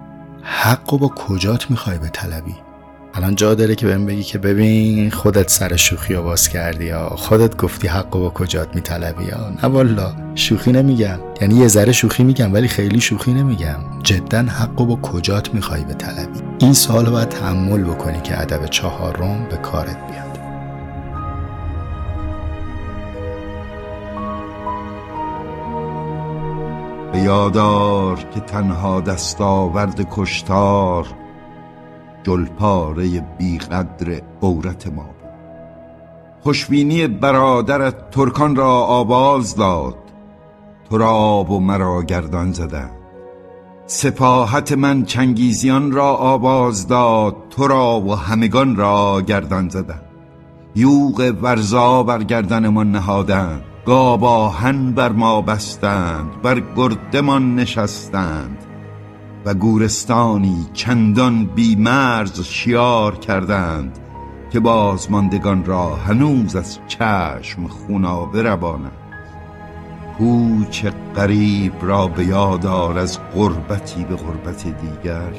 حق 0.42 0.98
با 0.98 1.08
کجات 1.08 1.70
می‌خوای 1.70 1.98
بطلبی؟ 1.98 2.54
الان 3.18 3.34
جا 3.34 3.54
داره 3.54 3.74
که 3.74 3.86
بهم 3.86 4.06
بگی 4.06 4.22
که 4.22 4.38
ببین 4.38 5.10
خودت 5.10 5.50
سر 5.50 5.76
شوخی 5.76 6.14
رو 6.14 6.22
باز 6.22 6.48
کردی 6.48 6.84
یا 6.84 7.08
خودت 7.08 7.56
گفتی 7.56 7.88
حق 7.88 8.10
با 8.10 8.30
کجات 8.30 8.74
میطلبی 8.74 9.24
یا 9.24 9.50
نه 9.62 9.68
والا. 9.68 10.12
شوخی 10.34 10.72
نمیگم. 10.72 11.18
یعنی 11.40 11.54
یه 11.54 11.68
ذره 11.68 11.92
شوخی 11.92 12.24
میگم 12.24 12.54
ولی 12.54 12.68
خیلی 12.68 13.00
شوخی 13.00 13.34
نمیگم. 13.34 13.76
جدا 14.02 14.38
حق 14.38 14.74
با 14.74 14.96
کجات 14.96 15.54
می‌خوای 15.54 15.84
به 15.84 15.94
طلبی 15.94 16.40
این 16.58 16.72
سوال 16.72 17.06
رو 17.06 17.12
باید 17.12 17.28
تحمل 17.28 17.84
بکنی 17.84 18.20
که 18.20 18.40
ادب 18.40 18.66
چهارم 18.66 19.46
به 19.50 19.56
کارت 19.56 19.96
بیاد. 20.10 20.28
یادار 27.24 28.16
که 28.34 28.40
تنها 28.40 29.00
دستاورد 29.00 30.06
کشتار 30.10 31.06
جلپاره 32.22 33.20
بیقدر 33.38 34.20
عورت 34.42 34.86
ما 34.86 35.02
بود. 35.02 35.30
خوشبینی 36.40 37.06
برادرت 37.06 38.10
ترکان 38.10 38.56
را 38.56 38.72
آواز 38.84 39.56
داد. 39.56 39.94
تو 40.90 40.98
را 40.98 41.10
آب 41.10 41.50
و 41.50 41.60
مرا 41.60 42.02
گردان 42.02 42.52
زدن 42.52 42.90
سپاهت 43.86 44.72
من 44.72 45.04
چنگیزیان 45.04 45.92
را 45.92 46.16
آواز 46.16 46.88
داد. 46.88 47.36
تو 47.50 47.68
را 47.68 48.00
و 48.00 48.14
همگان 48.14 48.76
را 48.76 49.20
گردان 49.20 49.68
زدن 49.68 50.00
یوغ 50.74 51.34
ورزا 51.42 52.02
بر 52.02 52.22
گردنمان 52.22 52.92
نهادند. 52.92 53.62
گاباهن 53.86 54.92
بر 54.92 55.12
ما 55.12 55.40
بستند. 55.40 56.42
بر 56.42 56.62
گردمان 56.76 57.54
نشستند. 57.54 58.67
و 59.44 59.54
گورستانی 59.54 60.66
چندان 60.72 61.44
بیمرز 61.44 62.40
شیار 62.40 63.16
کردند 63.16 63.98
که 64.50 64.60
بازماندگان 64.60 65.64
را 65.64 65.96
هنوز 65.96 66.56
از 66.56 66.78
چشم 66.86 67.66
خونابه 67.66 68.42
روانند 68.42 68.92
کوچ 70.18 70.86
قریب 71.14 71.72
را 71.82 72.06
به 72.06 72.24
یادار 72.24 72.98
از 72.98 73.18
غربتی 73.34 74.04
به 74.04 74.16
غربت 74.16 74.64
دیگر. 74.64 75.32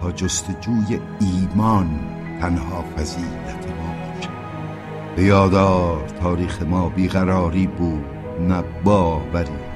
تا 0.00 0.12
جستجوی 0.12 1.00
ایمان 1.20 2.00
تنها 2.40 2.84
فضیلت 2.96 3.66
ما 3.78 3.94
باشد. 4.14 4.28
به 5.16 5.22
یادار 5.22 6.08
تاریخ 6.20 6.62
ما 6.62 6.88
بیقراری 6.88 7.66
بود 7.66 8.04
نه 8.48 8.64
باوری. 8.84 9.67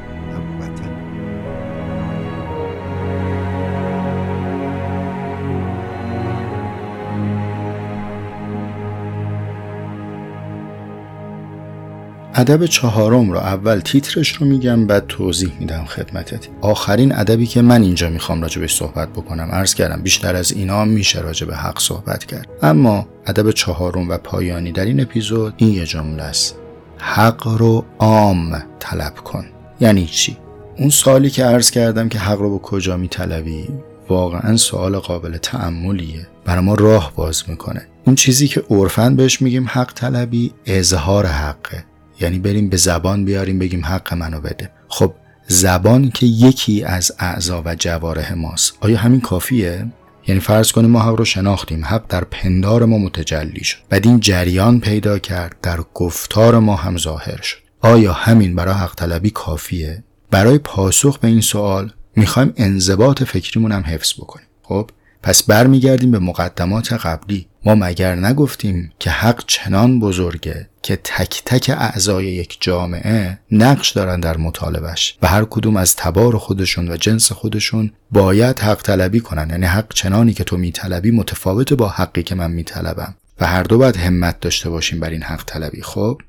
ادب 12.43 12.67
چهارم 12.67 13.31
رو 13.31 13.39
اول 13.39 13.81
تیترش 13.81 14.33
رو 14.33 14.47
میگم 14.47 14.87
بعد 14.87 15.07
توضیح 15.07 15.53
میدم 15.61 15.85
خدمتت. 15.85 16.49
آخرین 16.61 17.15
ادبی 17.15 17.47
که 17.47 17.63
من 17.63 17.83
اینجا 17.83 18.11
می‌خوام 18.11 18.43
راجبش 18.43 18.75
صحبت 18.75 19.09
بکنم 19.09 19.49
عرض 19.53 19.75
کردم 19.75 20.03
بیشتر 20.03 20.37
از 20.37 20.53
اینا 20.53 20.85
میشه 20.85 21.21
راجب 21.21 21.53
حق 21.53 21.81
صحبت 21.81 22.25
کرد. 22.25 22.49
اما 22.63 23.07
ادب 23.27 23.51
چهارم 23.51 24.09
و 24.09 24.19
پایانی 24.19 24.73
در 24.73 24.85
این 24.85 25.01
اپیزود 25.01 25.55
این 25.57 25.69
یه 25.69 25.87
جمله 25.87 26.23
است. 26.23 26.57
حق 26.99 27.49
رو 27.49 27.85
عام 27.99 28.63
طلب 28.79 29.15
کن. 29.15 29.45
یعنی 29.81 30.07
چی؟ 30.07 30.37
اون 30.79 30.91
سوالی 30.91 31.31
که 31.31 31.45
عرض 31.45 31.71
کردم 31.71 32.09
که 32.09 32.19
حق 32.19 32.39
رو 32.39 32.59
به 32.59 32.63
کجا 32.63 32.97
میطلبی 32.97 33.69
واقعا 34.09 34.57
سوال 34.57 34.99
قابل 34.99 35.37
تعملیه 35.37 36.27
برای 36.45 36.65
ما 36.65 36.75
راه 36.75 37.13
باز 37.17 37.43
می‌کنه. 37.49 37.87
اون 38.07 38.17
چیزی 38.17 38.49
که 38.49 38.63
عرفن 38.71 39.17
بهش 39.17 39.43
میگیم 39.43 39.67
حق 39.69 39.93
طلبی 39.93 40.53
اظهار 40.67 41.27
حقه. 41.27 41.85
یعنی 42.23 42.39
بریم 42.39 42.69
به 42.69 42.77
زبان 42.77 43.25
بیاریم 43.25 43.59
بگیم 43.59 43.85
حق 43.85 44.15
منو 44.15 44.41
بده. 44.41 44.71
خب 44.89 45.15
زبان 45.49 46.11
که 46.11 46.27
یکی 46.27 46.85
از 46.85 47.13
اعضا 47.19 47.63
و 47.67 47.75
جوارح 47.75 48.35
ماست. 48.35 48.75
آیا 48.81 48.99
همین 48.99 49.21
کافیه؟ 49.21 49.87
یعنی 50.27 50.41
فرض 50.41 50.73
کنیم 50.73 50.91
ما 50.91 51.01
حق 51.01 51.15
رو 51.15 51.25
شناختیم. 51.25 51.85
حق 51.85 52.05
در 52.09 52.25
پندار 52.25 52.85
ما 52.85 52.99
متجلی 52.99 53.65
شد. 53.65 53.79
بعد 53.89 54.07
این 54.07 54.21
جریان 54.21 54.81
پیدا 54.81 55.19
کرد 55.19 55.57
در 55.63 55.81
گفتار 55.95 56.59
ما 56.59 56.77
هم 56.77 56.99
ظاهر 56.99 57.41
شد. 57.43 57.59
آیا 57.81 58.13
همین 58.13 58.55
برای 58.55 58.75
حق 58.75 58.95
طلبی 58.95 59.31
کافیه؟ 59.31 60.05
برای 60.31 60.59
پاسخ 60.59 61.19
به 61.19 61.29
این 61.29 61.41
سوال 61.41 61.93
می‌خوایم 62.17 62.53
انضباط 62.57 63.23
فکریمون 63.23 63.73
هم 63.73 63.83
حفظ 63.83 64.13
بکنیم. 64.15 64.47
خب؟ 64.63 64.91
پس 65.23 65.43
برمیگردیم 65.43 66.11
به 66.11 66.19
مقدمات 66.19 66.93
قبلی. 66.93 67.47
ما 67.65 67.75
مگر 67.75 68.15
نگفتیم 68.15 68.93
که 68.99 69.11
حق 69.11 69.45
چنان 69.47 70.01
بزرگه 70.01 70.69
که 70.83 70.97
تک 70.97 71.43
تک 71.45 71.71
اعضای 71.79 72.27
یک 72.27 72.57
جامعه 72.61 73.39
نقش 73.51 73.91
دارن 73.91 74.21
در 74.21 74.37
مطالبش 74.37 75.19
و 75.23 75.27
هر 75.27 75.45
کدوم 75.45 75.77
از 75.77 75.97
تبار 75.97 76.39
خودشون 76.39 76.89
و 76.89 76.97
جنس 76.97 77.33
خودشون 77.33 77.93
باید 78.11 78.59
حق 78.59 78.83
طلبی 78.83 79.21
کنن. 79.21 79.51
یعنی 79.51 79.67
حق 79.67 79.93
چنانی 79.95 80.35
که 80.35 80.45
تو 80.45 80.57
میطلبی 80.57 81.11
متفاوت 81.11 81.73
با 81.73 81.89
حقی 81.89 82.23
که 82.23 82.35
من 82.35 82.51
میطلبم. 82.51 83.15
و 83.41 83.47
هر 83.47 83.63
دو 83.63 83.79
باید 83.79 83.97
همت 83.97 84.41
داشته 84.41 84.71
باشیم 84.71 85.01
بر 85.01 85.11
این 85.11 85.23
حق 85.23 85.45
طلبی. 85.45 85.83
خب؟ 85.83 86.21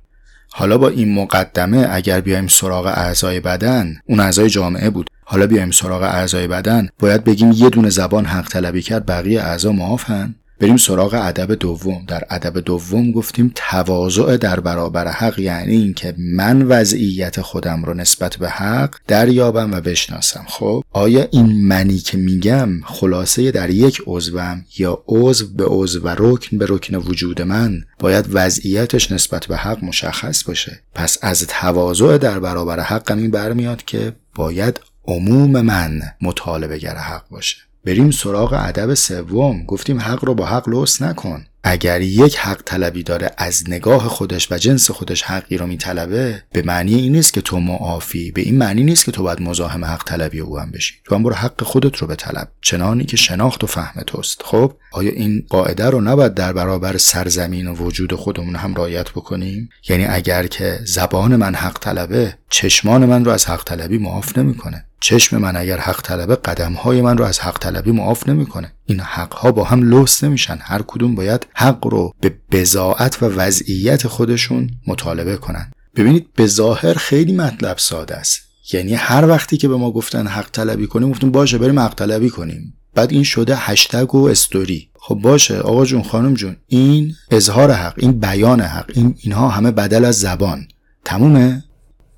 حالا 0.55 0.77
با 0.77 0.89
این 0.89 1.13
مقدمه 1.13 1.87
اگر 1.91 2.21
بیایم 2.21 2.47
سراغ 2.47 2.85
اعضای 2.85 3.39
بدن 3.39 3.97
اون 4.05 4.19
اعضای 4.19 4.49
جامعه 4.49 4.89
بود. 4.89 5.09
حالا 5.25 5.47
بیایم 5.47 5.71
سراغ 5.71 6.01
اعضای 6.01 6.47
بدن 6.47 6.89
باید 6.99 7.23
بگیم 7.23 7.51
یه 7.51 7.69
دونه 7.69 7.89
زبان 7.89 8.25
حق 8.25 8.47
طلبی 8.47 8.81
کرد 8.81 9.05
بقیه 9.05 9.41
اعضا 9.41 9.71
معافن 9.71 10.35
بریم 10.59 10.77
سراغ 10.77 11.13
ادب 11.13 11.55
دوم. 11.55 12.05
در 12.07 12.23
ادب 12.29 12.59
دوم 12.59 13.11
گفتیم 13.11 13.51
تواضع 13.55 14.37
در 14.37 14.59
برابر 14.59 15.07
حق 15.07 15.39
یعنی 15.39 15.75
اینکه 15.75 16.15
من 16.17 16.61
وضعیت 16.61 17.41
خودم 17.41 17.83
رو 17.83 17.93
نسبت 17.93 18.35
به 18.35 18.49
حق 18.49 18.95
دریابم 19.07 19.73
و 19.73 19.81
بشناسم. 19.81 20.45
خب 20.47 20.83
آیا 20.91 21.27
این 21.31 21.67
منی 21.67 21.97
که 21.97 22.17
میگم 22.17 22.69
خلاصه 22.83 23.51
در 23.51 23.69
یک 23.69 24.01
عضوم 24.07 24.65
یا 24.77 25.03
عضو 25.07 25.47
به 25.47 25.65
عضو 25.65 26.01
و 26.01 26.15
رکن 26.17 26.57
به 26.57 26.65
رکن 26.69 26.95
وجود 26.95 27.41
من 27.41 27.83
باید 27.99 28.25
وضعیتش 28.29 29.11
نسبت 29.11 29.45
به 29.45 29.57
حق 29.57 29.83
مشخص 29.83 30.43
باشه؟ 30.43 30.79
پس 30.93 31.17
از 31.21 31.47
تواضع 31.47 32.17
در 32.17 32.39
برابر 32.39 32.79
حق 32.79 33.11
این 33.11 33.31
برمیاد 33.31 33.85
که 33.85 34.13
باید 34.35 34.79
عموم 35.05 35.61
من 35.61 36.01
مطالبه 36.21 36.77
گر 36.77 36.95
حق 36.95 37.29
باشه. 37.29 37.57
بریم 37.85 38.11
سراغ 38.11 38.53
ادب 38.53 38.93
سوم. 38.93 39.65
گفتیم 39.65 39.99
حق 39.99 40.25
رو 40.25 40.33
با 40.35 40.45
حق 40.45 40.69
لوس 40.69 41.01
نکن. 41.01 41.45
اگر 41.63 42.01
یک 42.01 42.37
حق 42.37 42.61
طلبی 42.65 43.03
داره 43.03 43.31
از 43.37 43.63
نگاه 43.67 44.07
خودش 44.07 44.51
و 44.51 44.57
جنس 44.57 44.91
خودش 44.91 45.23
حقی 45.23 45.57
رو 45.57 45.67
میطلبه 45.67 46.43
به 46.51 46.61
معنی 46.61 46.95
این 46.95 47.11
نیست 47.11 47.33
که 47.33 47.41
تو 47.41 47.59
معافی 47.59 48.31
به 48.31 48.41
این 48.41 48.57
معنی 48.57 48.83
نیست 48.83 49.05
که 49.05 49.11
تو 49.11 49.23
باید 49.23 49.41
مزاحم 49.41 49.85
حق 49.85 50.03
طلبی 50.03 50.39
او 50.39 50.59
هم 50.59 50.71
بشی. 50.71 50.93
تو 51.05 51.15
هم 51.15 51.23
برو 51.23 51.33
حق 51.33 51.63
خودت 51.63 51.97
رو 51.97 52.07
بطلب 52.07 52.47
چنانی 52.61 53.05
که 53.05 53.17
شناخت 53.17 53.63
و 53.63 53.67
فهم 53.67 54.01
توست. 54.01 54.41
خب 54.43 54.73
آیا 54.91 55.11
این 55.11 55.45
قاعده 55.49 55.89
رو 55.89 56.01
نباید 56.01 56.33
در 56.33 56.53
برابر 56.53 56.97
سرزمین 56.97 57.67
و 57.67 57.73
وجود 57.73 58.13
خودمون 58.13 58.55
هم 58.55 58.75
رعایت 58.75 59.09
بکنیم؟ 59.09 59.69
یعنی 59.89 60.05
اگر 60.05 60.47
که 60.47 60.79
زبان 60.85 61.35
من 61.35 61.55
حق 61.55 61.79
طلبه 61.79 62.37
چشمان 62.49 63.05
من 63.05 63.25
رو 63.25 63.31
از 63.31 63.45
حق 63.45 63.63
طلبی 63.63 63.97
معاف 63.97 64.37
نمی‌کنه. 64.37 64.85
چشم 64.99 65.37
من 65.37 65.55
اگر 65.55 65.77
حق 65.77 66.01
طلبه 66.01 66.35
قدم 66.35 66.73
های 66.73 67.01
من 67.01 67.17
رو 67.17 67.25
از 67.25 67.39
حق 67.39 67.59
طلبی 67.59 67.91
معاف 67.91 68.29
نمی‌کنه. 68.29 68.73
این 68.85 68.99
حق 68.99 69.33
ها 69.33 69.51
با 69.51 69.63
هم 69.63 69.81
لوس 69.81 70.23
نمیشن. 70.23 70.57
هر 70.61 70.81
کدوم 70.87 71.15
باید 71.15 71.47
حق 71.53 71.87
رو 71.87 72.13
به 72.21 72.35
بزاعت 72.51 73.23
و 73.23 73.25
وضعیت 73.25 74.07
خودشون 74.07 74.69
مطالبه 74.87 75.37
کنن. 75.37 75.71
ببینید 75.95 76.33
به 76.35 76.47
ظاهر 76.47 76.93
خیلی 76.93 77.33
مطلب 77.33 77.77
ساده 77.77 78.15
است. 78.15 78.39
یعنی 78.73 78.93
هر 78.93 79.27
وقتی 79.27 79.57
که 79.57 79.67
به 79.67 79.77
ما 79.77 79.91
گفتن 79.91 80.27
حق 80.27 80.49
طلبی 80.51 80.87
کنیم 80.87 81.11
گفتیم 81.11 81.31
باشه 81.31 81.57
بریم 81.57 81.79
حق 81.79 81.95
طلبی 81.95 82.29
کنیم. 82.29 82.73
بعد 82.95 83.11
این 83.11 83.23
شده 83.23 83.55
هشتگ 83.55 84.15
و 84.15 84.27
استوری. 84.27 84.89
خب 84.99 85.15
باشه 85.15 85.59
آقا 85.59 85.85
جون 85.85 86.03
خانم 86.03 86.33
جون 86.33 86.55
این 86.67 87.15
اظهار 87.31 87.71
حق 87.71 87.93
این 87.97 88.19
بیان 88.19 88.61
حق 88.61 88.91
این 88.93 89.15
اینها 89.23 89.49
همه 89.49 89.71
بدل 89.71 90.05
از 90.05 90.19
زبان. 90.19 90.67
تمومه؟ 91.05 91.63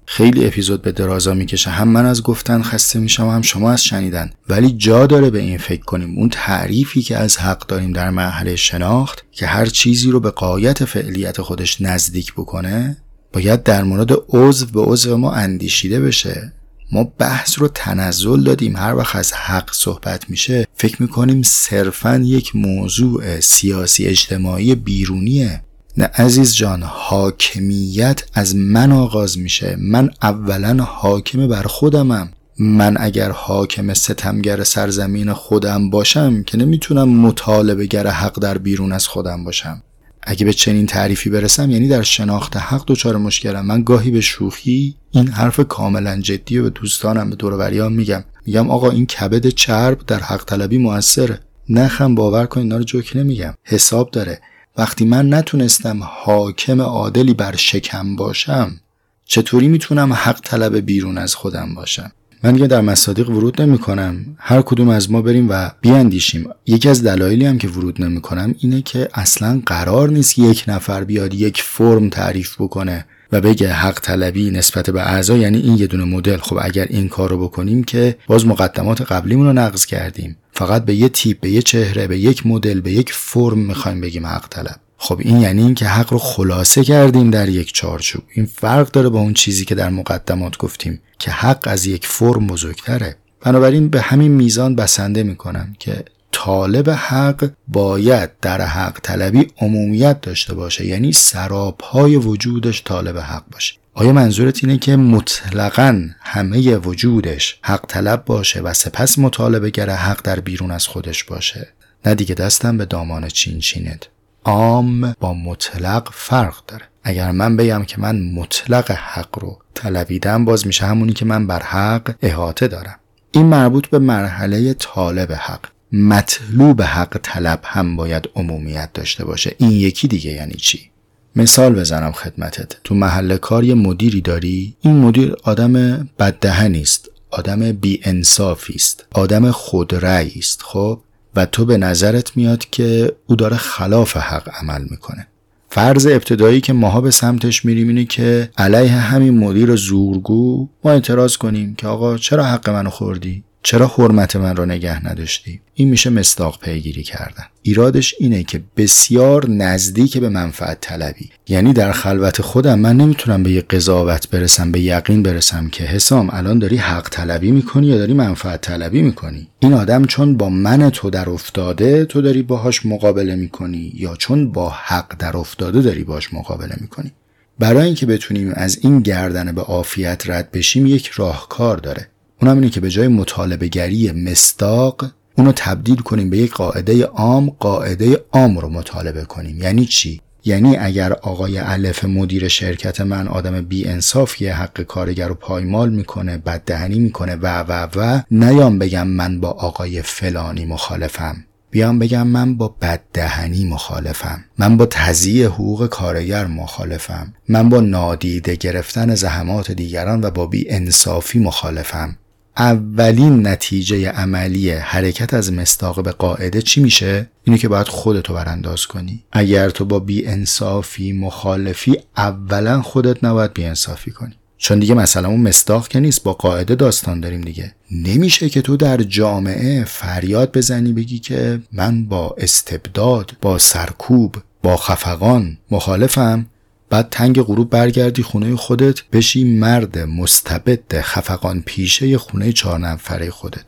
خیلی 0.06 0.46
اپیزود 0.46 0.82
به 0.82 0.92
درازا 0.92 1.34
می‌کشه. 1.34 1.70
هم 1.70 1.88
من 1.88 2.06
از 2.06 2.24
گفتن 2.24 2.62
خسته 2.62 3.00
میشم 3.00 3.30
هم 3.30 3.42
شما 3.42 3.72
از 3.72 3.84
شنیدن. 3.84 4.32
ولی 4.50 4.72
جا 4.72 5.08
داره 5.08 5.30
به 5.30 5.40
این 5.40 5.58
فکر 5.58 5.84
کنیم. 5.84 6.18
اون 6.18 6.30
تعریفی 6.30 7.02
که 7.02 7.18
از 7.18 7.38
حق 7.38 7.68
داریم 7.68 7.92
در 7.92 8.10
مرحله 8.10 8.56
شناخت 8.56 9.26
که 9.32 9.46
هر 9.46 9.66
چیزی 9.66 10.12
رو 10.12 10.20
به 10.20 10.32
قایت 10.32 10.86
فعلیت 10.86 11.42
خودش 11.42 11.82
نزدیک 11.82 12.34
بکنه 12.34 12.98
باید 13.34 13.64
در 13.64 13.84
مورد 13.84 14.12
عضو 14.30 14.66
به 14.66 14.82
عضو 14.82 15.18
ما 15.18 15.32
اندیشیده 15.32 16.00
بشه. 16.00 16.54
ما 16.92 17.04
بحث 17.04 17.60
رو 17.60 17.68
تنزل 17.68 18.44
دادیم. 18.44 18.76
هر 18.76 18.96
وقت 18.96 19.16
از 19.16 19.34
حق 19.34 19.74
صحبت 19.74 20.30
میشه 20.30 20.68
فکر 20.76 21.02
می‌کنیم 21.02 21.42
صرفا 21.44 22.22
یک 22.26 22.56
موضوع 22.56 23.40
سیاسی 23.40 24.06
اجتماعی 24.06 24.76
بیرونیه. 24.76 25.62
نه 25.98 26.10
عزیز 26.18 26.56
جان 26.56 26.84
حاکمیت 26.84 28.24
از 28.34 28.56
من 28.56 28.92
آغاز 28.92 29.38
میشه. 29.38 29.76
من 29.80 30.10
اولا 30.22 30.84
حاکم 30.84 31.48
بر 31.48 31.64
خودمم. 31.64 32.30
من 32.60 32.98
اگر 33.00 33.32
حاکم 33.32 33.94
ستمگر 33.94 34.64
سرزمین 34.64 35.34
خودم 35.34 35.90
باشم 35.90 36.44
که 36.44 36.58
نمی‌تونم 36.58 37.10
مطالبه 37.10 37.86
گر 37.86 38.08
حق 38.08 38.40
در 38.40 38.58
بیرون 38.58 38.92
از 38.92 39.08
خودم 39.08 39.44
باشم. 39.44 39.84
اگه 40.24 40.46
به 40.46 40.54
چنین 40.54 40.86
تعریفی 40.86 41.30
برسم 41.30 41.72
یعنی 41.72 41.88
در 41.88 42.02
شناخت 42.02 42.58
حق 42.58 42.84
دچار 42.88 43.18
مشکلم. 43.18 43.66
من 43.66 43.84
گاهی 43.84 44.12
به 44.12 44.22
شوخی 44.22 44.96
این 45.12 45.28
حرف 45.28 45.60
کاملا 45.60 46.22
جدی 46.22 46.58
و 46.58 46.64
به 46.64 46.70
دوستانم 46.70 47.30
به 47.30 47.36
دوروریام 47.36 47.94
میگم. 47.94 48.24
میگم 48.46 48.70
آقا 48.70 48.90
این 48.90 49.06
کبد 49.06 49.48
چرب 49.48 50.06
در 50.08 50.20
حق 50.20 50.46
طلبی 50.46 50.78
موثره. 50.78 51.40
نخم 51.70 52.16
باور 52.16 52.46
کن 52.46 52.62
اینا 52.62 52.78
رو 52.78 52.84
جوک 52.84 53.12
نمیگم. 53.16 53.54
حساب 53.64 54.12
داره. 54.12 54.42
وقتی 54.78 55.06
من 55.06 55.34
نتونستم 55.34 56.00
حاکم 56.04 56.82
عادلی 56.82 57.34
بر 57.34 57.56
شکم 57.56 58.16
باشم 58.16 58.80
چطوری 59.26 59.68
می‌تونم 59.68 60.14
حق 60.14 60.40
طلب 60.40 60.76
بیرون 60.76 61.18
از 61.18 61.36
خودم 61.36 61.76
باشم؟ 61.76 62.12
من 62.44 62.54
دیگه 62.54 62.68
در 62.68 62.82
مصادیق 62.82 63.30
ورود 63.30 63.62
نمی 63.62 63.78
کنم 63.78 64.26
هر 64.38 64.62
کدوم 64.62 64.90
از 64.90 65.12
ما 65.12 65.22
بریم 65.22 65.50
و 65.50 65.72
بیاندیشیم. 65.82 66.50
یکی 66.66 66.90
از 66.90 67.04
دلایلی 67.04 67.46
هم 67.46 67.58
که 67.58 67.68
ورود 67.68 68.04
نمی 68.04 68.22
کنم 68.22 68.56
اینه 68.60 68.82
که 68.82 69.10
اصلا 69.14 69.62
قرار 69.66 70.10
نیست 70.10 70.40
یک 70.40 70.64
نفر 70.68 71.04
بیاد 71.04 71.34
یک 71.34 71.62
فرم 71.62 72.10
تعریف 72.10 72.62
بکنه. 72.62 73.06
و 73.36 73.42
بگه 73.42 73.74
حق 73.74 74.00
طلبی 74.00 74.52
نسبت 74.52 74.90
به 74.90 75.02
اعضا 75.02 75.38
یعنی 75.38 75.58
این 75.58 75.78
یه 75.78 75.88
دونه 75.88 76.04
مدل. 76.04 76.38
خب 76.38 76.58
اگر 76.62 76.88
این 76.90 77.10
کار 77.10 77.30
رو 77.30 77.38
بکنیم 77.38 77.84
که 77.84 78.16
باز 78.28 78.46
مقدمات 78.46 79.02
قبلیمون 79.02 79.46
رو 79.46 79.54
نقض 79.54 79.86
کردیم. 79.86 80.38
فقط 80.52 80.86
به 80.86 80.96
یه 80.96 81.10
تیپ 81.10 81.40
به 81.40 81.50
یه 81.50 81.62
چهره 81.62 82.08
به 82.08 82.18
یک 82.18 82.48
مدل 82.48 82.82
به 82.82 82.92
یک 82.92 83.14
فرم 83.14 83.60
می‌خوایم 83.60 84.02
بگیم 84.02 84.26
حق 84.26 84.48
طلب. 84.50 84.80
خب 84.98 85.20
این 85.20 85.42
یعنی 85.42 85.62
اینکه 85.62 85.86
حق 85.86 86.14
رو 86.14 86.20
خلاصه 86.20 86.84
کردیم 86.84 87.30
در 87.30 87.50
یک 87.50 87.74
چارچوب. 87.74 88.24
این 88.34 88.46
فرق 88.46 88.92
داره 88.92 89.10
با 89.10 89.20
اون 89.20 89.34
چیزی 89.34 89.66
که 89.66 89.76
در 89.76 89.90
مقدمات 89.90 90.58
گفتیم 90.58 91.02
که 91.20 91.32
حق 91.32 91.64
از 91.68 91.86
یک 91.86 92.08
فرم 92.08 92.48
بزرگتره. 92.48 93.16
بنابراین 93.42 93.90
به 93.90 94.02
همین 94.02 94.32
میزان 94.32 94.76
بسنده 94.76 95.24
می‌کنم 95.24 95.76
که 95.80 96.06
طالب 96.36 96.90
حق 96.90 97.52
باید 97.68 98.30
در 98.42 98.62
حق 98.62 99.00
طلبی 99.04 99.48
عمومیت 99.58 100.22
داشته 100.22 100.54
باشه 100.54 100.86
یعنی 100.86 101.12
سراپای 101.12 102.16
وجودش 102.16 102.84
طالب 102.84 103.18
حق 103.18 103.44
باشه. 103.52 103.74
آیا 103.94 104.12
منظورت 104.12 104.64
اینه 104.64 104.78
که 104.78 104.96
مطلقا 104.96 106.10
همه 106.22 106.78
وجودش 106.78 107.60
حق 107.62 107.86
طلب 107.88 108.26
باشه 108.26 108.62
و 108.62 108.74
سپس 108.74 109.20
مطالبه 109.20 109.70
گر 109.70 109.90
حق 109.90 110.22
در 110.24 110.40
بیرون 110.40 110.72
از 110.72 110.88
خودش 110.88 111.24
باشه؟ 111.24 111.68
نه 112.06 112.16
دیگه 112.16 112.36
دستم 112.36 112.78
به 112.78 112.86
دامان 112.86 113.28
چین 113.28 113.60
چینت. 113.60 114.08
عام 114.46 115.16
با 115.20 115.34
مطلق 115.34 116.10
فرق 116.14 116.66
داره. 116.68 116.84
اگر 117.04 117.32
من 117.32 117.58
بگم 117.58 117.84
که 117.84 118.02
من 118.02 118.22
مطلق 118.22 118.92
حق 118.92 119.40
رو 119.40 119.60
طلبیدم 119.74 120.46
باز 120.46 120.68
میشه 120.68 120.86
همونی 120.86 121.14
که 121.14 121.26
من 121.26 121.48
بر 121.48 121.64
حق 121.64 122.16
احاطه 122.22 122.68
دارم. 122.68 123.00
این 123.32 123.46
مربوط 123.46 123.88
به 123.88 124.00
مرحله 124.00 124.74
طالب 124.74 125.32
حق. 125.32 125.75
مطلوب 125.96 126.82
حق 126.82 127.18
طلب 127.24 127.60
هم 127.64 127.96
باید 127.96 128.30
عمومیت 128.36 128.90
داشته 128.94 129.26
باشه. 129.26 129.56
این 129.58 129.72
یکی 129.72 130.08
دیگه 130.08 130.32
یعنی 130.32 130.54
چی؟ 130.54 130.90
مثال 131.36 131.76
بزنم 131.76 132.12
خدمتت. 132.12 132.76
تو 132.84 132.96
محل 132.96 133.38
کار 133.38 133.64
یه 133.64 133.74
مدیری 133.74 134.22
داری؟ 134.22 134.76
این 134.82 134.96
مدیر 134.96 135.36
آدم 135.44 135.74
بددهنی 136.20 136.82
است. 136.82 137.10
آدم 137.32 137.72
بی 137.72 138.00
انصافی 138.04 138.74
است. 138.74 139.06
آدم 139.12 139.52
خودرأی 139.52 140.34
است 140.38 140.62
خب؟ 140.62 141.02
و 141.36 141.46
تو 141.46 141.66
به 141.66 141.78
نظرت 141.78 142.38
میاد 142.38 142.66
که 142.66 143.16
او 143.28 143.36
داره 143.36 143.58
خلاف 143.58 144.18
حق 144.18 144.50
عمل 144.62 144.82
می‌کنه. 144.90 145.28
فرض 145.70 146.08
ابتدایی 146.08 146.62
که 146.62 146.74
ماها 146.74 147.02
به 147.02 147.12
سمتش 147.12 147.66
میریم 147.66 147.88
اینه 147.88 148.06
که 148.06 148.50
علیه 148.58 148.92
همین 148.92 149.38
مدیر 149.40 149.76
زورگو 149.76 150.70
ما 150.84 150.92
اعتراض 150.92 151.38
کنیم 151.38 151.76
که 151.76 151.88
آقا 151.88 152.18
چرا 152.18 152.44
حق 152.44 152.70
منو 152.70 152.90
خوردی؟ 152.90 153.44
چرا 153.66 153.88
حرمت 153.88 154.36
من 154.36 154.56
را 154.56 154.66
نگه 154.66 155.08
نداشتی؟ 155.08 155.62
این 155.74 155.90
میشه 155.90 156.10
مستاق 156.10 156.60
پیگیری 156.60 157.04
کردن. 157.04 157.44
ایرادش 157.62 158.16
اینه 158.20 158.44
که 158.44 158.62
بسیار 158.78 159.50
نزدیک 159.50 160.18
به 160.18 160.30
منفعت 160.30 160.82
طلبی. 160.82 161.30
یعنی 161.48 161.74
در 161.74 161.92
خلوت 161.92 162.42
خودم 162.42 162.80
من 162.80 162.98
نمی‌تونم 162.98 163.44
به 163.44 163.52
یه 163.52 163.62
قضاوت 163.62 164.30
برسم 164.30 164.72
به 164.72 164.80
یقین 164.80 165.24
برسم 165.24 165.70
که 165.70 165.84
حسام 165.84 166.30
الان 166.34 166.60
داری 166.60 166.78
حق 166.78 167.10
طلبی 167.10 167.52
می‌کنی 167.52 167.88
یا 167.88 167.98
داری 167.98 168.14
منفعت 168.14 168.62
طلبی 168.62 169.02
می‌کنی؟ 169.02 169.48
این 169.60 169.74
آدم 169.74 170.06
چون 170.06 170.38
با 170.38 170.50
من 170.50 170.90
تو 170.90 171.10
در 171.10 171.30
افتاده 171.30 172.06
تو 172.06 172.22
داری 172.22 172.42
باهاش 172.42 172.86
مقابله 172.86 173.36
می‌کنی 173.36 173.92
یا 173.96 174.16
چون 174.16 174.52
با 174.52 174.70
حق 174.70 175.18
در 175.20 175.38
افتاده 175.38 175.82
داری 175.82 176.04
باهاش 176.04 176.34
مقابله 176.34 176.76
می‌کنی؟ 176.82 177.12
برای 177.60 177.86
اینکه 177.86 178.06
بتونیم 178.06 178.52
از 178.56 178.78
این 178.82 179.00
گردنه 179.00 179.52
به 179.52 179.62
عافیت 179.62 180.30
رد 180.30 180.52
بشیم 180.52 180.86
یک 180.86 181.08
راهکار 181.08 181.78
داره. 181.78 182.08
اونم 182.42 182.56
اینه 182.56 182.70
که 182.70 182.80
به 182.80 182.90
جای 182.90 183.08
مطالبه 183.08 183.68
گری 183.68 184.12
مستاق 184.12 185.06
اونو 185.38 185.52
تبدیل 185.56 185.96
کنیم 185.96 186.30
به 186.30 186.38
یک 186.38 186.54
قاعده 186.54 187.04
عام 187.04 187.50
قاعده 187.60 188.20
عام 188.32 188.58
رو 188.58 188.70
مطالبه 188.70 189.24
کنیم. 189.26 189.62
یعنی 189.62 189.86
چی؟ 189.86 190.22
یعنی 190.46 190.78
اگر 190.78 191.14
آقای 191.14 191.58
الف 191.58 192.06
مدیر 192.06 192.48
شرکت 192.48 193.02
من 193.02 193.28
آدم 193.28 193.62
بی 193.62 193.88
انصافیه 193.88 194.56
حق 194.56 194.82
کارگر 194.82 195.28
رو 195.28 195.34
پایمال 195.34 195.90
می‌کنه 195.90 196.38
بددهنی 196.38 197.00
می‌کنه 197.00 197.36
و 197.36 197.64
و 197.64 197.88
و 197.96 198.22
نیام 198.32 198.80
بگم 198.80 199.08
من 199.08 199.40
با 199.40 199.50
آقای 199.50 200.02
فلانی 200.02 200.66
مخالفم. 200.66 201.46
بیام 201.72 202.00
بگم 202.00 202.28
من 202.28 202.58
با 202.58 202.76
بددهنی 202.82 203.66
مخالفم. 203.66 204.44
من 204.58 204.78
با 204.78 204.86
تضییع 204.86 205.46
حقوق 205.46 205.88
کارگر 205.88 206.48
مخالفم. 206.48 207.34
من 207.50 207.70
با 207.70 207.80
نادیده 207.80 208.56
گرفتن 208.56 209.16
زحمات 209.16 209.72
دیگران 209.72 210.24
و 210.24 210.32
با 210.32 210.48
بی 210.48 210.70
انصافی 210.70 211.40
مخالفم. 211.40 212.18
اولین 212.58 213.48
نتیجه 213.48 214.10
عملی 214.10 214.72
حرکت 214.72 215.34
از 215.34 215.54
مستاق 215.54 216.04
به 216.04 216.12
قاعده 216.12 216.62
چی 216.62 216.82
میشه؟ 216.82 217.30
اینه 217.44 217.58
که 217.58 217.68
باید 217.68 217.88
خودتو 217.88 218.34
برانداز 218.34 218.86
کنی. 218.86 219.24
اگر 219.32 219.70
تو 219.70 219.86
با 219.86 220.00
بی 220.00 220.28
انصافی 220.28 221.14
مخالفی 221.14 221.98
اولا 222.18 222.82
خودت 222.82 223.24
نباید 223.24 223.54
بی 223.54 223.64
انصافی 223.64 224.12
کنی. 224.12 224.34
چون 224.58 224.80
دیگه 224.80 224.94
مثلا 224.94 225.30
اون 225.30 225.42
مستاق 225.42 225.88
که 225.88 226.00
نیست 226.00 226.24
با 226.24 226.34
قاعده 226.34 226.76
داستان 226.76 227.20
داریم 227.20 227.42
دیگه. 227.42 227.76
نمیشه 227.92 228.50
که 228.50 228.62
تو 228.62 228.78
در 228.78 228.98
جامعه 228.98 229.84
فریاد 229.84 230.58
بزنی 230.58 230.94
بگی 230.94 231.20
که 231.20 231.62
من 231.72 232.06
با 232.06 232.36
استبداد 232.38 233.32
با 233.42 233.58
سرکوب 233.58 234.36
با 234.64 234.78
خفقان 234.78 235.58
مخالفم. 235.72 236.46
بعد 236.90 237.08
تنگ 237.12 237.42
غروب 237.42 237.70
برگردی 237.70 238.24
خونه 238.24 238.56
خودت 238.56 239.04
بشی 239.12 239.44
مرد 239.44 240.00
مستبد 240.00 241.02
خفقان 241.02 241.62
پیشه 241.62 242.18
خونه 242.18 242.52
چهار 242.52 242.80
نفره 242.80 243.30
خودت. 243.30 243.66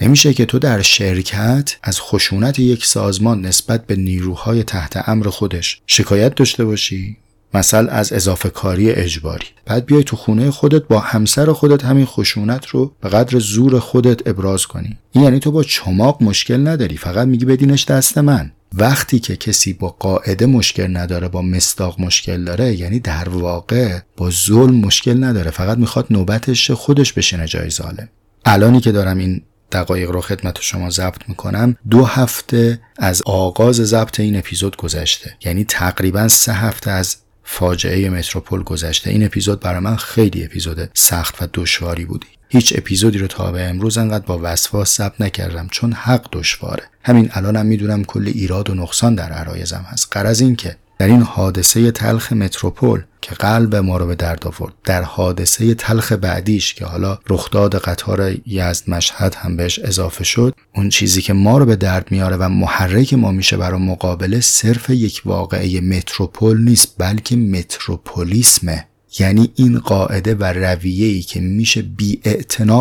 نمیشه 0.00 0.34
که 0.34 0.46
تو 0.46 0.58
در 0.58 0.82
شرکت 0.82 1.76
از 1.82 2.00
خشونت 2.00 2.58
یک 2.58 2.86
سازمان 2.86 3.46
نسبت 3.46 3.86
به 3.86 3.96
نیروهای 3.96 4.62
تحت 4.62 5.08
امر 5.08 5.28
خودش 5.28 5.80
شکایت 5.86 6.34
داشته 6.34 6.64
باشی 6.64 7.16
مثل 7.54 7.86
از 7.90 8.12
اضافه 8.12 8.48
کاری 8.48 8.90
اجباری. 8.90 9.46
بعد 9.66 9.86
بیای 9.86 10.04
تو 10.04 10.16
خونه 10.16 10.50
خودت 10.50 10.82
با 10.82 10.98
همسر 10.98 11.52
خودت 11.52 11.84
همین 11.84 12.06
خشونت 12.06 12.66
رو 12.66 12.92
به 13.00 13.08
قدر 13.08 13.38
زور 13.38 13.78
خودت 13.78 14.28
ابراز 14.28 14.66
کنی. 14.66 14.96
این 15.12 15.24
یعنی 15.24 15.40
تو 15.40 15.50
با 15.50 15.62
چماق 15.62 16.22
مشکل 16.22 16.66
نداری 16.68 16.96
فقط 16.96 17.28
میگی 17.28 17.44
بدینش 17.44 17.84
دست 17.84 18.18
من. 18.18 18.52
وقتی 18.74 19.18
که 19.18 19.36
کسی 19.36 19.72
با 19.72 19.88
قاعده 19.88 20.46
مشکل 20.46 20.96
نداره 20.96 21.28
با 21.28 21.42
مستاق 21.42 22.00
مشکل 22.00 22.44
داره 22.44 22.74
یعنی 22.74 23.00
در 23.00 23.28
واقع 23.28 23.98
با 24.16 24.30
ظلم 24.30 24.74
مشکل 24.74 25.24
نداره 25.24 25.50
فقط 25.50 25.78
می‌خواد 25.78 26.06
نوبتش 26.10 26.70
خودش 26.70 27.12
بشینه 27.12 27.46
جای 27.46 27.70
ظالم. 27.70 28.08
الانی 28.44 28.80
که 28.80 28.92
دارم 28.92 29.18
این 29.18 29.42
دقایق 29.72 30.10
رو 30.10 30.20
خدمت 30.20 30.60
شما 30.60 30.90
ضبط 30.90 31.28
می‌کنم 31.28 31.76
دو 31.90 32.04
هفته 32.04 32.80
از 32.98 33.22
آغاز 33.26 33.76
ضبط 33.76 34.20
این 34.20 34.36
اپیزود 34.36 34.76
گذشته. 34.76 35.36
یعنی 35.44 35.64
تقریبا 35.64 36.28
سه 36.28 36.52
هفته 36.52 36.90
از 36.90 37.16
فاجعه 37.44 38.10
متروپول 38.10 38.62
گذشته. 38.62 39.10
این 39.10 39.24
اپیزود 39.24 39.60
برای 39.60 39.80
من 39.80 39.96
خیلی 39.96 40.44
اپیزود 40.44 40.90
سخت 40.94 41.42
و 41.42 41.46
دشواری 41.54 42.04
بودی 42.04 42.26
هیچ 42.48 42.74
اپیزودی 42.76 43.18
رو 43.18 43.26
تا 43.26 43.52
به 43.52 43.62
امروز 43.62 43.98
انقدر 43.98 44.26
با 44.26 44.40
وسواس 44.42 44.96
ثبت 44.96 45.20
نکردم 45.20 45.68
چون 45.70 45.92
حق 45.92 46.28
دشواره. 46.32 46.82
همین 47.02 47.30
الانم 47.32 47.66
می‌دونم 47.66 48.04
کل 48.04 48.26
ایراد 48.26 48.70
و 48.70 48.74
نقصان 48.74 49.14
در 49.14 49.32
عرایزم 49.32 49.86
هست. 49.88 50.08
قرض 50.10 50.40
این 50.40 50.56
که 50.56 50.76
در 50.98 51.06
این 51.06 51.22
حادثه 51.22 51.90
تلخ 51.90 52.32
متروپول 52.32 53.02
که 53.20 53.34
قلب 53.34 53.76
ما 53.76 53.96
رو 53.96 54.06
به 54.06 54.14
درد 54.14 54.46
آورد 54.46 54.74
در 54.84 55.02
حادثه 55.02 55.74
تلخ 55.74 56.12
بعدیش 56.12 56.74
که 56.74 56.84
حالا 56.84 57.18
رخداد 57.28 57.76
قطار 57.76 58.34
یزد 58.46 58.90
مشهد 58.90 59.34
هم 59.34 59.56
بهش 59.56 59.78
اضافه 59.78 60.24
شد 60.24 60.54
اون 60.74 60.88
چیزی 60.88 61.22
که 61.22 61.32
ما 61.32 61.58
رو 61.58 61.66
به 61.66 61.76
درد 61.76 62.06
میاره 62.10 62.36
و 62.36 62.48
محرک 62.48 63.14
ما 63.14 63.32
میشه 63.32 63.56
برای 63.56 63.80
مقابله 63.80 64.40
صرف 64.40 64.90
یک 64.90 65.22
واقعه 65.24 65.80
متروپول 65.80 66.64
نیست 66.64 66.94
بلکه 66.98 67.36
متروپولیسمه. 67.36 68.86
یعنی 69.18 69.52
این 69.54 69.78
قاعده 69.78 70.34
و 70.34 70.44
رویه‌ای 70.44 71.22
که 71.22 71.40
میشه 71.40 71.82
بی 71.82 72.20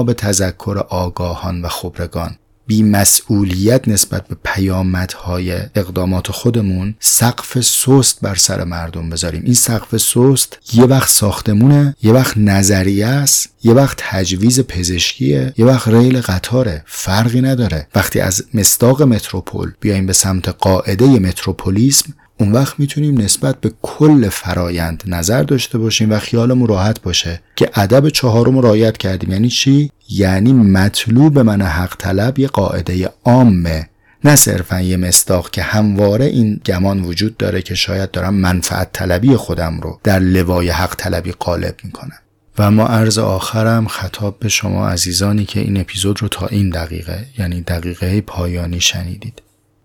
به 0.06 0.14
تذکر 0.14 0.86
آگاهان 0.90 1.62
و 1.62 1.68
خبرگان 1.68 2.38
بیمسئولیت 2.68 3.88
نسبت 3.88 4.28
به 4.28 4.36
پیامدهای 4.44 5.58
اقدامات 5.76 6.32
خودمون 6.32 6.96
سقف 7.00 7.62
سست 7.62 8.22
بر 8.22 8.36
سر 8.36 8.64
مردم 8.64 9.10
بذاریم. 9.10 9.44
این 9.44 9.54
سقف 9.54 9.98
سست 9.98 10.58
یه 10.74 10.84
وقت 10.84 11.10
ساختمونه 11.10 11.96
یه 12.04 12.12
وقت 12.12 12.38
نظریه 12.38 13.08
است 13.08 13.50
یه 13.64 13.74
وقت 13.74 13.98
تجویز 14.00 14.60
پزشکیه 14.60 15.54
یه 15.58 15.66
وقت 15.66 15.88
ریل 15.88 16.22
قطاره. 16.22 16.84
فرقی 16.86 17.42
نداره. 17.42 17.88
وقتی 17.96 18.20
از 18.20 18.44
مستاق 18.54 19.02
متروپول 19.02 19.74
بیایم 19.80 20.06
به 20.06 20.14
سمت 20.14 20.50
قاعده 20.50 21.06
متروپولیسم 21.06 22.14
اون 22.40 22.52
وقت 22.52 22.80
می‌تونیم 22.80 23.22
نسبت 23.22 23.62
به 23.62 23.72
کل 23.82 24.30
فرایند 24.30 25.04
نظر 25.08 25.44
داشته 25.44 25.78
باشیم 25.78 26.12
و 26.12 26.20
خیالمون 26.20 26.68
راحت 26.68 27.02
باشه 27.02 27.42
که 27.56 27.70
ادب 27.76 28.10
چهارم 28.10 28.60
رعایت 28.60 28.98
کردیم. 28.98 29.32
یعنی 29.32 29.50
چی؟ 29.50 29.92
یعنی 30.10 30.54
مطلوب 30.54 31.40
من 31.40 31.62
حق 31.62 31.96
طلب 31.98 32.40
یه 32.40 32.48
قاعده 32.48 33.10
عامه 33.24 33.90
نه 34.24 34.36
صرفا 34.36 34.82
یه 34.82 34.98
مستاق 34.98 35.50
که 35.50 35.62
همواره 35.62 36.26
این 36.26 36.62
گمان 36.66 37.04
وجود 37.04 37.38
داره 37.38 37.62
که 37.62 37.76
شاید 37.76 38.12
دارم 38.12 38.34
منفعت 38.34 38.90
طلبی 38.94 39.36
خودم 39.36 39.80
رو 39.80 40.00
در 40.04 40.20
لوای 40.20 40.70
حق 40.70 40.96
طلبی 40.96 41.32
قالب 41.32 41.76
می‌کنم. 41.84 42.18
و 42.58 42.72
ما 42.72 42.88
عرض 42.88 43.18
آخرم 43.18 43.88
خطاب 43.88 44.40
به 44.40 44.50
شما 44.50 44.90
عزیزانی 44.90 45.46
که 45.46 45.60
این 45.60 45.80
اپیزود 45.80 46.22
رو 46.22 46.28
تا 46.28 46.48
این 46.48 46.70
دقیقه 46.70 47.26
یعنی 47.38 47.62
دقیقه 47.62 48.22
پایانی 48.22 48.82
شنیدید. 48.82 49.42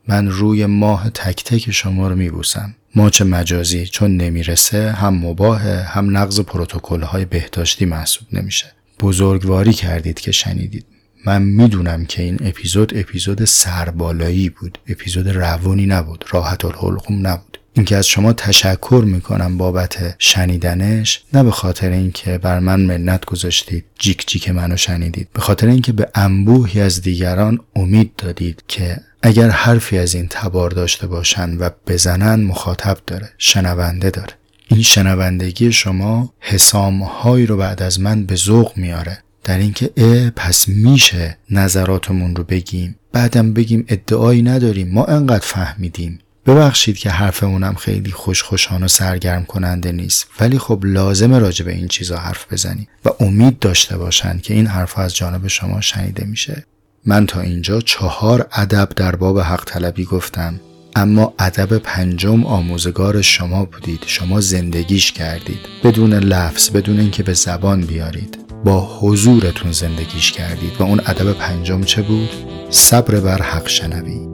من 0.09 0.29
روی 0.29 0.67
ماه 0.67 1.11
تک 1.11 1.45
تک 1.45 1.71
شما 1.71 2.09
رو 2.09 2.17
میبوسم. 2.17 2.75
ماچ 2.95 3.23
مجازی 3.23 3.87
چون 3.87 4.17
نمی‌رسه 4.17 4.93
هم 4.93 5.15
مباهه 5.27 5.83
هم 5.83 6.17
نقض 6.17 6.41
پروتکل 6.41 7.03
های 7.03 7.25
بهداشتی 7.25 7.85
محسوب 7.85 8.29
نمیشه. 8.33 8.73
بزرگواری 9.01 9.73
کردید 9.73 10.21
که 10.21 10.33
شنیدید. 10.33 10.87
من 11.27 11.43
می‌دونم 11.43 12.05
که 12.05 12.23
این 12.23 12.39
اپیزود 12.41 12.97
اپیزود 12.97 13.45
سربالایی 13.45 14.49
بود. 14.49 14.79
اپیزود 14.89 15.29
روانی 15.29 15.87
نبود. 15.87 16.25
راحت 16.31 16.65
الحلقوم 16.65 17.27
نبود. 17.27 17.50
اینکه 17.75 17.97
از 17.97 18.07
شما 18.07 18.33
تشکر 18.33 19.03
می‌کنم 19.07 19.59
بابت 19.59 20.15
شنیدنش 20.19 21.23
نه 21.33 21.43
به 21.43 21.51
خاطر 21.51 21.91
اینکه 21.91 22.39
بر 22.39 22.59
من 22.59 22.81
منت 22.81 23.25
گذاشتید 23.25 23.85
جیک 23.99 24.27
جیک 24.27 24.51
منو 24.51 24.77
شنیدید. 24.77 25.29
به 25.33 25.41
خاطر 25.41 25.67
اینکه 25.67 25.93
به 25.93 26.09
انبوهی 26.15 26.81
از 26.81 27.03
دیگران 27.03 27.59
امید 27.77 28.17
دادید 28.17 28.63
که 28.69 29.01
اگر 29.23 29.51
حرفی 29.51 29.99
از 29.99 30.15
این 30.15 30.27
تبار 30.31 30.71
داشته 30.71 31.07
باشند 31.07 31.61
و 31.61 31.71
بزنن 31.87 32.45
مخاطب 32.45 32.99
داره 33.07 33.31
شنونده 33.39 34.11
داره. 34.11 34.33
این 34.69 34.83
شنوندگی 34.83 35.73
شما 35.73 36.33
حسامهایی 36.41 37.47
رو 37.47 37.57
بعد 37.57 37.83
از 37.83 38.01
من 38.01 38.25
به 38.25 38.35
ذوق 38.35 38.73
میاره. 38.77 39.19
در 39.45 39.59
اینکه 39.59 39.91
اه 39.97 40.31
پس 40.31 40.69
میشه 40.69 41.39
نظراتمون 41.51 42.37
رو 42.37 42.45
بگیم. 42.45 42.97
بعدم 43.13 43.53
بگیم 43.53 43.85
ادعایی 43.89 44.43
نداریم. 44.43 44.89
ما 44.89 45.05
انقدر 45.05 45.47
فهمیدیم. 45.47 46.19
ببخشید 46.51 46.99
که 46.99 47.11
حرفمونم 47.11 47.75
خیلی 47.75 48.11
خوشخوشان 48.11 48.83
و 48.83 48.89
سرگرم 48.89 49.45
کننده 49.45 49.93
نیست. 49.93 50.27
ولی 50.41 50.59
خب 50.59 50.81
لازمه 50.85 51.39
راجع 51.39 51.65
به 51.65 51.73
این 51.73 51.89
چیزا 51.89 52.17
حرف 52.17 52.53
بزنیم 52.53 52.89
و 53.05 53.09
امید 53.21 53.59
داشته 53.59 53.99
باشن 53.99 54.39
که 54.39 54.55
این 54.55 54.67
حرف 54.67 54.99
از 54.99 55.17
جانب 55.17 55.47
شما 55.47 55.81
شنیده 55.81 56.25
میشه. 56.25 56.65
من 57.07 57.27
تا 57.27 57.41
اینجا 57.41 57.81
چهار 57.81 58.49
ادب 58.53 58.89
در 58.97 59.17
باب 59.17 59.39
حق 59.39 59.65
طلبی 59.65 60.05
گفتم 60.05 60.61
اما 60.97 61.35
ادب 61.39 61.79
پنجم 61.79 62.45
آموزگار 62.45 63.23
شما 63.23 63.65
بودید. 63.65 64.03
شما 64.07 64.41
زندگیش 64.41 65.13
کردید. 65.13 65.61
بدون 65.85 66.15
لفظ 66.15 66.71
بدون 66.71 67.01
اینکه 67.01 67.23
به 67.23 67.33
زبان 67.33 67.81
بیارید. 67.81 68.39
با 68.65 68.99
حضورتون 69.01 69.73
زندگیش 69.73 70.33
کردید. 70.33 70.73
و 70.79 70.83
اون 70.83 71.01
ادب 71.07 71.33
پنجم 71.33 71.83
چه 71.83 72.03
بود؟ 72.03 72.31
صبر 72.71 73.21
بر 73.21 73.43
حق 73.43 73.69
شنوی. 73.69 74.31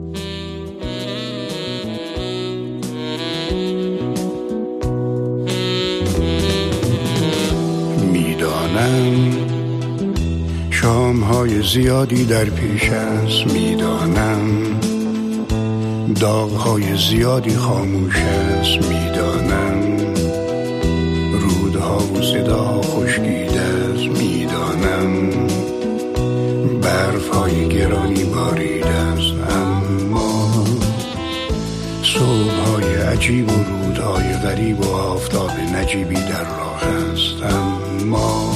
می‌دانم 8.77 9.31
شام 10.69 11.19
های 11.23 11.61
زیادی 11.63 12.25
در 12.25 12.45
پیش 12.45 12.89
است 12.89 13.53
می‌دانم. 13.53 14.39
داغ 16.19 16.51
های 16.51 16.97
زیادی 17.09 17.55
خاموش 17.55 18.15
است 18.15 18.89
می‌دانم. 18.89 19.97
رودها 21.41 21.97
و 21.97 22.21
صدا 22.21 22.81
خشکیده 22.81 23.61
است 23.61 24.21
می‌دانم. 24.21 25.29
برف 26.81 27.29
های 27.29 27.69
گرانی 27.69 28.23
بارید 28.23 28.85
است 28.85 29.51
اما 29.51 30.65
صبح 32.03 32.51
های 32.67 32.95
عجیب 32.95 33.51
و 33.51 33.63
رودهای 33.63 34.33
غریب 34.33 34.79
و 34.79 34.95
آفتاب 34.95 35.51
نجیبی 35.75 36.15
در 36.15 36.43
راه 36.43 36.83
است 36.83 37.43
اما 37.43 38.46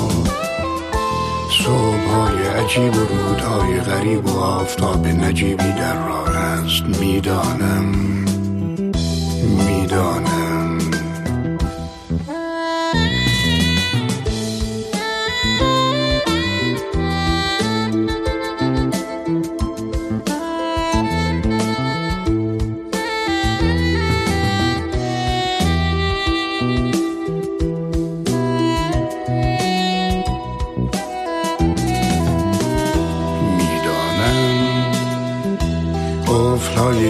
صبح 1.64 2.10
های 2.14 2.48
عجیب 2.48 2.96
و 2.96 3.00
رودهای 3.00 3.80
غریب 3.80 4.26
و 4.26 4.40
آفتاب 4.40 5.08
نجیبی 5.08 5.72
در 5.72 6.08
راه 6.08 6.38
است 6.38 6.84
می‌دانم. 6.84 7.86
می‌دانم. 9.68 10.41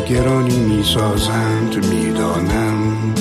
گرانی 0.05 0.59
می‌سازند 0.59 1.85
می‌دانم. 1.85 3.13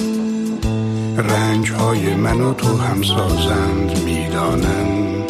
رنج 1.16 1.72
های 1.72 2.14
من 2.14 2.40
و 2.40 2.54
تو 2.54 2.76
هم 2.76 3.02
سازند 3.02 4.02
می‌دانم. 4.04 5.24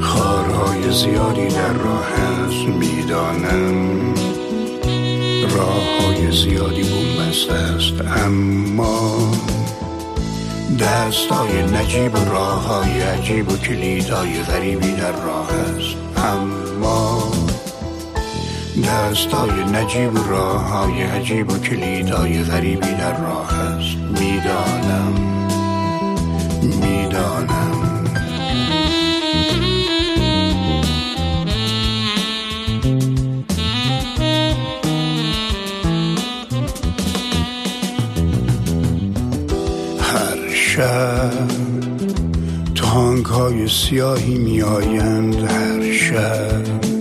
خارهای 0.00 0.92
زیادی 0.92 1.48
در 1.48 1.72
راه 1.72 2.08
است 2.12 2.68
می‌دانم. 2.68 4.14
راه 5.56 5.82
های 6.00 6.32
زیادی 6.32 6.82
بومبست 6.82 7.50
است 7.50 8.18
اما 8.24 9.32
دستای 10.80 11.62
نجیب 11.62 12.14
و 12.14 12.24
راه 12.24 12.66
های 12.66 13.00
عجیب 13.00 13.52
و 13.52 13.56
کلیدای 13.56 14.42
غریبی 14.42 14.92
در 14.92 15.12
راه 15.12 15.50
است 15.52 15.96
اما 16.16 17.03
دستای 18.84 19.64
نجیب 19.72 20.14
و 20.14 20.30
راه 20.30 20.68
های 20.68 21.02
عجیب 21.02 21.52
و 21.52 21.58
کلیدای 21.58 22.42
غریبی 22.42 22.94
در 22.94 23.20
راه 23.20 23.54
است. 23.54 23.96
می‌دانم. 24.20 25.14
می‌دانم. 26.62 27.74
شب 40.76 41.30
تانک 42.74 43.26
های 43.26 43.68
سیاهی 43.68 44.38
میآیند 44.38 45.34
هر 45.34 45.92
شب 45.92 46.93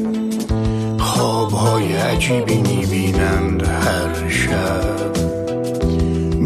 های 1.64 1.93
عجیبی 1.93 2.57
می‌بینند 2.57 3.64
هر 3.68 4.30
شب. 4.30 5.14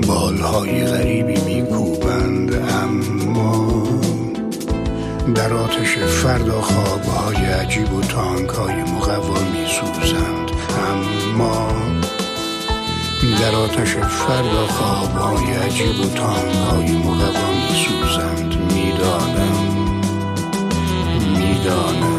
بالهای 0.08 0.86
غریبی 0.86 1.42
میکوبند 1.42 2.54
اما 2.54 3.84
در 5.36 5.54
آتش 5.54 5.98
فردا 5.98 6.62
خوابهای 6.62 7.46
عجیب 7.46 7.94
و 7.94 8.02
تانک 8.02 8.50
های 8.50 8.76
مقوا 8.76 9.40
میسوزند 9.54 10.52
اما 10.90 11.68
در 13.40 13.56
آتش 13.56 13.96
فردا 13.96 14.68
خوابهای 14.68 15.54
عجیب 15.54 16.00
و 16.00 16.10
تانک 16.16 16.56
های 16.72 16.98
مقوا 16.98 17.50
میسوزند. 17.70 18.56
می‌دانم 18.74 19.58
می‌دانم. 21.38 22.17